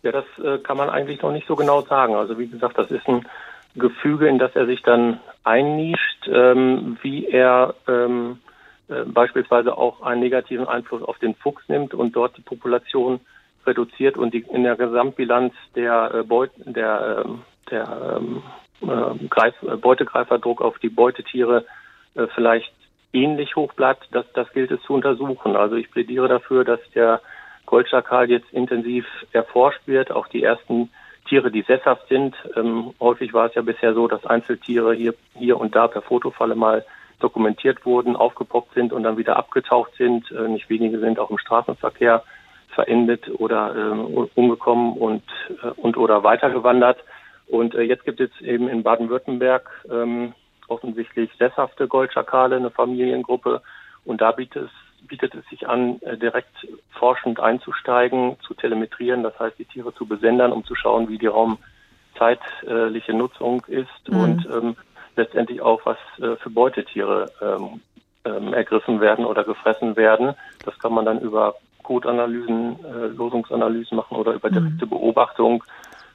Ja, 0.02 0.12
das 0.12 0.24
äh, 0.42 0.58
kann 0.58 0.78
man 0.78 0.88
eigentlich 0.88 1.20
noch 1.20 1.32
nicht 1.32 1.46
so 1.46 1.56
genau 1.56 1.82
sagen. 1.82 2.14
Also 2.14 2.38
wie 2.38 2.48
gesagt, 2.48 2.78
das 2.78 2.90
ist 2.90 3.06
ein 3.06 3.26
Gefüge, 3.76 4.28
in 4.28 4.38
das 4.38 4.56
er 4.56 4.66
sich 4.66 4.82
dann 4.82 5.20
einnischt, 5.44 6.26
ähm, 6.26 6.96
wie 7.02 7.26
er 7.26 7.74
ähm, 7.86 8.38
äh, 8.88 9.04
beispielsweise 9.04 9.76
auch 9.76 10.02
einen 10.02 10.20
negativen 10.20 10.66
Einfluss 10.66 11.02
auf 11.02 11.18
den 11.18 11.34
Fuchs 11.34 11.62
nimmt 11.68 11.92
und 11.92 12.16
dort 12.16 12.36
die 12.38 12.42
Population 12.42 13.20
reduziert 13.66 14.16
und 14.16 14.32
die, 14.32 14.44
in 14.50 14.64
der 14.64 14.76
Gesamtbilanz 14.76 15.52
der, 15.76 16.14
äh, 16.14 16.22
Beut, 16.22 16.50
der, 16.56 17.24
ähm, 17.26 17.42
der 17.70 18.16
ähm, 18.16 18.42
äh, 18.80 19.26
Greif, 19.28 19.54
Beutegreiferdruck 19.80 20.62
auf 20.62 20.78
die 20.78 20.88
Beutetiere 20.88 21.66
äh, 22.14 22.26
vielleicht 22.34 22.72
ähnlich 23.12 23.56
hoch 23.56 23.72
bleibt, 23.74 24.08
das, 24.12 24.24
das 24.34 24.50
gilt 24.52 24.70
es 24.70 24.82
zu 24.82 24.94
untersuchen. 24.94 25.56
Also 25.56 25.76
ich 25.76 25.90
plädiere 25.90 26.28
dafür, 26.28 26.64
dass 26.64 26.80
der 26.94 27.20
Goldschakal 27.66 28.30
jetzt 28.30 28.52
intensiv 28.52 29.06
erforscht 29.32 29.80
wird, 29.86 30.10
auch 30.10 30.28
die 30.28 30.42
ersten 30.42 30.90
Tiere, 31.28 31.50
die 31.50 31.62
sesshaft 31.62 32.08
sind. 32.08 32.34
Ähm, 32.56 32.94
häufig 33.00 33.32
war 33.32 33.46
es 33.46 33.54
ja 33.54 33.62
bisher 33.62 33.94
so, 33.94 34.08
dass 34.08 34.26
Einzeltiere 34.26 34.94
hier, 34.94 35.14
hier 35.34 35.58
und 35.58 35.74
da 35.74 35.88
per 35.88 36.02
Fotofalle 36.02 36.54
mal 36.54 36.84
dokumentiert 37.20 37.86
wurden, 37.86 38.16
aufgepoppt 38.16 38.74
sind 38.74 38.92
und 38.92 39.04
dann 39.04 39.16
wieder 39.16 39.36
abgetaucht 39.36 39.92
sind. 39.96 40.30
Äh, 40.32 40.48
nicht 40.48 40.68
wenige 40.68 40.98
sind 40.98 41.18
auch 41.18 41.30
im 41.30 41.38
Straßenverkehr 41.38 42.24
verendet 42.68 43.28
oder 43.38 43.74
äh, 43.74 44.28
umgekommen 44.34 44.94
und, 44.94 45.22
äh, 45.62 45.68
und 45.76 45.96
oder 45.96 46.24
weitergewandert. 46.24 46.98
Und 47.46 47.74
äh, 47.74 47.82
jetzt 47.82 48.04
gibt 48.04 48.20
es 48.20 48.30
eben 48.40 48.68
in 48.68 48.82
Baden-Württemberg 48.82 49.70
ähm, 49.90 50.34
offensichtlich 50.68 51.30
sesshafte 51.38 51.88
Goldschakale, 51.88 52.56
eine 52.56 52.70
Familiengruppe. 52.70 53.62
Und 54.04 54.20
da 54.20 54.32
bietet 54.32 54.64
es, 54.64 55.06
bietet 55.06 55.34
es 55.34 55.46
sich 55.48 55.68
an, 55.68 56.00
äh, 56.02 56.16
direkt 56.16 56.66
forschend 56.90 57.40
einzusteigen, 57.40 58.36
zu 58.46 58.54
telemetrieren, 58.54 59.22
das 59.22 59.38
heißt 59.38 59.58
die 59.58 59.64
Tiere 59.64 59.94
zu 59.94 60.06
besendern, 60.06 60.52
um 60.52 60.64
zu 60.64 60.74
schauen, 60.74 61.08
wie 61.08 61.18
die 61.18 61.26
raumzeitliche 61.26 63.14
Nutzung 63.14 63.64
ist 63.66 64.08
mhm. 64.08 64.20
und 64.20 64.48
ähm, 64.52 64.76
letztendlich 65.16 65.60
auch, 65.60 65.84
was 65.84 65.98
äh, 66.18 66.36
für 66.36 66.50
Beutetiere 66.50 67.30
ähm, 67.40 67.80
ähm, 68.24 68.54
ergriffen 68.54 69.00
werden 69.00 69.24
oder 69.24 69.44
gefressen 69.44 69.96
werden. 69.96 70.34
Das 70.64 70.78
kann 70.78 70.94
man 70.94 71.04
dann 71.04 71.20
über 71.20 71.56
Codanalysen, 71.82 72.84
äh, 72.84 73.06
Losungsanalysen 73.08 73.96
machen 73.96 74.16
oder 74.16 74.32
über 74.32 74.50
direkte 74.50 74.86
mhm. 74.86 74.90
Beobachtung. 74.90 75.64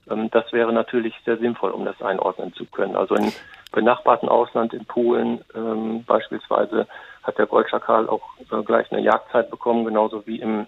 Ähm, 0.09 0.29
das 0.31 0.51
wäre 0.53 0.73
natürlich 0.73 1.13
sehr 1.25 1.37
sinnvoll, 1.37 1.71
um 1.71 1.85
das 1.85 2.01
einordnen 2.01 2.53
zu 2.53 2.65
können. 2.65 2.95
Also 2.95 3.15
im 3.15 3.31
benachbarten 3.71 4.29
Ausland, 4.29 4.73
in 4.73 4.85
Polen 4.85 5.43
ähm, 5.55 6.03
beispielsweise, 6.05 6.87
hat 7.23 7.37
der 7.37 7.45
Goldschakal 7.45 8.07
auch 8.07 8.23
äh, 8.51 8.63
gleich 8.63 8.91
eine 8.91 9.01
Jagdzeit 9.01 9.49
bekommen, 9.49 9.85
genauso 9.85 10.25
wie 10.25 10.39
im 10.39 10.67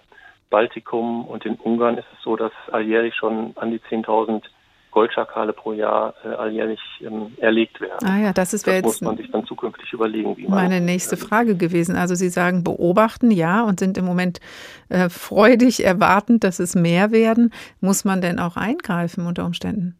Baltikum 0.50 1.24
und 1.26 1.46
in 1.46 1.54
Ungarn 1.54 1.96
ist 1.96 2.08
es 2.12 2.22
so, 2.22 2.36
dass 2.36 2.52
alljährlich 2.72 3.14
schon 3.14 3.52
an 3.56 3.70
die 3.70 3.78
10.000 3.78 4.42
Goldschakale 4.90 5.52
pro 5.52 5.72
Jahr 5.72 6.14
äh, 6.24 6.28
alljährlich 6.28 6.80
ähm, 7.00 7.32
erlegt 7.38 7.80
werden. 7.80 8.06
Ah 8.06 8.18
ja, 8.18 8.32
das 8.32 8.52
ist 8.52 8.66
das 8.66 8.74
jetzt 8.74 8.84
muss 8.84 9.00
man 9.00 9.16
sich 9.16 9.30
dann 9.30 9.44
zukünftig 9.44 9.92
überlegen, 9.92 10.36
wie 10.36 10.48
man 10.48 10.68
meine 10.68 10.80
nächste 10.80 11.16
Frage 11.16 11.56
gewesen. 11.56 11.96
Also 11.96 12.14
Sie 12.14 12.28
sagen 12.28 12.64
beobachten, 12.64 13.30
ja, 13.30 13.62
und 13.62 13.80
sind 13.80 13.98
im 13.98 14.04
Moment 14.04 14.40
äh, 14.88 15.08
freudig 15.08 15.84
erwartend, 15.84 16.44
dass 16.44 16.58
es 16.58 16.74
mehr 16.74 17.12
werden. 17.12 17.52
Muss 17.80 18.04
man 18.04 18.20
denn 18.20 18.38
auch 18.38 18.56
eingreifen 18.56 19.26
unter 19.26 19.44
Umständen? 19.44 19.96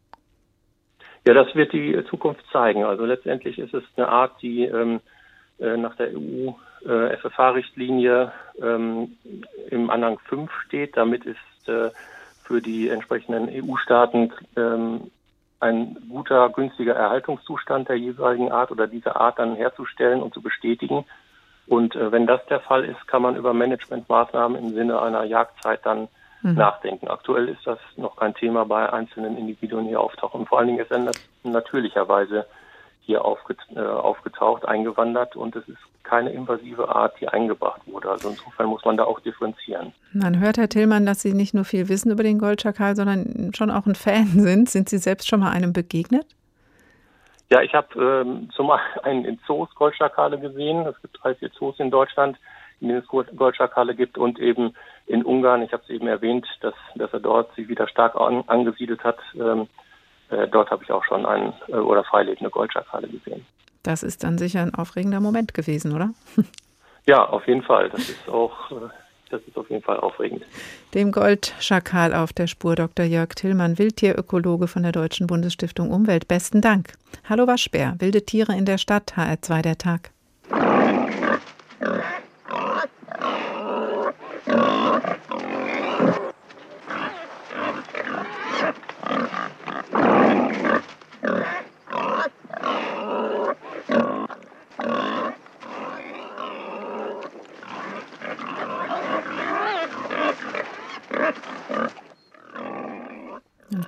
Ja, 1.26 1.34
das 1.34 1.54
wird 1.54 1.72
die 1.72 2.02
Zukunft 2.08 2.44
zeigen. 2.52 2.84
Also 2.84 3.04
letztendlich 3.04 3.58
ist 3.58 3.74
es 3.74 3.84
eine 3.96 4.08
Art, 4.08 4.40
die 4.42 4.64
ähm, 4.64 5.00
äh, 5.58 5.76
nach 5.76 5.94
der 5.96 6.08
EU 6.16 6.52
äh, 6.86 7.16
FFH-Richtlinie 7.18 8.32
ähm, 8.60 9.16
im 9.70 9.90
Anhang 9.90 10.18
5 10.28 10.50
steht. 10.66 10.96
Damit 10.96 11.26
ist 11.26 11.68
äh, 11.68 11.90
für 12.50 12.60
die 12.60 12.88
entsprechenden 12.88 13.48
EU-Staaten 13.48 14.32
ähm, 14.56 15.12
ein 15.60 15.96
guter, 16.08 16.48
günstiger 16.48 16.96
Erhaltungszustand 16.96 17.88
der 17.88 17.94
jeweiligen 17.94 18.50
Art 18.50 18.72
oder 18.72 18.88
dieser 18.88 19.20
Art 19.20 19.38
dann 19.38 19.54
herzustellen 19.54 20.20
und 20.20 20.34
zu 20.34 20.42
bestätigen. 20.42 21.04
Und 21.68 21.94
äh, 21.94 22.10
wenn 22.10 22.26
das 22.26 22.44
der 22.46 22.58
Fall 22.58 22.84
ist, 22.84 23.06
kann 23.06 23.22
man 23.22 23.36
über 23.36 23.54
Managementmaßnahmen 23.54 24.58
im 24.58 24.70
Sinne 24.70 25.00
einer 25.00 25.22
Jagdzeit 25.22 25.86
dann 25.86 26.08
mhm. 26.42 26.54
nachdenken. 26.54 27.06
Aktuell 27.06 27.48
ist 27.48 27.64
das 27.64 27.78
noch 27.96 28.16
kein 28.16 28.34
Thema 28.34 28.64
bei 28.64 28.92
einzelnen 28.92 29.38
Individuen, 29.38 29.86
die 29.86 29.94
auftauchen. 29.94 30.40
Und 30.40 30.48
vor 30.48 30.58
allen 30.58 30.66
Dingen 30.66 30.80
ist 30.80 30.90
er 30.90 31.12
natürlicherweise 31.44 32.46
hier 33.02 33.18
äh, 33.18 33.80
aufgetaucht, 33.80 34.66
eingewandert 34.66 35.36
und 35.36 35.54
es 35.54 35.68
ist 35.68 35.78
keine 36.10 36.30
invasive 36.30 36.88
Art, 36.88 37.14
die 37.20 37.28
eingebracht 37.28 37.80
wurde. 37.86 38.10
Also 38.10 38.30
insofern 38.30 38.66
muss 38.66 38.84
man 38.84 38.96
da 38.96 39.04
auch 39.04 39.20
differenzieren. 39.20 39.92
Man 40.12 40.40
hört, 40.40 40.58
Herr 40.58 40.68
Tillmann, 40.68 41.06
dass 41.06 41.22
Sie 41.22 41.32
nicht 41.32 41.54
nur 41.54 41.64
viel 41.64 41.88
wissen 41.88 42.10
über 42.10 42.24
den 42.24 42.40
Goldschakal, 42.40 42.96
sondern 42.96 43.52
schon 43.54 43.70
auch 43.70 43.86
ein 43.86 43.94
Fan 43.94 44.26
sind. 44.34 44.68
Sind 44.68 44.88
Sie 44.88 44.98
selbst 44.98 45.28
schon 45.28 45.40
mal 45.40 45.52
einem 45.52 45.72
begegnet? 45.72 46.26
Ja, 47.48 47.62
ich 47.62 47.74
habe 47.74 47.88
ähm, 48.26 48.50
zum 48.56 48.70
einen 49.04 49.24
in 49.24 49.38
Zoos 49.46 49.72
Goldschakale 49.76 50.38
gesehen. 50.40 50.84
Es 50.86 51.00
gibt 51.00 51.16
drei, 51.22 51.36
vier 51.36 51.52
Zoos 51.52 51.78
in 51.78 51.92
Deutschland, 51.92 52.36
in 52.80 52.88
denen 52.88 53.02
es 53.02 53.36
Goldschakale 53.36 53.94
gibt 53.94 54.18
und 54.18 54.40
eben 54.40 54.74
in 55.06 55.24
Ungarn. 55.24 55.62
Ich 55.62 55.72
habe 55.72 55.84
es 55.84 55.90
eben 55.90 56.08
erwähnt, 56.08 56.46
dass, 56.60 56.74
dass 56.96 57.12
er 57.12 57.20
dort 57.20 57.54
sich 57.54 57.68
wieder 57.68 57.86
stark 57.86 58.16
an, 58.16 58.42
angesiedelt 58.48 59.04
hat. 59.04 59.18
Ähm, 59.34 59.68
äh, 60.30 60.48
dort 60.48 60.72
habe 60.72 60.82
ich 60.82 60.90
auch 60.90 61.04
schon 61.04 61.24
einen 61.24 61.52
äh, 61.68 61.74
oder 61.74 62.02
freilebende 62.02 62.50
Goldschakale 62.50 63.06
gesehen. 63.06 63.46
Das 63.82 64.02
ist 64.02 64.24
dann 64.24 64.38
sicher 64.38 64.62
ein 64.62 64.74
aufregender 64.74 65.20
Moment 65.20 65.54
gewesen, 65.54 65.92
oder? 65.92 66.10
Ja, 67.06 67.24
auf 67.24 67.46
jeden 67.46 67.62
Fall. 67.62 67.88
Das 67.88 68.08
ist 68.08 68.28
auch, 68.28 68.52
das 69.30 69.40
ist 69.42 69.56
auf 69.56 69.70
jeden 69.70 69.82
Fall 69.82 69.98
aufregend. 69.98 70.44
Dem 70.94 71.12
Goldschakal 71.12 72.14
auf 72.14 72.32
der 72.32 72.46
Spur 72.46 72.76
Dr. 72.76 73.06
Jörg 73.06 73.34
Tillmann, 73.34 73.78
Wildtierökologe 73.78 74.68
von 74.68 74.82
der 74.82 74.92
Deutschen 74.92 75.26
Bundesstiftung 75.26 75.90
Umwelt. 75.90 76.28
Besten 76.28 76.60
Dank. 76.60 76.92
Hallo 77.28 77.46
Waschbär, 77.46 77.94
wilde 77.98 78.24
Tiere 78.26 78.54
in 78.54 78.66
der 78.66 78.78
Stadt, 78.78 79.14
HR2 79.16 79.62
der 79.62 79.78
Tag. 79.78 80.10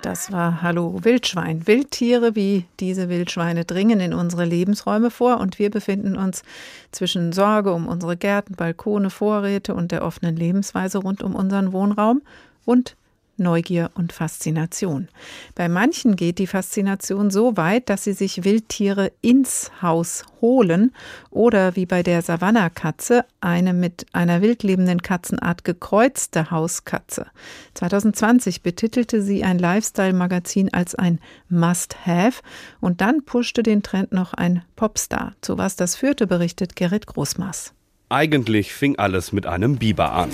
Das 0.03 0.32
war 0.32 0.62
Hallo 0.62 1.05
Wildschwein. 1.05 1.68
Wildtiere 1.68 2.34
wie 2.34 2.64
diese 2.80 3.09
Wildschweine 3.09 3.64
dringen 3.64 4.00
in 4.00 4.12
unsere 4.12 4.44
Lebensräume 4.44 5.12
vor 5.12 5.38
und 5.38 5.61
wir 5.61 5.70
befinden 5.70 6.16
uns 6.16 6.42
zwischen 6.90 7.32
Sorge 7.32 7.72
um 7.72 7.86
unsere 7.86 8.16
Gärten, 8.16 8.57
Balkone, 8.57 9.11
Vorräte 9.11 9.76
und 9.76 9.92
der 9.92 10.05
offenen 10.05 10.34
Lebensweise 10.34 10.98
rund 10.98 11.22
um 11.22 11.36
unseren 11.36 11.72
Wohnraum 11.72 12.20
und 12.64 12.96
Neugier 13.37 13.91
und 13.95 14.12
Faszination. 14.12 15.09
Bei 15.55 15.68
manchen 15.68 16.16
geht 16.16 16.39
die 16.39 16.47
Faszination 16.47 17.30
so 17.30 17.57
weit, 17.57 17.89
dass 17.89 18.05
sie 18.05 18.12
sich 18.12 18.45
Wildtiere 18.45 19.12
ins 19.20 19.70
Haus 19.80 20.24
holen 20.41 20.93
oder 21.30 21.76
wie 21.76 21.87
bei 21.87 22.03
der 22.03 22.22
Savannah-Katze 22.22 23.24
eine 23.41 23.72
mit 23.72 24.07
einer 24.12 24.43
wildlebenden 24.43 25.03
Katzenart 25.03 25.64
gekreuzte 25.64 26.51
Hauskatze. 26.51 27.26
2020 27.74 28.62
betitelte 28.62 29.22
sie 29.22 29.45
ein 29.45 29.59
Lifestyle-Magazin 29.59 30.72
als 30.72 30.95
ein 30.95 31.20
Must-Have 31.49 32.43
und 32.80 33.01
dann 33.01 33.24
pushte 33.24 33.62
den 33.62 33.83
Trend 33.83 34.12
noch 34.12 34.35
ein 34.35 34.62
Popstar. 34.76 35.35
Zu 35.41 35.59
was 35.59 35.76
das 35.76 35.97
führte, 35.97 36.26
berichtet 36.26 36.76
Gerrit 36.76 37.07
Großmaß. 37.07 37.72
Eigentlich 38.09 38.74
fing 38.74 38.99
alles 38.99 39.33
mit 39.33 39.47
einem 39.47 39.78
Biber 39.78 40.12
an. 40.12 40.30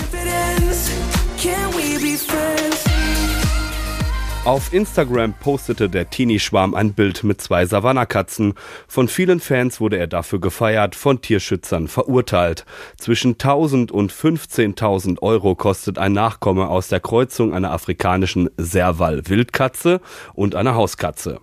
Auf 4.48 4.72
Instagram 4.72 5.34
postete 5.34 5.90
der 5.90 6.08
Teenie-Schwarm 6.08 6.72
ein 6.74 6.94
Bild 6.94 7.22
mit 7.22 7.38
zwei 7.38 7.66
Savannakatzen. 7.66 8.54
Von 8.86 9.06
vielen 9.06 9.40
Fans 9.40 9.78
wurde 9.78 9.98
er 9.98 10.06
dafür 10.06 10.40
gefeiert, 10.40 10.94
von 10.94 11.20
Tierschützern 11.20 11.86
verurteilt. 11.86 12.64
Zwischen 12.96 13.32
1000 13.32 13.92
und 13.92 14.10
15.000 14.10 15.20
Euro 15.20 15.54
kostet 15.54 15.98
ein 15.98 16.14
Nachkomme 16.14 16.68
aus 16.68 16.88
der 16.88 17.00
Kreuzung 17.00 17.52
einer 17.52 17.72
afrikanischen 17.72 18.48
Serval-Wildkatze 18.56 20.00
und 20.32 20.54
einer 20.54 20.74
Hauskatze. 20.74 21.40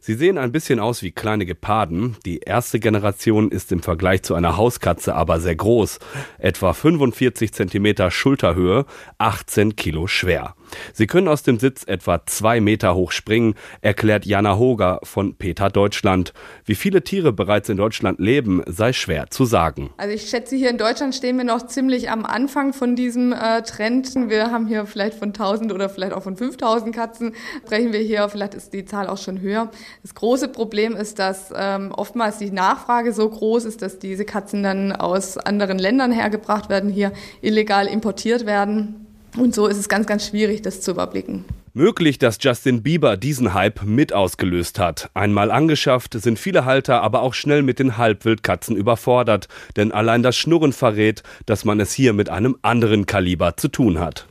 Sie 0.00 0.14
sehen 0.14 0.36
ein 0.36 0.50
bisschen 0.50 0.80
aus 0.80 1.04
wie 1.04 1.12
kleine 1.12 1.46
Geparden. 1.46 2.16
Die 2.26 2.40
erste 2.40 2.80
Generation 2.80 3.52
ist 3.52 3.70
im 3.70 3.84
Vergleich 3.84 4.24
zu 4.24 4.34
einer 4.34 4.56
Hauskatze 4.56 5.14
aber 5.14 5.38
sehr 5.38 5.54
groß. 5.54 6.00
Etwa 6.38 6.72
45 6.72 7.52
Zentimeter 7.52 8.10
Schulterhöhe, 8.10 8.84
18 9.18 9.76
Kilo 9.76 10.08
schwer. 10.08 10.56
Sie 10.92 11.06
können 11.06 11.28
aus 11.28 11.42
dem 11.42 11.58
Sitz 11.58 11.84
etwa 11.84 12.24
zwei 12.26 12.60
Meter 12.60 12.94
hoch 12.94 13.12
springen, 13.12 13.54
erklärt 13.80 14.26
Jana 14.26 14.58
Hoger 14.58 15.00
von 15.02 15.34
Peter 15.36 15.70
Deutschland. 15.70 16.32
Wie 16.64 16.74
viele 16.74 17.02
Tiere 17.02 17.32
bereits 17.32 17.68
in 17.68 17.76
Deutschland 17.76 18.18
leben, 18.18 18.62
sei 18.66 18.92
schwer 18.92 19.30
zu 19.30 19.44
sagen. 19.44 19.90
Also 19.96 20.14
ich 20.14 20.28
schätze, 20.28 20.56
hier 20.56 20.70
in 20.70 20.78
Deutschland 20.78 21.14
stehen 21.14 21.36
wir 21.36 21.44
noch 21.44 21.66
ziemlich 21.66 22.10
am 22.10 22.24
Anfang 22.24 22.72
von 22.72 22.96
diesem 22.96 23.32
äh, 23.32 23.62
Trend. 23.62 24.14
Wir 24.28 24.50
haben 24.50 24.66
hier 24.66 24.86
vielleicht 24.86 25.18
von 25.18 25.28
1000 25.28 25.72
oder 25.72 25.88
vielleicht 25.88 26.12
auch 26.12 26.22
von 26.22 26.36
5000 26.36 26.94
Katzen, 26.94 27.34
sprechen 27.64 27.92
wir 27.92 28.00
hier, 28.00 28.28
vielleicht 28.28 28.54
ist 28.54 28.72
die 28.72 28.84
Zahl 28.84 29.08
auch 29.08 29.18
schon 29.18 29.40
höher. 29.40 29.70
Das 30.02 30.14
große 30.14 30.48
Problem 30.48 30.96
ist, 30.96 31.18
dass 31.18 31.52
ähm, 31.54 31.92
oftmals 31.92 32.38
die 32.38 32.50
Nachfrage 32.50 33.12
so 33.12 33.28
groß 33.28 33.64
ist, 33.64 33.82
dass 33.82 33.98
diese 33.98 34.24
Katzen 34.24 34.62
dann 34.62 34.92
aus 34.92 35.38
anderen 35.38 35.78
Ländern 35.78 36.12
hergebracht 36.12 36.68
werden, 36.68 36.90
hier 36.90 37.12
illegal 37.40 37.86
importiert 37.86 38.46
werden 38.46 39.07
Und 39.36 39.54
so 39.54 39.66
ist 39.66 39.76
es 39.76 39.88
ganz, 39.88 40.06
ganz 40.06 40.26
schwierig, 40.26 40.62
das 40.62 40.80
zu 40.80 40.92
überblicken. 40.92 41.44
Möglich, 41.74 42.18
dass 42.18 42.38
Justin 42.40 42.82
Bieber 42.82 43.16
diesen 43.16 43.54
Hype 43.54 43.82
mit 43.84 44.12
ausgelöst 44.12 44.78
hat. 44.78 45.10
Einmal 45.14 45.50
angeschafft, 45.50 46.14
sind 46.14 46.38
viele 46.38 46.64
Halter 46.64 47.02
aber 47.02 47.22
auch 47.22 47.34
schnell 47.34 47.62
mit 47.62 47.78
den 47.78 47.96
Halbwildkatzen 47.96 48.74
überfordert, 48.74 49.48
denn 49.76 49.92
allein 49.92 50.22
das 50.22 50.36
Schnurren 50.36 50.72
verrät, 50.72 51.22
dass 51.46 51.64
man 51.64 51.78
es 51.78 51.92
hier 51.92 52.14
mit 52.14 52.30
einem 52.30 52.56
anderen 52.62 53.06
Kaliber 53.06 53.56
zu 53.56 53.68
tun 53.68 54.00
hat. 54.00 54.26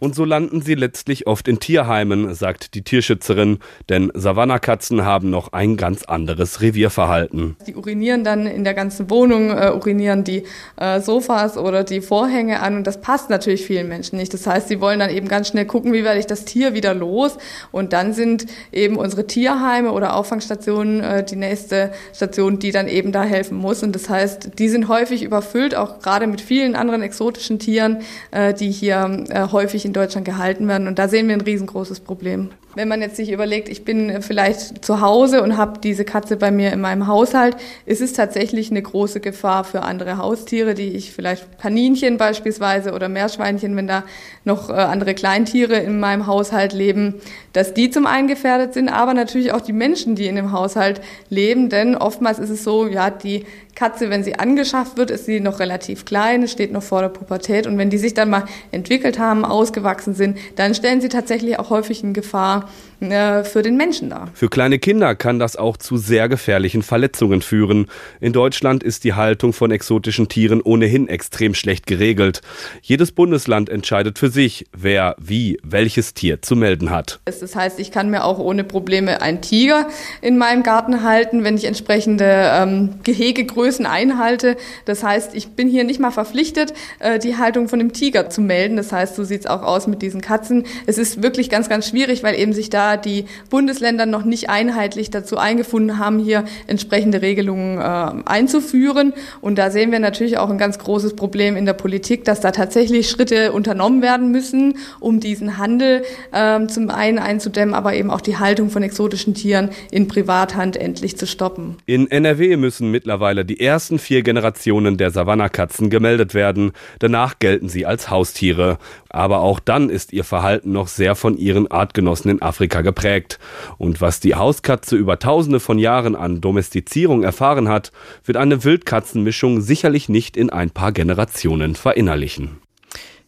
Und 0.00 0.14
so 0.14 0.24
landen 0.24 0.62
sie 0.62 0.74
letztlich 0.74 1.26
oft 1.26 1.48
in 1.48 1.58
Tierheimen, 1.58 2.32
sagt 2.32 2.74
die 2.74 2.82
Tierschützerin, 2.82 3.58
denn 3.88 4.12
Savannakatzen 4.14 5.04
haben 5.04 5.28
noch 5.28 5.52
ein 5.52 5.76
ganz 5.76 6.04
anderes 6.04 6.60
Revierverhalten. 6.60 7.56
Die 7.66 7.74
urinieren 7.74 8.22
dann 8.22 8.46
in 8.46 8.62
der 8.62 8.74
ganzen 8.74 9.10
Wohnung, 9.10 9.50
äh, 9.50 9.72
urinieren 9.74 10.22
die 10.22 10.44
äh, 10.76 11.00
Sofas 11.00 11.58
oder 11.58 11.82
die 11.82 12.00
Vorhänge 12.00 12.60
an 12.60 12.76
und 12.76 12.86
das 12.86 13.00
passt 13.00 13.28
natürlich 13.28 13.66
vielen 13.66 13.88
Menschen 13.88 14.18
nicht. 14.18 14.32
Das 14.32 14.46
heißt, 14.46 14.68
sie 14.68 14.80
wollen 14.80 15.00
dann 15.00 15.10
eben 15.10 15.26
ganz 15.26 15.48
schnell 15.48 15.66
gucken, 15.66 15.92
wie 15.92 16.04
werde 16.04 16.20
ich 16.20 16.26
das 16.26 16.44
Tier 16.44 16.74
wieder 16.74 16.94
los 16.94 17.36
und 17.72 17.92
dann 17.92 18.12
sind 18.12 18.46
eben 18.70 18.96
unsere 18.96 19.26
Tierheime 19.26 19.90
oder 19.90 20.14
Auffangstationen 20.14 21.00
äh, 21.00 21.24
die 21.24 21.36
nächste 21.36 21.90
Station, 22.14 22.60
die 22.60 22.70
dann 22.70 22.86
eben 22.86 23.10
da 23.10 23.24
helfen 23.24 23.58
muss 23.58 23.82
und 23.82 23.96
das 23.96 24.08
heißt, 24.08 24.60
die 24.60 24.68
sind 24.68 24.86
häufig 24.86 25.24
überfüllt, 25.24 25.74
auch 25.74 25.98
gerade 25.98 26.28
mit 26.28 26.40
vielen 26.40 26.76
anderen 26.76 27.02
exotischen 27.02 27.58
Tieren, 27.58 28.02
äh, 28.30 28.54
die 28.54 28.70
hier 28.70 29.24
äh, 29.28 29.48
häufig 29.50 29.87
in 29.88 29.92
Deutschland 29.92 30.24
gehalten 30.24 30.68
werden. 30.68 30.86
Und 30.86 30.98
da 30.98 31.08
sehen 31.08 31.26
wir 31.26 31.34
ein 31.34 31.40
riesengroßes 31.40 32.00
Problem. 32.00 32.50
Wenn 32.74 32.86
man 32.86 33.00
jetzt 33.00 33.16
sich 33.16 33.32
überlegt, 33.32 33.68
ich 33.68 33.84
bin 33.84 34.22
vielleicht 34.22 34.84
zu 34.84 35.00
Hause 35.00 35.42
und 35.42 35.56
habe 35.56 35.80
diese 35.80 36.04
Katze 36.04 36.36
bei 36.36 36.52
mir 36.52 36.72
in 36.72 36.80
meinem 36.80 37.08
Haushalt, 37.08 37.56
ist 37.86 38.00
es 38.00 38.12
tatsächlich 38.12 38.70
eine 38.70 38.82
große 38.82 39.18
Gefahr 39.18 39.64
für 39.64 39.82
andere 39.82 40.18
Haustiere, 40.18 40.74
die 40.74 40.90
ich 40.90 41.12
vielleicht 41.12 41.58
Kaninchen 41.58 42.18
beispielsweise 42.18 42.92
oder 42.92 43.08
Meerschweinchen, 43.08 43.74
wenn 43.74 43.88
da 43.88 44.04
noch 44.44 44.70
äh, 44.70 44.74
andere 44.74 45.14
Kleintiere 45.14 45.76
in 45.76 45.98
meinem 45.98 46.26
Haushalt 46.26 46.72
leben, 46.72 47.14
dass 47.58 47.74
die 47.74 47.90
zum 47.90 48.06
einen 48.06 48.28
gefährdet 48.28 48.72
sind, 48.72 48.88
aber 48.88 49.14
natürlich 49.14 49.50
auch 49.50 49.60
die 49.60 49.72
Menschen, 49.72 50.14
die 50.14 50.28
in 50.28 50.36
dem 50.36 50.52
Haushalt 50.52 51.00
leben, 51.28 51.68
denn 51.68 51.96
oftmals 51.96 52.38
ist 52.38 52.50
es 52.50 52.62
so, 52.62 52.86
ja, 52.86 53.10
die 53.10 53.46
Katze, 53.74 54.10
wenn 54.10 54.22
sie 54.22 54.38
angeschafft 54.38 54.96
wird, 54.96 55.10
ist 55.10 55.26
sie 55.26 55.40
noch 55.40 55.58
relativ 55.58 56.04
klein, 56.04 56.46
steht 56.46 56.70
noch 56.70 56.84
vor 56.84 57.00
der 57.00 57.08
Pubertät. 57.08 57.66
Und 57.66 57.76
wenn 57.76 57.90
die 57.90 57.98
sich 57.98 58.14
dann 58.14 58.30
mal 58.30 58.44
entwickelt 58.70 59.18
haben, 59.18 59.44
ausgewachsen 59.44 60.14
sind, 60.14 60.38
dann 60.54 60.72
stellen 60.72 61.00
sie 61.00 61.08
tatsächlich 61.08 61.58
auch 61.58 61.70
häufig 61.70 62.04
in 62.04 62.12
Gefahr 62.12 62.68
äh, 63.00 63.44
für 63.44 63.62
den 63.62 63.76
Menschen 63.76 64.10
dar. 64.10 64.28
Für 64.34 64.48
kleine 64.48 64.78
Kinder 64.78 65.14
kann 65.14 65.38
das 65.38 65.56
auch 65.56 65.76
zu 65.76 65.96
sehr 65.96 66.28
gefährlichen 66.28 66.82
Verletzungen 66.82 67.42
führen. 67.42 67.86
In 68.20 68.32
Deutschland 68.32 68.82
ist 68.82 69.04
die 69.04 69.14
Haltung 69.14 69.52
von 69.52 69.70
exotischen 69.70 70.28
Tieren 70.28 70.60
ohnehin 70.60 71.08
extrem 71.08 71.54
schlecht 71.54 71.86
geregelt. 71.86 72.40
Jedes 72.82 73.12
Bundesland 73.12 73.68
entscheidet 73.68 74.18
für 74.18 74.30
sich, 74.30 74.66
wer 74.76 75.14
wie 75.18 75.58
welches 75.62 76.14
Tier 76.14 76.42
zu 76.42 76.56
melden 76.56 76.90
hat. 76.90 77.20
Das 77.24 77.54
heißt, 77.54 77.78
ich 77.78 77.92
kann 77.92 78.10
mir 78.10 78.24
auch 78.24 78.38
ohne 78.38 78.64
Probleme 78.64 79.22
einen 79.22 79.42
Tiger 79.42 79.88
in 80.20 80.36
meinem 80.36 80.62
Garten 80.62 81.04
halten, 81.04 81.44
wenn 81.44 81.56
ich 81.56 81.66
entsprechende 81.66 82.50
ähm, 82.52 82.94
Gehegegrößen 83.04 83.86
einhalte. 83.86 84.56
Das 84.84 85.04
heißt, 85.04 85.34
ich 85.34 85.50
bin 85.50 85.68
hier 85.68 85.84
nicht 85.84 86.00
mal 86.00 86.10
verpflichtet, 86.10 86.74
äh, 86.98 87.18
die 87.18 87.36
Haltung 87.36 87.68
von 87.68 87.78
dem 87.78 87.92
Tiger 87.92 88.28
zu 88.28 88.40
melden. 88.40 88.76
Das 88.76 88.92
heißt, 88.92 89.14
so 89.14 89.24
sieht 89.24 89.42
es 89.42 89.46
auch 89.46 89.62
aus 89.62 89.86
mit 89.86 90.02
diesen 90.02 90.20
Katzen. 90.20 90.66
Es 90.86 90.98
ist 90.98 91.22
wirklich 91.22 91.48
ganz, 91.50 91.68
ganz 91.68 91.88
schwierig, 91.88 92.22
weil 92.22 92.34
eben 92.34 92.52
sich 92.52 92.70
da 92.70 92.87
die 92.96 93.26
Bundesländer 93.50 94.06
noch 94.06 94.24
nicht 94.24 94.50
einheitlich 94.50 95.10
dazu 95.10 95.36
eingefunden 95.36 95.98
haben, 95.98 96.18
hier 96.18 96.44
entsprechende 96.66 97.22
Regelungen 97.22 97.78
äh, 97.78 98.22
einzuführen. 98.24 99.12
Und 99.40 99.58
da 99.58 99.70
sehen 99.70 99.92
wir 99.92 99.98
natürlich 99.98 100.38
auch 100.38 100.50
ein 100.50 100.58
ganz 100.58 100.78
großes 100.78 101.16
Problem 101.16 101.56
in 101.56 101.66
der 101.66 101.72
Politik, 101.74 102.24
dass 102.24 102.40
da 102.40 102.50
tatsächlich 102.50 103.10
Schritte 103.10 103.52
unternommen 103.52 104.02
werden 104.02 104.30
müssen, 104.30 104.78
um 105.00 105.20
diesen 105.20 105.58
Handel 105.58 106.02
äh, 106.32 106.66
zum 106.66 106.90
einen 106.90 107.18
einzudämmen, 107.18 107.74
aber 107.74 107.94
eben 107.94 108.10
auch 108.10 108.20
die 108.20 108.38
Haltung 108.38 108.70
von 108.70 108.82
exotischen 108.82 109.34
Tieren 109.34 109.70
in 109.90 110.08
Privathand 110.08 110.76
endlich 110.76 111.16
zu 111.16 111.26
stoppen. 111.26 111.76
In 111.86 112.10
NRW 112.10 112.56
müssen 112.56 112.90
mittlerweile 112.90 113.44
die 113.44 113.60
ersten 113.60 113.98
vier 113.98 114.22
Generationen 114.22 114.96
der 114.96 115.10
Savannakatzen 115.10 115.90
gemeldet 115.90 116.34
werden. 116.34 116.72
Danach 116.98 117.38
gelten 117.38 117.68
sie 117.68 117.86
als 117.86 118.10
Haustiere. 118.10 118.78
Aber 119.08 119.40
auch 119.40 119.60
dann 119.60 119.88
ist 119.88 120.12
ihr 120.12 120.24
Verhalten 120.24 120.72
noch 120.72 120.88
sehr 120.88 121.14
von 121.14 121.36
ihren 121.38 121.70
Artgenossen 121.70 122.30
in 122.30 122.42
Afrika 122.42 122.77
geprägt. 122.82 123.38
Und 123.78 124.00
was 124.00 124.20
die 124.20 124.34
Hauskatze 124.34 124.96
über 124.96 125.18
tausende 125.18 125.60
von 125.60 125.78
Jahren 125.78 126.16
an 126.16 126.40
Domestizierung 126.40 127.22
erfahren 127.22 127.68
hat, 127.68 127.92
wird 128.24 128.36
eine 128.36 128.64
Wildkatzenmischung 128.64 129.60
sicherlich 129.60 130.08
nicht 130.08 130.36
in 130.36 130.50
ein 130.50 130.70
paar 130.70 130.92
Generationen 130.92 131.74
verinnerlichen. 131.74 132.60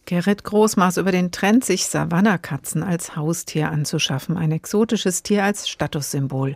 Gerrit 0.05 0.43
Großmaß 0.43 0.97
über 0.97 1.11
den 1.11 1.31
Trend, 1.31 1.63
sich 1.63 1.85
Savannakatzen 1.85 2.83
als 2.83 3.15
Haustier 3.15 3.69
anzuschaffen, 3.69 4.35
ein 4.35 4.51
exotisches 4.51 5.23
Tier 5.23 5.43
als 5.43 5.69
Statussymbol. 5.69 6.55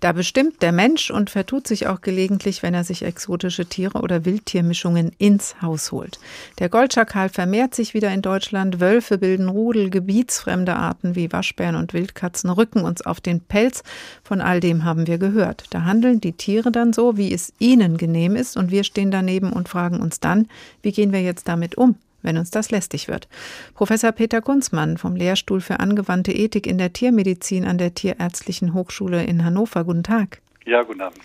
Da 0.00 0.12
bestimmt 0.12 0.62
der 0.62 0.72
Mensch 0.72 1.10
und 1.10 1.30
vertut 1.30 1.68
sich 1.68 1.86
auch 1.86 2.00
gelegentlich, 2.00 2.62
wenn 2.62 2.74
er 2.74 2.84
sich 2.84 3.02
exotische 3.02 3.66
Tiere 3.66 4.00
oder 4.00 4.24
Wildtiermischungen 4.24 5.12
ins 5.18 5.60
Haus 5.62 5.92
holt. 5.92 6.18
Der 6.58 6.68
Goldschakal 6.68 7.28
vermehrt 7.28 7.74
sich 7.74 7.94
wieder 7.94 8.12
in 8.12 8.22
Deutschland, 8.22 8.80
Wölfe 8.80 9.18
bilden 9.18 9.48
Rudel, 9.48 9.90
gebietsfremde 9.90 10.74
Arten 10.74 11.14
wie 11.14 11.30
Waschbären 11.30 11.76
und 11.76 11.92
Wildkatzen 11.92 12.50
rücken 12.50 12.82
uns 12.82 13.02
auf 13.02 13.20
den 13.20 13.40
Pelz. 13.40 13.82
Von 14.24 14.40
all 14.40 14.58
dem 14.60 14.84
haben 14.84 15.06
wir 15.06 15.18
gehört. 15.18 15.66
Da 15.70 15.82
handeln 15.84 16.20
die 16.20 16.32
Tiere 16.32 16.72
dann 16.72 16.92
so, 16.92 17.16
wie 17.16 17.32
es 17.32 17.52
ihnen 17.58 17.98
genehm 17.98 18.36
ist 18.36 18.56
und 18.56 18.70
wir 18.70 18.84
stehen 18.84 19.10
daneben 19.10 19.52
und 19.52 19.68
fragen 19.68 20.00
uns 20.00 20.18
dann, 20.18 20.48
wie 20.82 20.92
gehen 20.92 21.12
wir 21.12 21.22
jetzt 21.22 21.46
damit 21.46 21.76
um? 21.76 21.96
Wenn 22.26 22.36
uns 22.36 22.50
das 22.50 22.70
lästig 22.70 23.08
wird. 23.08 23.28
Professor 23.74 24.12
Peter 24.12 24.42
Kunzmann 24.42 24.98
vom 24.98 25.16
Lehrstuhl 25.16 25.60
für 25.62 25.80
angewandte 25.80 26.32
Ethik 26.32 26.66
in 26.66 26.76
der 26.76 26.92
Tiermedizin 26.92 27.64
an 27.64 27.78
der 27.78 27.94
Tierärztlichen 27.94 28.74
Hochschule 28.74 29.24
in 29.24 29.44
Hannover. 29.44 29.84
Guten 29.84 30.02
Tag. 30.02 30.42
Ja, 30.66 30.82
guten 30.82 31.00
Abend. 31.00 31.18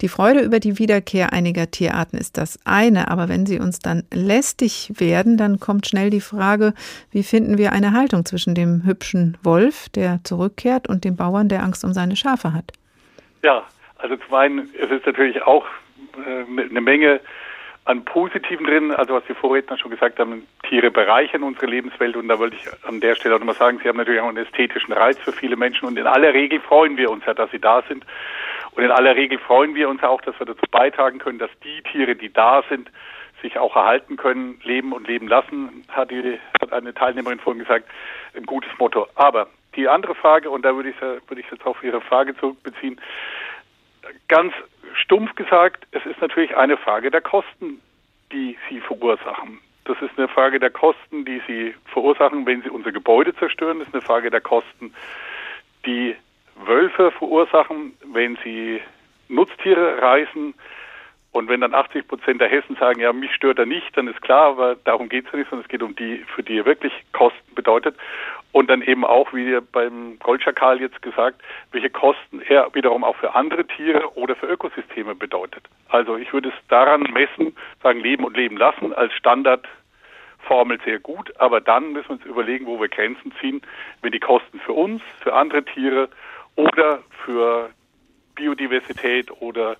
Die 0.00 0.08
Freude 0.08 0.40
über 0.40 0.60
die 0.60 0.78
Wiederkehr 0.78 1.32
einiger 1.32 1.68
Tierarten 1.68 2.16
ist 2.16 2.38
das 2.38 2.60
eine, 2.64 3.10
aber 3.10 3.28
wenn 3.28 3.44
sie 3.44 3.58
uns 3.58 3.80
dann 3.80 4.04
lästig 4.12 4.92
werden, 4.96 5.36
dann 5.36 5.58
kommt 5.58 5.88
schnell 5.88 6.10
die 6.10 6.20
Frage, 6.20 6.74
wie 7.10 7.24
finden 7.24 7.58
wir 7.58 7.72
eine 7.72 7.92
Haltung 7.92 8.24
zwischen 8.24 8.54
dem 8.54 8.84
hübschen 8.84 9.36
Wolf, 9.42 9.88
der 9.88 10.20
zurückkehrt, 10.22 10.88
und 10.88 11.04
dem 11.04 11.16
Bauern, 11.16 11.48
der 11.48 11.64
Angst 11.64 11.84
um 11.84 11.92
seine 11.92 12.14
Schafe 12.14 12.52
hat? 12.52 12.72
Ja, 13.42 13.64
also 13.98 14.16
zum 14.16 14.34
einen, 14.34 14.70
es 14.80 14.90
ist 14.90 15.06
natürlich 15.06 15.42
auch 15.42 15.66
äh, 16.16 16.68
eine 16.70 16.80
Menge 16.80 17.20
an 17.86 18.04
Positiven 18.04 18.66
drin, 18.66 18.92
also 18.92 19.14
was 19.14 19.24
die 19.28 19.34
Vorredner 19.34 19.76
schon 19.76 19.90
gesagt 19.90 20.18
haben, 20.18 20.46
Tiere 20.68 20.90
bereichern 20.90 21.42
unsere 21.42 21.66
Lebenswelt. 21.66 22.16
Und 22.16 22.28
da 22.28 22.38
wollte 22.38 22.56
ich 22.56 22.66
an 22.88 23.00
der 23.00 23.14
Stelle 23.14 23.34
auch 23.34 23.38
nochmal 23.38 23.54
sagen, 23.54 23.78
sie 23.82 23.88
haben 23.88 23.98
natürlich 23.98 24.20
auch 24.20 24.28
einen 24.28 24.38
ästhetischen 24.38 24.94
Reiz 24.94 25.18
für 25.18 25.32
viele 25.32 25.56
Menschen. 25.56 25.86
Und 25.86 25.98
in 25.98 26.06
aller 26.06 26.32
Regel 26.32 26.60
freuen 26.60 26.96
wir 26.96 27.10
uns 27.10 27.26
ja, 27.26 27.34
dass 27.34 27.50
sie 27.50 27.58
da 27.58 27.82
sind. 27.82 28.04
Und 28.72 28.82
in 28.82 28.90
aller 28.90 29.14
Regel 29.14 29.38
freuen 29.38 29.74
wir 29.74 29.88
uns 29.88 30.02
auch, 30.02 30.22
dass 30.22 30.38
wir 30.38 30.46
dazu 30.46 30.64
beitragen 30.70 31.18
können, 31.18 31.38
dass 31.38 31.50
die 31.62 31.82
Tiere, 31.92 32.16
die 32.16 32.32
da 32.32 32.62
sind, 32.68 32.90
sich 33.42 33.58
auch 33.58 33.76
erhalten 33.76 34.16
können, 34.16 34.58
leben 34.64 34.92
und 34.92 35.06
leben 35.06 35.28
lassen, 35.28 35.84
hat, 35.88 36.10
die, 36.10 36.38
hat 36.62 36.72
eine 36.72 36.94
Teilnehmerin 36.94 37.38
vorhin 37.38 37.62
gesagt, 37.62 37.86
ein 38.34 38.46
gutes 38.46 38.70
Motto. 38.78 39.06
Aber 39.14 39.48
die 39.76 39.88
andere 39.88 40.14
Frage, 40.14 40.48
und 40.48 40.64
da 40.64 40.74
würde 40.74 40.88
ich, 40.88 41.00
würde 41.02 41.40
ich 41.40 41.50
jetzt 41.50 41.66
auf 41.66 41.82
Ihre 41.84 42.00
Frage 42.00 42.34
zurückbeziehen, 42.36 42.98
ganz 44.28 44.54
stumpf 44.94 45.34
gesagt, 45.34 45.86
es 45.92 46.04
ist 46.06 46.20
natürlich 46.20 46.56
eine 46.56 46.76
Frage 46.76 47.10
der 47.10 47.20
Kosten, 47.20 47.80
die 48.32 48.56
sie 48.68 48.80
verursachen. 48.80 49.60
Das 49.84 50.00
ist 50.00 50.16
eine 50.16 50.28
Frage 50.28 50.58
der 50.58 50.70
Kosten, 50.70 51.24
die 51.24 51.42
sie 51.46 51.74
verursachen, 51.86 52.46
wenn 52.46 52.62
sie 52.62 52.70
unser 52.70 52.90
Gebäude 52.90 53.34
zerstören. 53.36 53.78
Das 53.78 53.88
ist 53.88 53.94
eine 53.94 54.02
Frage 54.02 54.30
der 54.30 54.40
Kosten, 54.40 54.94
die 55.84 56.16
Wölfe 56.56 57.10
verursachen, 57.12 57.96
wenn 58.12 58.38
sie 58.42 58.80
Nutztiere 59.28 60.00
reißen. 60.00 60.54
Und 61.34 61.48
wenn 61.48 61.62
dann 61.62 61.74
80 61.74 62.06
Prozent 62.06 62.40
der 62.40 62.48
Hessen 62.48 62.76
sagen, 62.76 63.00
ja, 63.00 63.12
mich 63.12 63.34
stört 63.34 63.58
er 63.58 63.66
nicht, 63.66 63.96
dann 63.96 64.06
ist 64.06 64.22
klar, 64.22 64.50
aber 64.50 64.76
darum 64.84 65.08
geht 65.08 65.26
es 65.26 65.32
ja 65.32 65.38
nicht, 65.38 65.50
sondern 65.50 65.64
es 65.64 65.68
geht 65.68 65.82
um 65.82 65.96
die, 65.96 66.18
für 66.32 66.44
die 66.44 66.58
er 66.58 66.64
wirklich 66.64 66.92
Kosten 67.12 67.56
bedeutet. 67.56 67.96
Und 68.52 68.70
dann 68.70 68.82
eben 68.82 69.04
auch, 69.04 69.32
wie 69.32 69.58
beim 69.72 70.16
Goldschakal 70.20 70.80
jetzt 70.80 71.02
gesagt, 71.02 71.42
welche 71.72 71.90
Kosten 71.90 72.40
er 72.40 72.72
wiederum 72.72 73.02
auch 73.02 73.16
für 73.16 73.34
andere 73.34 73.66
Tiere 73.66 74.16
oder 74.16 74.36
für 74.36 74.46
Ökosysteme 74.46 75.16
bedeutet. 75.16 75.64
Also 75.88 76.16
ich 76.16 76.32
würde 76.32 76.50
es 76.50 76.68
daran 76.68 77.02
messen, 77.12 77.56
sagen 77.82 77.98
Leben 77.98 78.22
und 78.22 78.36
Leben 78.36 78.56
lassen 78.56 78.92
als 78.92 79.12
Standardformel 79.14 80.78
sehr 80.84 81.00
gut, 81.00 81.32
aber 81.40 81.60
dann 81.60 81.94
müssen 81.94 82.10
wir 82.10 82.14
uns 82.14 82.24
überlegen, 82.26 82.66
wo 82.66 82.80
wir 82.80 82.88
Grenzen 82.88 83.32
ziehen, 83.40 83.60
wenn 84.02 84.12
die 84.12 84.20
Kosten 84.20 84.60
für 84.60 84.72
uns, 84.72 85.02
für 85.20 85.34
andere 85.34 85.64
Tiere 85.64 86.08
oder 86.54 87.00
für 87.24 87.70
Biodiversität 88.36 89.32
oder 89.40 89.76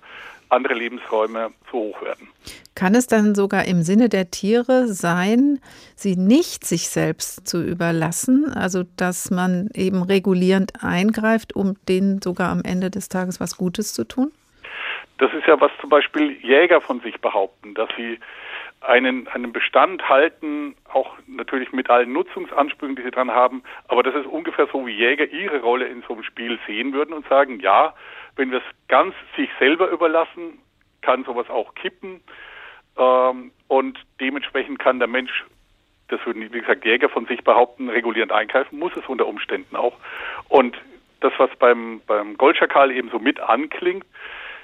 andere 0.49 0.73
Lebensräume 0.73 1.51
zu 1.69 1.77
hoch 1.77 2.01
werden. 2.01 2.29
Kann 2.75 2.93
es 2.93 3.07
dann 3.07 3.35
sogar 3.35 3.65
im 3.65 3.83
Sinne 3.83 4.09
der 4.09 4.31
Tiere 4.31 4.87
sein, 4.87 5.59
sie 5.95 6.15
nicht 6.15 6.65
sich 6.65 6.89
selbst 6.89 7.47
zu 7.47 7.63
überlassen, 7.63 8.51
also 8.53 8.83
dass 8.97 9.31
man 9.31 9.69
eben 9.73 10.03
regulierend 10.03 10.83
eingreift, 10.83 11.55
um 11.55 11.75
denen 11.87 12.21
sogar 12.21 12.51
am 12.51 12.61
Ende 12.63 12.89
des 12.89 13.07
Tages 13.07 13.39
was 13.39 13.57
Gutes 13.57 13.93
zu 13.93 14.03
tun? 14.05 14.31
Das 15.17 15.31
ist 15.33 15.47
ja, 15.47 15.59
was 15.61 15.71
zum 15.79 15.89
Beispiel 15.89 16.31
Jäger 16.41 16.81
von 16.81 16.99
sich 16.99 17.19
behaupten, 17.21 17.73
dass 17.73 17.87
sie 17.95 18.19
einen, 18.81 19.27
einen 19.27 19.51
Bestand 19.51 20.07
halten, 20.07 20.75
auch 20.91 21.17
natürlich 21.27 21.71
mit 21.71 21.89
allen 21.89 22.13
Nutzungsansprüchen, 22.13 22.95
die 22.95 23.03
sie 23.03 23.11
dran 23.11 23.31
haben, 23.31 23.63
aber 23.87 24.03
das 24.03 24.15
ist 24.15 24.27
ungefähr 24.27 24.67
so, 24.71 24.85
wie 24.85 24.91
Jäger 24.91 25.25
ihre 25.25 25.61
Rolle 25.61 25.87
in 25.87 26.03
so 26.07 26.13
einem 26.13 26.23
Spiel 26.23 26.59
sehen 26.67 26.93
würden 26.93 27.13
und 27.13 27.27
sagen, 27.27 27.59
ja, 27.59 27.93
wenn 28.35 28.51
wir 28.51 28.59
es 28.59 28.87
ganz 28.87 29.15
sich 29.35 29.49
selber 29.59 29.89
überlassen, 29.89 30.59
kann 31.01 31.23
sowas 31.23 31.49
auch 31.49 31.73
kippen 31.75 32.21
ähm, 32.97 33.51
und 33.67 33.99
dementsprechend 34.19 34.79
kann 34.79 34.99
der 34.99 35.07
Mensch, 35.07 35.45
das 36.09 36.23
würden 36.25 36.41
wie 36.53 36.59
gesagt 36.59 36.85
Jäger 36.85 37.09
von 37.09 37.25
sich 37.25 37.43
behaupten, 37.43 37.89
regulierend 37.89 38.31
eingreifen, 38.31 38.77
muss 38.77 38.95
es 38.95 39.05
unter 39.07 39.25
Umständen 39.25 39.75
auch. 39.75 39.97
Und 40.49 40.77
das, 41.21 41.33
was 41.37 41.49
beim, 41.57 42.01
beim 42.05 42.37
Goldschakal 42.37 42.91
eben 42.91 43.09
so 43.09 43.19
mit 43.19 43.39
anklingt, 43.39 44.05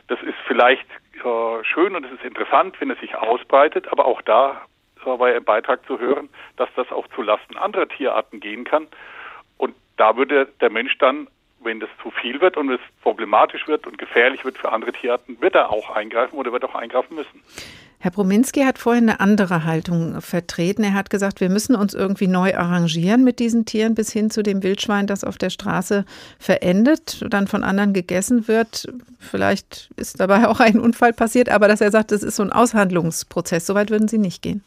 das 0.08 0.22
ist 0.22 0.36
vielleicht 0.46 0.86
äh, 1.24 1.64
schön 1.64 1.96
und 1.96 2.06
es 2.06 2.12
ist 2.12 2.24
interessant, 2.24 2.80
wenn 2.80 2.92
es 2.92 3.00
sich 3.00 3.16
ausbreitet, 3.16 3.92
aber 3.92 4.06
auch 4.06 4.22
da 4.22 4.62
war 5.04 5.30
ja 5.30 5.38
im 5.38 5.44
Beitrag 5.44 5.86
zu 5.88 6.00
hören, 6.00 6.30
dass 6.58 6.70
das 6.76 6.92
auch 6.92 7.08
zu 7.16 7.22
Lasten 7.22 7.58
anderer 7.58 7.88
Tierarten 7.88 8.40
gehen 8.40 8.64
kann. 8.64 8.88
Und 9.58 9.76
da 9.98 10.16
würde 10.16 10.48
der 10.62 10.70
Mensch 10.70 10.98
dann, 11.00 11.28
wenn 11.60 11.80
das 11.80 11.90
zu 12.02 12.12
viel 12.12 12.42
wird 12.42 12.58
und 12.58 12.70
es 12.70 12.80
problematisch 13.02 13.68
wird 13.68 13.88
und 13.88 13.98
gefährlich 13.98 14.46
wird 14.46 14.58
für 14.58 14.72
andere 14.72 14.94
Tierarten, 14.94 15.42
wird 15.42 15.56
er 15.56 15.72
auch 15.72 15.90
eingreifen 15.96 16.38
oder 16.38 16.52
wird 16.52 16.66
auch 16.66 16.76
eingreifen 16.76 17.16
müssen. 17.16 17.42
Herr 18.04 18.10
Brominski 18.10 18.62
hat 18.62 18.80
vorhin 18.80 19.08
eine 19.10 19.20
andere 19.20 19.64
Haltung 19.64 20.22
vertreten. 20.22 20.84
Er 20.84 20.96
hat 20.96 21.12
gesagt, 21.12 21.40
wir 21.40 21.50
müssen 21.50 21.76
uns 21.76 21.94
irgendwie 21.94 22.26
neu 22.26 22.56
arrangieren 22.56 23.24
mit 23.24 23.38
diesen 23.38 23.66
Tieren 23.66 23.94
bis 23.94 24.12
hin 24.12 24.32
zu 24.32 24.42
dem 24.42 24.64
Wildschwein, 24.64 25.06
das 25.06 25.24
auf 25.24 25.38
der 25.38 25.52
Straße 25.52 26.04
verendet, 26.40 27.24
dann 27.30 27.46
von 27.46 27.64
anderen 27.64 27.94
gegessen 27.94 28.48
wird. 28.48 28.92
Vielleicht 29.20 29.92
ist 29.98 30.20
dabei 30.20 30.48
auch 30.50 30.60
ein 30.60 30.80
Unfall 30.80 31.14
passiert, 31.14 31.50
aber 31.50 31.68
dass 31.68 31.80
er 31.80 31.92
sagt, 31.92 32.12
das 32.12 32.24
ist 32.24 32.38
so 32.38 32.44
ein 32.44 32.52
Aushandlungsprozess. 32.52 33.68
Soweit 33.68 33.92
würden 33.92 34.08
Sie 34.08 34.18
nicht 34.18 34.42
gehen 34.42 34.64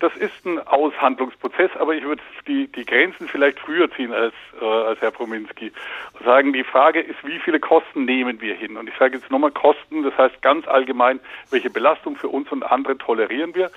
das 0.00 0.14
ist 0.16 0.44
ein 0.44 0.58
Aushandlungsprozess, 0.66 1.70
aber 1.78 1.94
ich 1.94 2.04
würde 2.04 2.22
die, 2.46 2.66
die 2.68 2.84
Grenzen 2.84 3.28
vielleicht 3.28 3.58
früher 3.58 3.90
ziehen 3.92 4.12
als, 4.12 4.34
äh, 4.60 4.64
als 4.64 5.00
Herr 5.00 5.10
Prominski. 5.10 5.72
Sagen, 6.24 6.52
die 6.52 6.64
Frage 6.64 7.00
ist, 7.00 7.16
wie 7.24 7.38
viele 7.38 7.60
Kosten 7.60 8.04
nehmen 8.04 8.40
wir 8.40 8.54
hin? 8.54 8.76
Und 8.76 8.88
ich 8.88 8.94
sage 8.98 9.16
jetzt 9.16 9.30
nochmal 9.30 9.50
Kosten, 9.50 10.02
das 10.02 10.16
heißt 10.16 10.42
ganz 10.42 10.66
allgemein, 10.68 11.20
welche 11.50 11.70
Belastung 11.70 12.16
für 12.16 12.28
uns 12.28 12.50
und 12.52 12.62
andere 12.62 12.98
tolerieren 12.98 13.54
wir? 13.54 13.70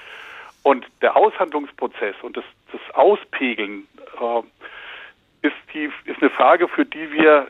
Und 0.64 0.86
der 1.02 1.16
Aushandlungsprozess 1.16 2.16
und 2.22 2.36
das, 2.36 2.44
das 2.72 2.82
Auspegeln 2.96 3.88
äh, 4.20 5.48
ist, 5.48 5.56
die, 5.74 5.90
ist 6.06 6.22
eine 6.22 6.30
Frage, 6.30 6.68
für 6.68 6.86
die 6.86 7.12
wir 7.12 7.48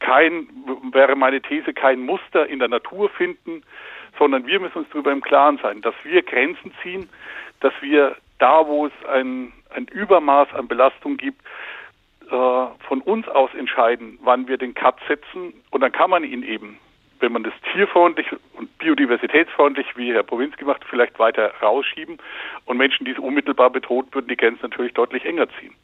kein, 0.00 0.48
wäre 0.92 1.14
meine 1.14 1.40
These, 1.40 1.72
kein 1.72 2.00
Muster 2.00 2.46
in 2.46 2.58
der 2.58 2.68
Natur 2.68 3.08
finden, 3.10 3.62
sondern 4.18 4.46
wir 4.46 4.58
müssen 4.58 4.78
uns 4.78 4.88
darüber 4.90 5.12
im 5.12 5.20
Klaren 5.20 5.58
sein, 5.62 5.80
dass 5.82 5.94
wir 6.02 6.22
Grenzen 6.22 6.72
ziehen, 6.82 7.08
dass 7.60 7.72
wir 7.80 8.16
da, 8.38 8.66
wo 8.66 8.86
es 8.86 8.92
ein, 9.12 9.52
ein 9.74 9.86
Übermaß 9.86 10.52
an 10.54 10.68
Belastung 10.68 11.16
gibt, 11.16 11.42
äh, 12.30 12.66
von 12.86 13.00
uns 13.04 13.28
aus 13.28 13.50
entscheiden, 13.54 14.18
wann 14.22 14.48
wir 14.48 14.56
den 14.56 14.74
Cut 14.74 14.96
setzen. 15.08 15.52
Und 15.70 15.80
dann 15.80 15.92
kann 15.92 16.10
man 16.10 16.24
ihn 16.24 16.42
eben, 16.42 16.78
wenn 17.20 17.32
man 17.32 17.42
das 17.42 17.52
tierfreundlich 17.72 18.26
und 18.54 18.78
biodiversitätsfreundlich, 18.78 19.86
wie 19.96 20.12
Herr 20.12 20.22
Powinski 20.22 20.64
macht, 20.64 20.84
vielleicht 20.84 21.18
weiter 21.18 21.52
rausschieben. 21.60 22.18
Und 22.64 22.76
Menschen, 22.78 23.04
die 23.04 23.12
es 23.12 23.18
unmittelbar 23.18 23.70
bedroht, 23.70 24.06
würden 24.12 24.28
die 24.28 24.36
Grenzen 24.36 24.62
natürlich 24.62 24.94
deutlich 24.94 25.24
enger 25.24 25.48
ziehen. 25.58 25.74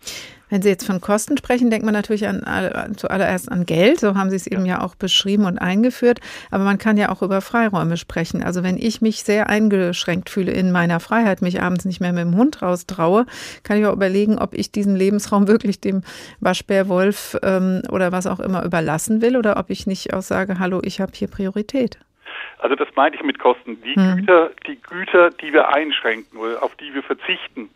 Wenn 0.48 0.62
Sie 0.62 0.68
jetzt 0.68 0.86
von 0.86 1.00
Kosten 1.00 1.36
sprechen, 1.36 1.70
denkt 1.70 1.84
man 1.84 1.94
natürlich 1.94 2.26
an, 2.28 2.94
zuallererst 2.96 3.50
an 3.50 3.66
Geld. 3.66 4.00
So 4.00 4.14
haben 4.14 4.30
Sie 4.30 4.36
es 4.36 4.46
eben 4.46 4.64
ja 4.64 4.80
auch 4.80 4.94
beschrieben 4.94 5.44
und 5.44 5.58
eingeführt. 5.58 6.20
Aber 6.50 6.64
man 6.64 6.78
kann 6.78 6.96
ja 6.96 7.10
auch 7.10 7.22
über 7.22 7.40
Freiräume 7.40 7.96
sprechen. 7.96 8.42
Also 8.44 8.62
wenn 8.62 8.76
ich 8.78 9.00
mich 9.00 9.24
sehr 9.24 9.48
eingeschränkt 9.48 10.30
fühle 10.30 10.52
in 10.52 10.70
meiner 10.70 11.00
Freiheit, 11.00 11.42
mich 11.42 11.60
abends 11.60 11.84
nicht 11.84 12.00
mehr 12.00 12.12
mit 12.12 12.22
dem 12.22 12.36
Hund 12.36 12.62
raustraue, 12.62 13.26
kann 13.64 13.78
ich 13.78 13.86
auch 13.86 13.92
überlegen, 13.92 14.38
ob 14.38 14.54
ich 14.54 14.70
diesen 14.70 14.94
Lebensraum 14.94 15.48
wirklich 15.48 15.80
dem 15.80 16.02
Waschbärwolf 16.40 17.36
ähm, 17.42 17.82
oder 17.90 18.12
was 18.12 18.26
auch 18.26 18.40
immer 18.40 18.64
überlassen 18.64 19.22
will 19.22 19.36
oder 19.36 19.56
ob 19.56 19.70
ich 19.70 19.86
nicht 19.86 20.14
auch 20.14 20.22
sage, 20.22 20.58
hallo, 20.58 20.80
ich 20.84 21.00
habe 21.00 21.12
hier 21.14 21.28
Priorität. 21.28 21.98
Also 22.58 22.74
das 22.74 22.88
meinte 22.94 23.18
ich 23.18 23.24
mit 23.24 23.38
Kosten. 23.38 23.80
Die 23.82 23.94
hm. 23.94 24.16
Güter, 24.16 24.50
die 24.66 24.80
Güter, 24.80 25.30
die 25.30 25.52
wir 25.52 25.68
einschränken 25.68 26.38
oder 26.38 26.62
auf 26.62 26.74
die 26.76 26.94
wir 26.94 27.02
verzichten, 27.02 27.68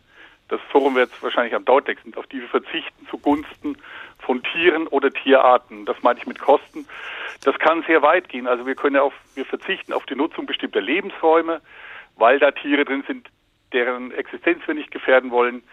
das 0.51 0.59
Forum 0.69 0.95
wird 0.95 1.09
wahrscheinlich 1.23 1.55
am 1.55 1.63
deutlichsten, 1.63 2.13
auf 2.15 2.27
die 2.27 2.41
wir 2.41 2.49
verzichten 2.49 3.07
zugunsten 3.09 3.77
von 4.19 4.43
Tieren 4.43 4.85
oder 4.87 5.09
Tierarten. 5.09 5.85
Das 5.85 5.95
meine 6.03 6.19
ich 6.19 6.27
mit 6.27 6.39
Kosten. 6.39 6.85
Das 7.45 7.57
kann 7.57 7.83
sehr 7.87 8.01
weit 8.01 8.27
gehen. 8.27 8.47
Also 8.47 8.67
wir 8.67 8.75
können 8.75 8.97
auf, 8.97 9.13
wir 9.33 9.45
verzichten 9.45 9.93
auf 9.93 10.05
die 10.05 10.15
Nutzung 10.15 10.45
bestimmter 10.45 10.81
Lebensräume, 10.81 11.61
weil 12.17 12.37
da 12.37 12.51
Tiere 12.51 12.83
drin 12.83 13.03
sind, 13.07 13.29
deren 13.71 14.11
Existenz 14.11 14.67
wir 14.67 14.75
nicht 14.75 14.91
gefährden 14.91 15.31
wollen, 15.31 15.63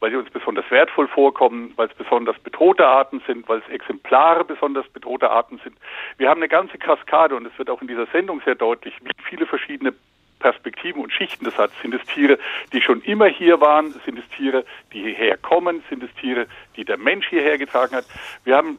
weil 0.00 0.10
sie 0.10 0.16
uns 0.16 0.28
besonders 0.28 0.70
wertvoll 0.70 1.08
vorkommen, 1.08 1.72
weil 1.76 1.88
es 1.88 1.94
besonders 1.94 2.38
bedrohte 2.40 2.86
Arten 2.86 3.22
sind, 3.26 3.48
weil 3.48 3.60
es 3.60 3.68
Exemplare 3.70 4.44
besonders 4.44 4.86
bedrohte 4.90 5.30
Arten 5.30 5.58
sind. 5.64 5.78
Wir 6.18 6.28
haben 6.28 6.40
eine 6.40 6.48
ganze 6.48 6.76
Kaskade 6.76 7.34
und 7.34 7.46
es 7.46 7.56
wird 7.56 7.70
auch 7.70 7.80
in 7.80 7.88
dieser 7.88 8.06
Sendung 8.06 8.42
sehr 8.44 8.56
deutlich, 8.56 8.94
wie 9.02 9.10
viele 9.24 9.46
verschiedene 9.46 9.94
Perspektiven 10.42 11.00
und 11.00 11.12
Schichten 11.12 11.44
das 11.44 11.56
hat. 11.56 11.70
Sind 11.80 11.94
es 11.94 12.02
Tiere, 12.04 12.38
die 12.72 12.82
schon 12.82 13.00
immer 13.02 13.26
hier 13.26 13.60
waren? 13.60 13.94
Sind 14.04 14.18
es 14.18 14.28
Tiere, 14.36 14.64
die 14.92 15.02
hierher 15.02 15.36
kommen? 15.36 15.82
Sind 15.88 16.02
es 16.02 16.12
Tiere, 16.20 16.46
die 16.76 16.84
der 16.84 16.98
Mensch 16.98 17.28
hierher 17.28 17.56
getragen 17.56 17.94
hat? 17.94 18.04
Wir 18.44 18.56
haben 18.56 18.78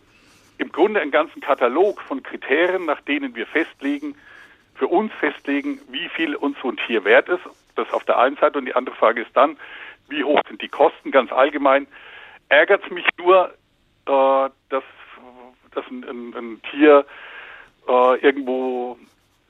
im 0.57 0.72
Grunde 0.72 0.99
einen 0.99 1.11
ganzen 1.11 1.41
Katalog 1.41 2.01
von 2.01 2.22
Kriterien, 2.22 2.86
nach 2.86 3.01
denen 3.01 3.34
wir 3.36 3.47
festlegen, 3.47 4.16
für 4.76 4.88
uns 4.88 5.11
festlegen, 5.20 5.80
wie 5.89 6.09
viel 6.09 6.36
uns 6.36 6.57
so 6.61 6.70
ein 6.70 6.78
Tier 6.86 7.05
wert 7.05 7.30
ist. 7.30 7.43
Das 7.76 7.91
auf 7.93 8.03
der 8.03 8.20
einen 8.20 8.36
Seite. 8.38 8.59
Und 8.59 8.66
die 8.66 8.76
andere 8.76 8.95
Frage 8.95 9.22
ist 9.22 9.36
dann, 9.36 9.57
wie 10.09 10.24
hoch 10.24 10.41
sind 10.47 10.61
die 10.61 10.68
Kosten 10.70 11.11
ganz 11.11 11.32
allgemein? 11.32 11.88
Ärgert 12.49 12.84
es 12.84 12.91
mich 12.91 13.07
nur, 13.18 13.53
äh, 14.05 14.49
dass, 14.70 14.84
dass 15.72 15.86
ein, 15.89 16.03
ein, 16.03 16.34
ein 16.36 16.61
Tier 16.70 17.05
äh, 17.88 18.20
irgendwo 18.20 18.97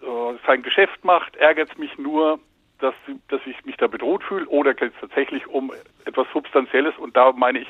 äh, 0.04 0.38
sein 0.46 0.64
Geschäft 0.64 1.04
macht, 1.04 1.36
ärgert 1.38 1.72
es 1.72 1.78
mich 1.78 1.98
nur, 1.98 2.40
dass, 2.80 2.94
dass 3.30 3.42
ich 3.46 3.64
mich 3.66 3.78
da 3.78 3.88
bedroht 3.88 4.24
fühle 4.24 4.46
oder 4.48 4.74
geht 4.74 4.94
es 4.94 5.00
tatsächlich 5.00 5.48
um 5.48 5.72
etwas 6.06 6.28
Substanzielles 6.34 6.98
und 6.98 7.16
da 7.16 7.32
meine 7.32 7.60
ich, 7.60 7.68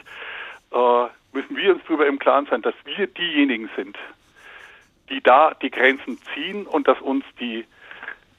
äh, 0.71 1.07
müssen 1.33 1.55
wir 1.55 1.73
uns 1.73 1.83
darüber 1.83 2.07
im 2.07 2.19
Klaren 2.19 2.47
sein, 2.49 2.61
dass 2.61 2.75
wir 2.85 3.07
diejenigen 3.07 3.69
sind, 3.75 3.97
die 5.09 5.21
da 5.21 5.53
die 5.61 5.69
Grenzen 5.69 6.17
ziehen 6.33 6.65
und 6.65 6.87
dass 6.87 6.99
uns 7.01 7.25
die 7.39 7.65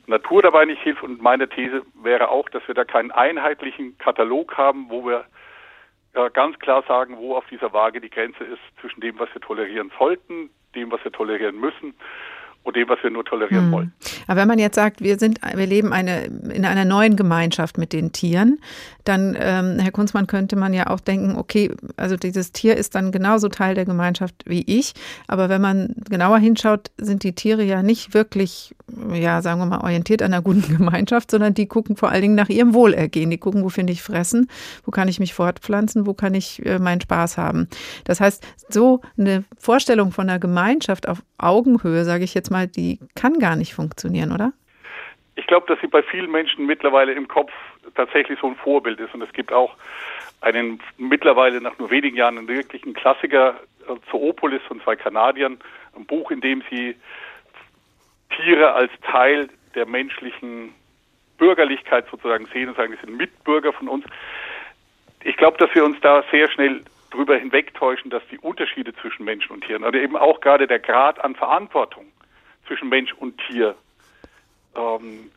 Natur 0.07 0.43
dabei 0.43 0.65
nicht 0.65 0.83
hilft. 0.83 1.03
Und 1.03 1.23
meine 1.23 1.49
These 1.49 1.83
wäre 2.03 2.29
auch, 2.29 2.49
dass 2.49 2.67
wir 2.67 2.75
da 2.75 2.85
keinen 2.85 3.11
einheitlichen 3.11 3.97
Katalog 3.99 4.57
haben, 4.57 4.87
wo 4.89 5.07
wir 5.07 5.25
äh, 6.15 6.31
ganz 6.31 6.59
klar 6.59 6.83
sagen, 6.87 7.17
wo 7.19 7.37
auf 7.37 7.47
dieser 7.51 7.73
Waage 7.73 8.01
die 8.01 8.11
Grenze 8.11 8.45
ist 8.45 8.61
zwischen 8.81 9.01
dem, 9.01 9.19
was 9.19 9.33
wir 9.35 9.41
tolerieren 9.41 9.93
sollten, 9.99 10.51
dem, 10.75 10.91
was 10.91 11.03
wir 11.05 11.13
tolerieren 11.13 11.59
müssen 11.59 11.95
und 12.65 12.77
dem, 12.77 12.89
was 12.89 12.99
wir 13.03 13.11
nur 13.11 13.25
tolerieren 13.25 13.67
hm. 13.67 13.73
wollen. 13.73 13.93
Aber 14.27 14.41
wenn 14.41 14.49
man 14.49 14.59
jetzt 14.59 14.75
sagt, 14.75 15.03
wir 15.03 15.19
sind, 15.19 15.41
wir 15.55 15.67
leben 15.67 15.93
eine, 15.93 16.25
in 16.25 16.65
einer 16.65 16.87
neuen 16.87 17.15
Gemeinschaft 17.15 17.79
mit 17.79 17.93
den 17.93 18.13
Tieren, 18.13 18.59
dann, 19.05 19.37
ähm, 19.39 19.79
Herr 19.79 19.93
Kunzmann, 19.93 20.27
könnte 20.27 20.57
man 20.57 20.73
ja 20.73 20.89
auch 20.89 21.01
denken, 21.01 21.37
okay, 21.37 21.71
also 21.97 22.17
dieses 22.17 22.53
Tier 22.53 22.75
ist 22.77 22.95
dann 22.95 23.13
genauso 23.13 23.49
Teil 23.49 23.75
der 23.75 23.85
Gemeinschaft 23.85 24.35
wie 24.47 24.65
ich. 24.67 24.95
Aber 25.29 25.51
wenn 25.51 25.61
man 25.61 25.95
genauer 26.09 26.39
hinschaut, 26.39 26.91
sind 26.97 27.23
die 27.23 27.35
Tiere 27.35 27.63
ja 27.63 27.83
nicht 27.83 28.15
wirklich, 28.15 28.75
ja, 29.13 29.43
sagen 29.43 29.61
wir 29.61 29.67
mal, 29.67 29.83
orientiert 29.83 30.23
an 30.23 30.33
einer 30.33 30.43
guten 30.43 30.63
Gemeinschaft, 30.77 31.31
sondern 31.31 31.53
die 31.53 31.67
gucken 31.67 31.97
vor 31.97 32.09
allen 32.09 32.23
Dingen 32.23 32.35
nach 32.35 32.49
ihrem 32.49 32.73
Wohlergehen. 32.73 33.31
Die 33.31 33.39
gucken, 33.39 33.63
wo 33.63 33.69
finde 33.69 33.93
ich 33.93 34.03
Fressen, 34.03 34.49
wo 34.87 34.91
kann 34.91 35.09
ich 35.09 35.21
mich 35.21 35.35
fortpflanzen, 35.35 36.07
wo 36.07 36.15
kann 36.15 36.33
ich 36.33 36.65
äh, 36.65 36.79
meinen 36.79 37.03
Spaß 37.03 37.37
haben. 37.37 37.69
Das 38.05 38.21
heißt, 38.21 38.43
so 38.71 39.03
eine 39.19 39.45
Vorstellung 39.59 40.13
von 40.13 40.31
einer 40.31 40.39
Gemeinschaft 40.39 41.07
auf 41.09 41.23
Augenhöhe, 41.37 42.07
sage 42.07 42.25
ich 42.25 42.33
jetzt 42.33 42.51
mal, 42.51 42.54
die 42.67 42.99
kann 43.15 43.39
gar 43.39 43.57
nicht 43.57 43.75
funktionieren, 43.75 44.33
oder? 44.33 44.53
Ich 45.37 45.47
glaube, 45.47 45.67
dass 45.67 45.81
sie 45.81 45.89
bei 45.89 46.03
vielen 46.03 46.31
Menschen 46.31 46.67
mittlerweile 46.67 47.13
im 47.13 47.27
Kopf 47.27 47.51
tatsächlich 47.95 48.39
so 48.41 48.49
ein 48.49 48.57
Vorbild 48.57 49.01
ist. 49.01 49.15
Und 49.15 49.23
es 49.23 49.33
gibt 49.33 49.53
auch 49.53 49.75
einen 50.41 50.81
mittlerweile 50.97 51.61
nach 51.61 51.79
nur 51.79 51.91
wenigen 51.91 52.17
Jahren 52.17 52.39
einen 52.39 52.49
wirklichen 52.49 52.95
Klassiker 52.95 53.61
äh, 53.89 53.95
Zoopolis 54.11 54.63
von 54.69 54.81
zwei 54.83 54.97
Kanadiern, 54.97 55.59
ein 55.97 56.07
Buch, 56.07 56.31
in 56.31 56.41
dem 56.41 56.63
sie 56.71 56.97
Tiere 58.31 58.73
als 58.73 58.93
Teil 59.03 59.49
der 59.75 59.87
menschlichen 59.87 60.75
Bürgerlichkeit 61.39 62.07
sozusagen 62.11 62.47
sehen 62.47 62.69
und 62.69 62.77
sagen, 62.77 62.93
die 62.93 63.07
sind 63.07 63.17
Mitbürger 63.17 63.73
von 63.73 63.89
uns. 63.89 64.05
Ich 65.25 65.37
glaube, 65.37 65.59
dass 65.59 65.75
wir 65.75 65.85
uns 65.85 65.99
da 66.01 66.23
sehr 66.31 66.49
schnell 66.51 66.83
drüber 67.11 67.37
hinwegtäuschen, 67.37 68.11
dass 68.11 68.23
die 68.31 68.39
Unterschiede 68.39 68.95
zwischen 68.95 69.25
Menschen 69.25 69.53
und 69.53 69.65
Tieren 69.65 69.85
oder 69.85 69.99
eben 69.99 70.17
auch 70.17 70.41
gerade 70.41 70.67
der 70.67 70.81
Grad 70.81 71.23
an 71.25 71.35
Verantwortung 71.35 72.07
zwischen 72.67 72.89
Mensch 72.89 73.13
und 73.15 73.39
Tier 73.47 73.75
ähm, 74.77 75.31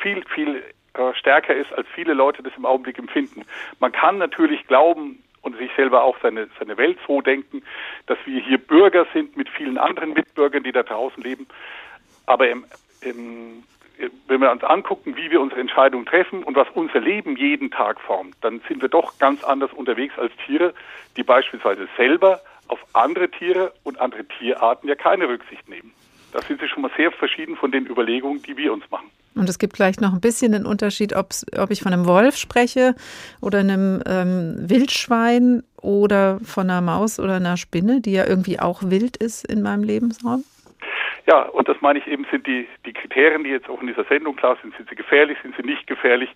viel, 0.00 0.24
viel 0.34 0.62
äh, 0.94 1.14
stärker 1.14 1.54
ist, 1.54 1.72
als 1.72 1.86
viele 1.94 2.14
Leute 2.14 2.42
das 2.42 2.52
im 2.56 2.66
Augenblick 2.66 2.98
empfinden. 2.98 3.44
Man 3.80 3.92
kann 3.92 4.18
natürlich 4.18 4.66
glauben 4.66 5.22
und 5.42 5.56
sich 5.58 5.70
selber 5.76 6.02
auch 6.02 6.16
seine, 6.22 6.48
seine 6.58 6.76
Welt 6.76 6.98
so 7.06 7.20
denken, 7.20 7.62
dass 8.06 8.18
wir 8.24 8.40
hier 8.40 8.58
Bürger 8.58 9.06
sind 9.12 9.36
mit 9.36 9.48
vielen 9.48 9.78
anderen 9.78 10.14
Mitbürgern, 10.14 10.62
die 10.62 10.72
da 10.72 10.82
draußen 10.82 11.22
leben. 11.22 11.46
Aber 12.26 12.48
im, 12.48 12.64
in, 13.02 13.62
wenn 14.26 14.40
wir 14.40 14.50
uns 14.50 14.64
angucken, 14.64 15.16
wie 15.16 15.30
wir 15.30 15.40
unsere 15.40 15.60
Entscheidungen 15.60 16.06
treffen 16.06 16.42
und 16.42 16.56
was 16.56 16.68
unser 16.74 17.00
Leben 17.00 17.36
jeden 17.36 17.70
Tag 17.70 18.00
formt, 18.00 18.36
dann 18.40 18.60
sind 18.68 18.80
wir 18.80 18.88
doch 18.88 19.18
ganz 19.18 19.44
anders 19.44 19.72
unterwegs 19.72 20.18
als 20.18 20.32
Tiere, 20.46 20.74
die 21.16 21.22
beispielsweise 21.22 21.88
selber 21.96 22.40
auf 22.68 22.80
andere 22.94 23.28
Tiere 23.30 23.72
und 23.84 24.00
andere 24.00 24.24
Tierarten 24.24 24.88
ja 24.88 24.94
keine 24.94 25.28
Rücksicht 25.28 25.68
nehmen. 25.68 25.92
Da 26.34 26.42
sind 26.42 26.60
sie 26.60 26.66
schon 26.66 26.82
mal 26.82 26.90
sehr 26.96 27.12
verschieden 27.12 27.54
von 27.54 27.70
den 27.70 27.86
Überlegungen, 27.86 28.42
die 28.42 28.56
wir 28.56 28.72
uns 28.72 28.90
machen. 28.90 29.08
Und 29.36 29.48
es 29.48 29.60
gibt 29.60 29.76
vielleicht 29.76 30.00
noch 30.00 30.12
ein 30.12 30.20
bisschen 30.20 30.50
den 30.50 30.66
Unterschied, 30.66 31.14
ob 31.14 31.30
ich 31.70 31.80
von 31.80 31.92
einem 31.92 32.06
Wolf 32.06 32.36
spreche 32.36 32.96
oder 33.40 33.60
einem 33.60 34.02
ähm, 34.04 34.56
Wildschwein 34.58 35.62
oder 35.80 36.40
von 36.40 36.68
einer 36.68 36.80
Maus 36.80 37.20
oder 37.20 37.36
einer 37.36 37.56
Spinne, 37.56 38.00
die 38.00 38.14
ja 38.14 38.26
irgendwie 38.26 38.58
auch 38.58 38.82
wild 38.82 39.16
ist 39.16 39.48
in 39.48 39.62
meinem 39.62 39.84
Lebensraum. 39.84 40.42
Ja, 41.28 41.42
und 41.42 41.68
das 41.68 41.76
meine 41.80 42.00
ich 42.00 42.06
eben, 42.08 42.26
sind 42.32 42.48
die, 42.48 42.66
die 42.84 42.92
Kriterien, 42.92 43.44
die 43.44 43.50
jetzt 43.50 43.68
auch 43.68 43.80
in 43.80 43.86
dieser 43.86 44.04
Sendung 44.04 44.34
klar 44.34 44.58
sind, 44.60 44.76
sind 44.76 44.88
sie 44.88 44.96
gefährlich, 44.96 45.38
sind 45.40 45.54
sie 45.56 45.62
nicht 45.62 45.86
gefährlich, 45.86 46.30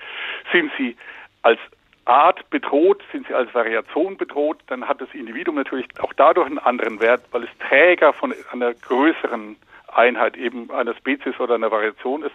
sind 0.53 0.71
sie 0.79 0.97
als 1.43 1.59
Art 2.05 2.49
bedroht, 2.51 3.03
sind 3.11 3.27
sie 3.27 3.35
als 3.35 3.53
Variation 3.53 4.17
bedroht, 4.17 4.59
dann 4.69 4.87
hat 4.87 5.01
das 5.01 5.09
Individuum 5.13 5.57
natürlich 5.57 5.87
auch 6.01 6.13
dadurch 6.13 6.47
einen 6.47 6.61
anderen 6.61 7.01
Wert, 7.01 7.23
weil 7.33 7.43
es 7.43 7.51
Träger 7.69 8.13
von 8.13 8.33
einer 8.53 8.75
größeren 8.75 9.57
Einheit 9.93 10.37
eben 10.37 10.71
einer 10.71 10.95
Spezies 10.95 11.39
oder 11.41 11.55
einer 11.55 11.71
Variation 11.71 12.23
ist. 12.23 12.35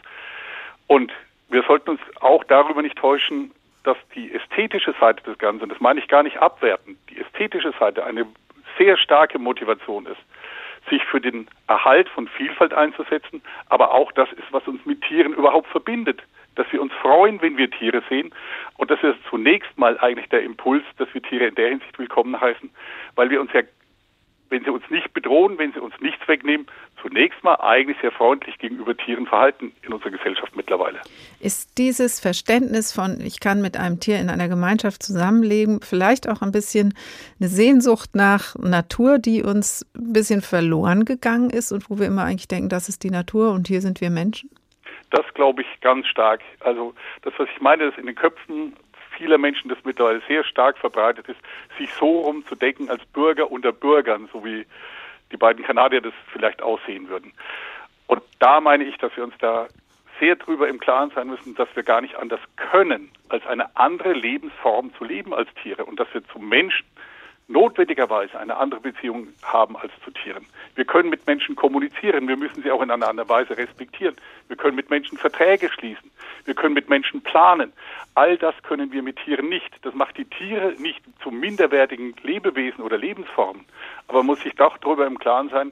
Und 0.88 1.12
wir 1.49 1.64
sollten 1.64 1.91
uns 1.91 2.01
auch 2.20 2.43
darüber 2.43 2.82
nicht 2.82 2.97
täuschen, 2.97 3.51
dass 3.84 3.97
die 4.16 4.34
ästhetische 4.34 4.93
Seite 4.99 5.24
des 5.24 5.38
Ganzen, 5.38 5.70
das 5.70 5.80
meine 5.80 5.99
ich 5.99 6.08
gar 6.08 6.24
nicht 6.24 6.38
abwerten, 6.38 6.97
die 7.10 7.20
ästhetische 7.20 7.74
Seite 7.80 8.06
eine 8.06 8.26
sehr 8.78 8.97
starke 8.97 9.39
Motivation 9.39 10.06
ist, 10.06 10.22
sich 10.89 11.04
für 11.04 11.22
den 11.22 11.47
Erhalt 11.68 12.10
von 12.10 12.28
Vielfalt 12.28 12.74
einzusetzen, 12.74 13.41
aber 13.70 13.93
auch 13.93 14.12
das 14.14 14.32
ist, 14.34 14.51
was 14.51 14.68
uns 14.68 14.86
mit 14.86 15.01
Tieren 15.01 15.34
überhaupt 15.34 15.68
verbindet, 15.68 16.22
dass 16.56 16.72
wir 16.72 16.82
uns 16.82 16.93
freuen, 16.93 17.41
wenn 17.41 17.58
wir 17.58 17.70
Tiere 17.70 18.04
sehen 18.10 18.34
und 18.78 18.91
das 18.91 19.01
ist 19.04 19.18
zunächst 19.30 19.78
mal 19.78 19.97
eigentlich 19.99 20.30
der 20.30 20.43
Impuls, 20.43 20.84
dass 20.97 21.14
wir 21.14 21.22
Tiere 21.22 21.45
in 21.45 21.56
der 21.56 21.70
Hinsicht 21.70 21.97
willkommen 21.97 22.39
heißen, 22.39 22.70
weil 23.16 23.30
wir 23.30 23.41
uns 23.41 23.51
ja 23.54 23.62
wenn 24.50 24.64
sie 24.64 24.70
uns 24.70 24.84
nicht 24.89 25.14
bedrohen, 25.14 25.58
wenn 25.58 25.74
sie 25.74 25.80
uns 25.80 25.94
nichts 26.00 26.28
wegnehmen, 26.28 26.68
zunächst 27.02 27.44
mal 27.44 27.56
eigentlich 27.56 27.98
sehr 28.02 28.12
freundlich 28.12 28.58
gegenüber 28.60 28.96
Tieren 28.96 29.26
verhalten 29.26 29.74
in 29.82 29.94
unserer 29.94 30.12
Gesellschaft 30.12 30.56
mittlerweile. 30.56 31.02
Ist 31.39 31.78
dieses 31.78 32.20
Verständnis 32.20 32.94
von, 32.94 33.20
ich 33.20 33.39
kann 33.39 33.62
mit 33.62 33.78
einem 33.78 34.00
Tier 34.00 34.20
in 34.20 34.30
einer 34.30 34.48
Gemeinschaft 34.48 35.04
zusammenleben, 35.04 35.82
vielleicht 35.82 36.30
auch 36.30 36.41
ein 36.41 36.52
bisschen 36.52 36.94
eine 37.39 37.50
Sehnsucht 37.50 38.16
nach 38.16 38.56
Natur, 38.56 39.18
die 39.20 39.44
uns 39.44 39.86
ein 39.96 40.14
bisschen 40.14 40.41
verloren 40.41 41.06
gegangen 41.06 41.50
ist 41.50 41.72
und 41.72 41.89
wo 41.89 42.00
wir 42.00 42.08
immer 42.08 42.24
eigentlich 42.24 42.48
denken, 42.48 42.70
das 42.70 42.89
ist 42.89 43.04
die 43.04 43.12
Natur 43.12 43.52
und 43.52 43.68
hier 43.68 43.82
sind 43.82 44.02
wir 44.02 44.10
Menschen? 44.10 44.50
Das 45.10 45.26
glaube 45.36 45.62
ich 45.62 45.68
ganz 45.82 46.08
stark. 46.08 46.41
Also 46.62 46.96
das, 47.22 47.34
was 47.38 47.48
ich 47.54 47.62
meine, 47.62 47.86
ist 47.86 47.98
in 47.98 48.08
den 48.08 48.16
Köpfen 48.16 48.74
vieler 49.24 49.38
Menschen 49.38 49.69
das 49.69 49.78
mittlerweile 49.86 50.21
sehr 50.28 50.43
stark 50.43 50.78
verbreitet 50.78 51.30
ist, 51.30 51.39
sich 51.78 51.91
so 51.93 52.19
rumzudenken 52.21 52.89
als 52.89 53.05
Bürger 53.05 53.49
unter 53.49 53.71
Bürgern, 53.71 54.28
so 54.34 54.43
wie 54.43 54.65
die 55.32 55.38
beiden 55.38 55.63
Kanadier 55.63 56.01
das 56.01 56.13
vielleicht 56.34 56.61
aussehen 56.61 57.07
würden. 57.07 57.32
Und 58.07 58.21
da 58.39 58.59
meine 58.59 58.84
ich, 58.84 58.97
dass 58.97 59.15
wir 59.15 59.24
uns 59.24 59.34
da 59.39 59.67
sehr 60.19 60.36
drüber 60.36 60.67
im 60.67 60.80
Klaren 60.80 61.11
sein 61.15 61.28
müssen, 61.28 61.55
dass 61.55 61.69
wir 61.74 61.84
gar 61.84 62.01
nicht 62.01 62.15
anders 62.15 62.41
können, 62.57 63.11
als 63.30 63.45
eine 63.47 63.76
andere 63.78 64.11
Lebensform 64.11 64.93
zu 64.95 65.05
leben 65.05 65.34
als 65.34 65.47
Tiere 65.61 65.86
und 65.86 65.99
dass 65.99 66.13
wir 66.13 66.24
zum 66.28 66.49
Menschen 66.49 66.86
notwendigerweise 67.48 68.39
eine 68.39 68.58
andere 68.58 68.80
Beziehung 68.80 69.28
haben 69.44 69.76
als 69.78 69.91
zu 70.04 70.12
Tieren. 70.12 70.46
Wir 70.76 70.86
können 70.86 71.10
mit 71.10 71.28
Menschen 71.28 71.56
kommunizieren, 71.56 72.28
wir 72.28 72.38
müssen 72.38 72.64
sie 72.64 72.72
auch 72.72 72.82
in 72.82 72.91
einer 72.91 73.08
anderen 73.08 73.30
Weise 73.30 73.58
respektieren. 73.58 74.16
Wir 74.48 74.56
können 74.56 74.76
mit 74.76 74.89
Menschen 74.89 75.18
Verträge 75.18 75.70
schließen, 75.70 76.10
wir 76.46 76.54
können 76.54 76.74
mit 76.74 76.89
Menschen 76.89 77.22
planen. 77.22 77.74
All 78.16 78.38
das 78.38 78.56
können 78.64 78.91
wir 78.91 79.02
mit 79.02 79.18
Tieren 79.18 79.50
nicht. 79.50 79.72
Das 79.82 79.94
macht 79.94 80.18
die 80.18 80.26
Tiere 80.26 80.74
nicht 80.78 81.02
zu 81.22 81.32
minderwertigen 81.32 82.16
Lebewesen 82.22 82.84
oder 82.84 82.98
Lebensformen. 82.98 83.66
Aber 84.08 84.20
man 84.20 84.28
muss 84.28 84.41
sich 84.41 84.56
doch 84.56 84.78
darüber 84.78 85.08
im 85.08 85.18
Klaren 85.18 85.50
sein, 85.50 85.72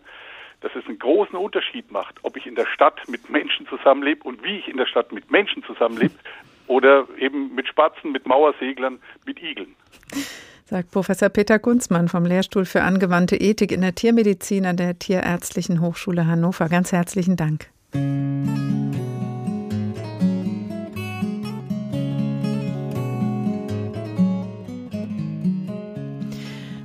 dass 0.61 0.75
es 0.75 0.85
einen 0.87 0.99
großen 0.99 1.37
Unterschied 1.37 1.91
macht, 1.91 2.15
ob 2.23 2.37
ich 2.37 2.45
in 2.45 2.55
der 2.55 2.67
Stadt 2.67 3.07
mit 3.07 3.29
Menschen 3.29 3.67
zusammenlebe 3.67 4.23
und 4.23 4.43
wie 4.43 4.57
ich 4.57 4.67
in 4.67 4.77
der 4.77 4.85
Stadt 4.85 5.11
mit 5.11 5.31
Menschen 5.31 5.63
zusammenlebe 5.63 6.13
oder 6.67 7.07
eben 7.17 7.53
mit 7.55 7.67
Spatzen, 7.67 8.11
mit 8.11 8.27
Mauerseglern, 8.27 9.01
mit 9.25 9.41
Igeln 9.41 9.75
sagt 10.71 10.89
Professor 10.91 11.27
Peter 11.27 11.59
Gunzmann 11.59 12.07
vom 12.07 12.25
Lehrstuhl 12.25 12.63
für 12.63 12.81
angewandte 12.81 13.35
Ethik 13.35 13.73
in 13.73 13.81
der 13.81 13.93
Tiermedizin 13.93 14.65
an 14.65 14.77
der 14.77 14.97
Tierärztlichen 14.97 15.81
Hochschule 15.81 16.25
Hannover. 16.25 16.69
Ganz 16.69 16.93
herzlichen 16.93 17.35
Dank. 17.35 17.67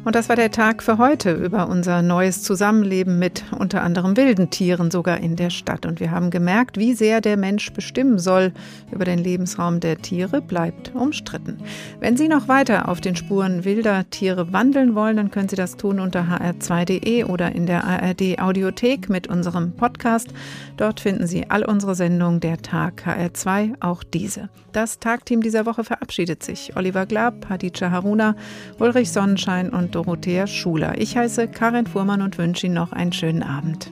Und 0.07 0.15
das 0.15 0.29
war 0.29 0.37
der 0.37 0.53
Tag 0.53 0.85
für 0.85 0.99
heute 0.99 1.33
über 1.33 1.69
unser 1.69 2.01
neues 2.01 2.41
Zusammenleben 2.45 3.19
mit 3.19 3.43
unter 3.59 3.83
anderem 3.83 4.17
wilden 4.17 4.51
Tieren, 4.51 4.93
sogar 4.93 5.19
in 5.19 5.35
der 5.35 5.51
Stadt. 5.51 5.85
Und 5.85 5.99
wir 5.99 6.13
haben 6.13 6.31
gemerkt, 6.31 6.79
wie 6.79 6.95
sehr 6.95 7.21
der 7.21 7.37
Mensch 7.37 7.73
bestimmen 7.73 8.21
soll 8.21 8.53
über 8.93 9.05
den 9.05 9.19
Lebensraum 9.19 9.81
der 9.81 9.99
Tiere, 9.99 10.41
bleibt 10.41 10.95
umstritten. 10.95 11.59
Wenn 11.99 12.17
Sie 12.17 12.29
noch 12.29 12.47
weiter 12.47 12.89
auf 12.89 13.01
den 13.01 13.17
Spuren 13.17 13.65
wilder 13.65 14.09
Tiere 14.09 14.53
wandeln 14.53 14.95
wollen, 14.95 15.17
dann 15.17 15.33
können 15.33 15.49
Sie 15.49 15.57
das 15.57 15.77
tun 15.77 15.99
unter 15.99 16.21
hr2.de 16.21 17.25
oder 17.25 17.53
in 17.57 17.67
der 17.67 17.83
ARD 17.83 18.39
Audiothek 18.39 19.09
mit 19.09 19.27
unserem 19.27 19.73
Podcast. 19.73 20.29
Dort 20.77 21.01
finden 21.01 21.27
Sie 21.27 21.51
all 21.51 21.65
unsere 21.65 21.97
Sendungen 21.97 22.39
der 22.39 22.59
Tag 22.59 23.03
HR2, 23.09 23.83
auch 23.83 24.05
diese. 24.05 24.51
Das 24.71 25.01
Tagteam 25.01 25.41
dieser 25.41 25.67
Woche 25.67 25.83
verabschiedet 25.83 26.45
sich. 26.45 26.77
Oliver 26.77 27.07
Glab, 27.07 27.49
Hadija 27.49 27.91
Haruna, 27.91 28.37
Ulrich 28.79 29.11
Sonnenschein 29.11 29.71
und 29.71 29.96
Dorothea 29.97 30.47
Schuler. 30.47 30.99
Ich 30.99 31.17
heiße 31.17 31.49
Karin 31.49 31.87
Fuhrmann 31.87 32.21
und 32.21 32.37
wünsche 32.37 32.67
Ihnen 32.67 32.75
noch 32.75 32.93
einen 32.93 33.15
schönen 33.15 33.43
Abend. 33.43 33.91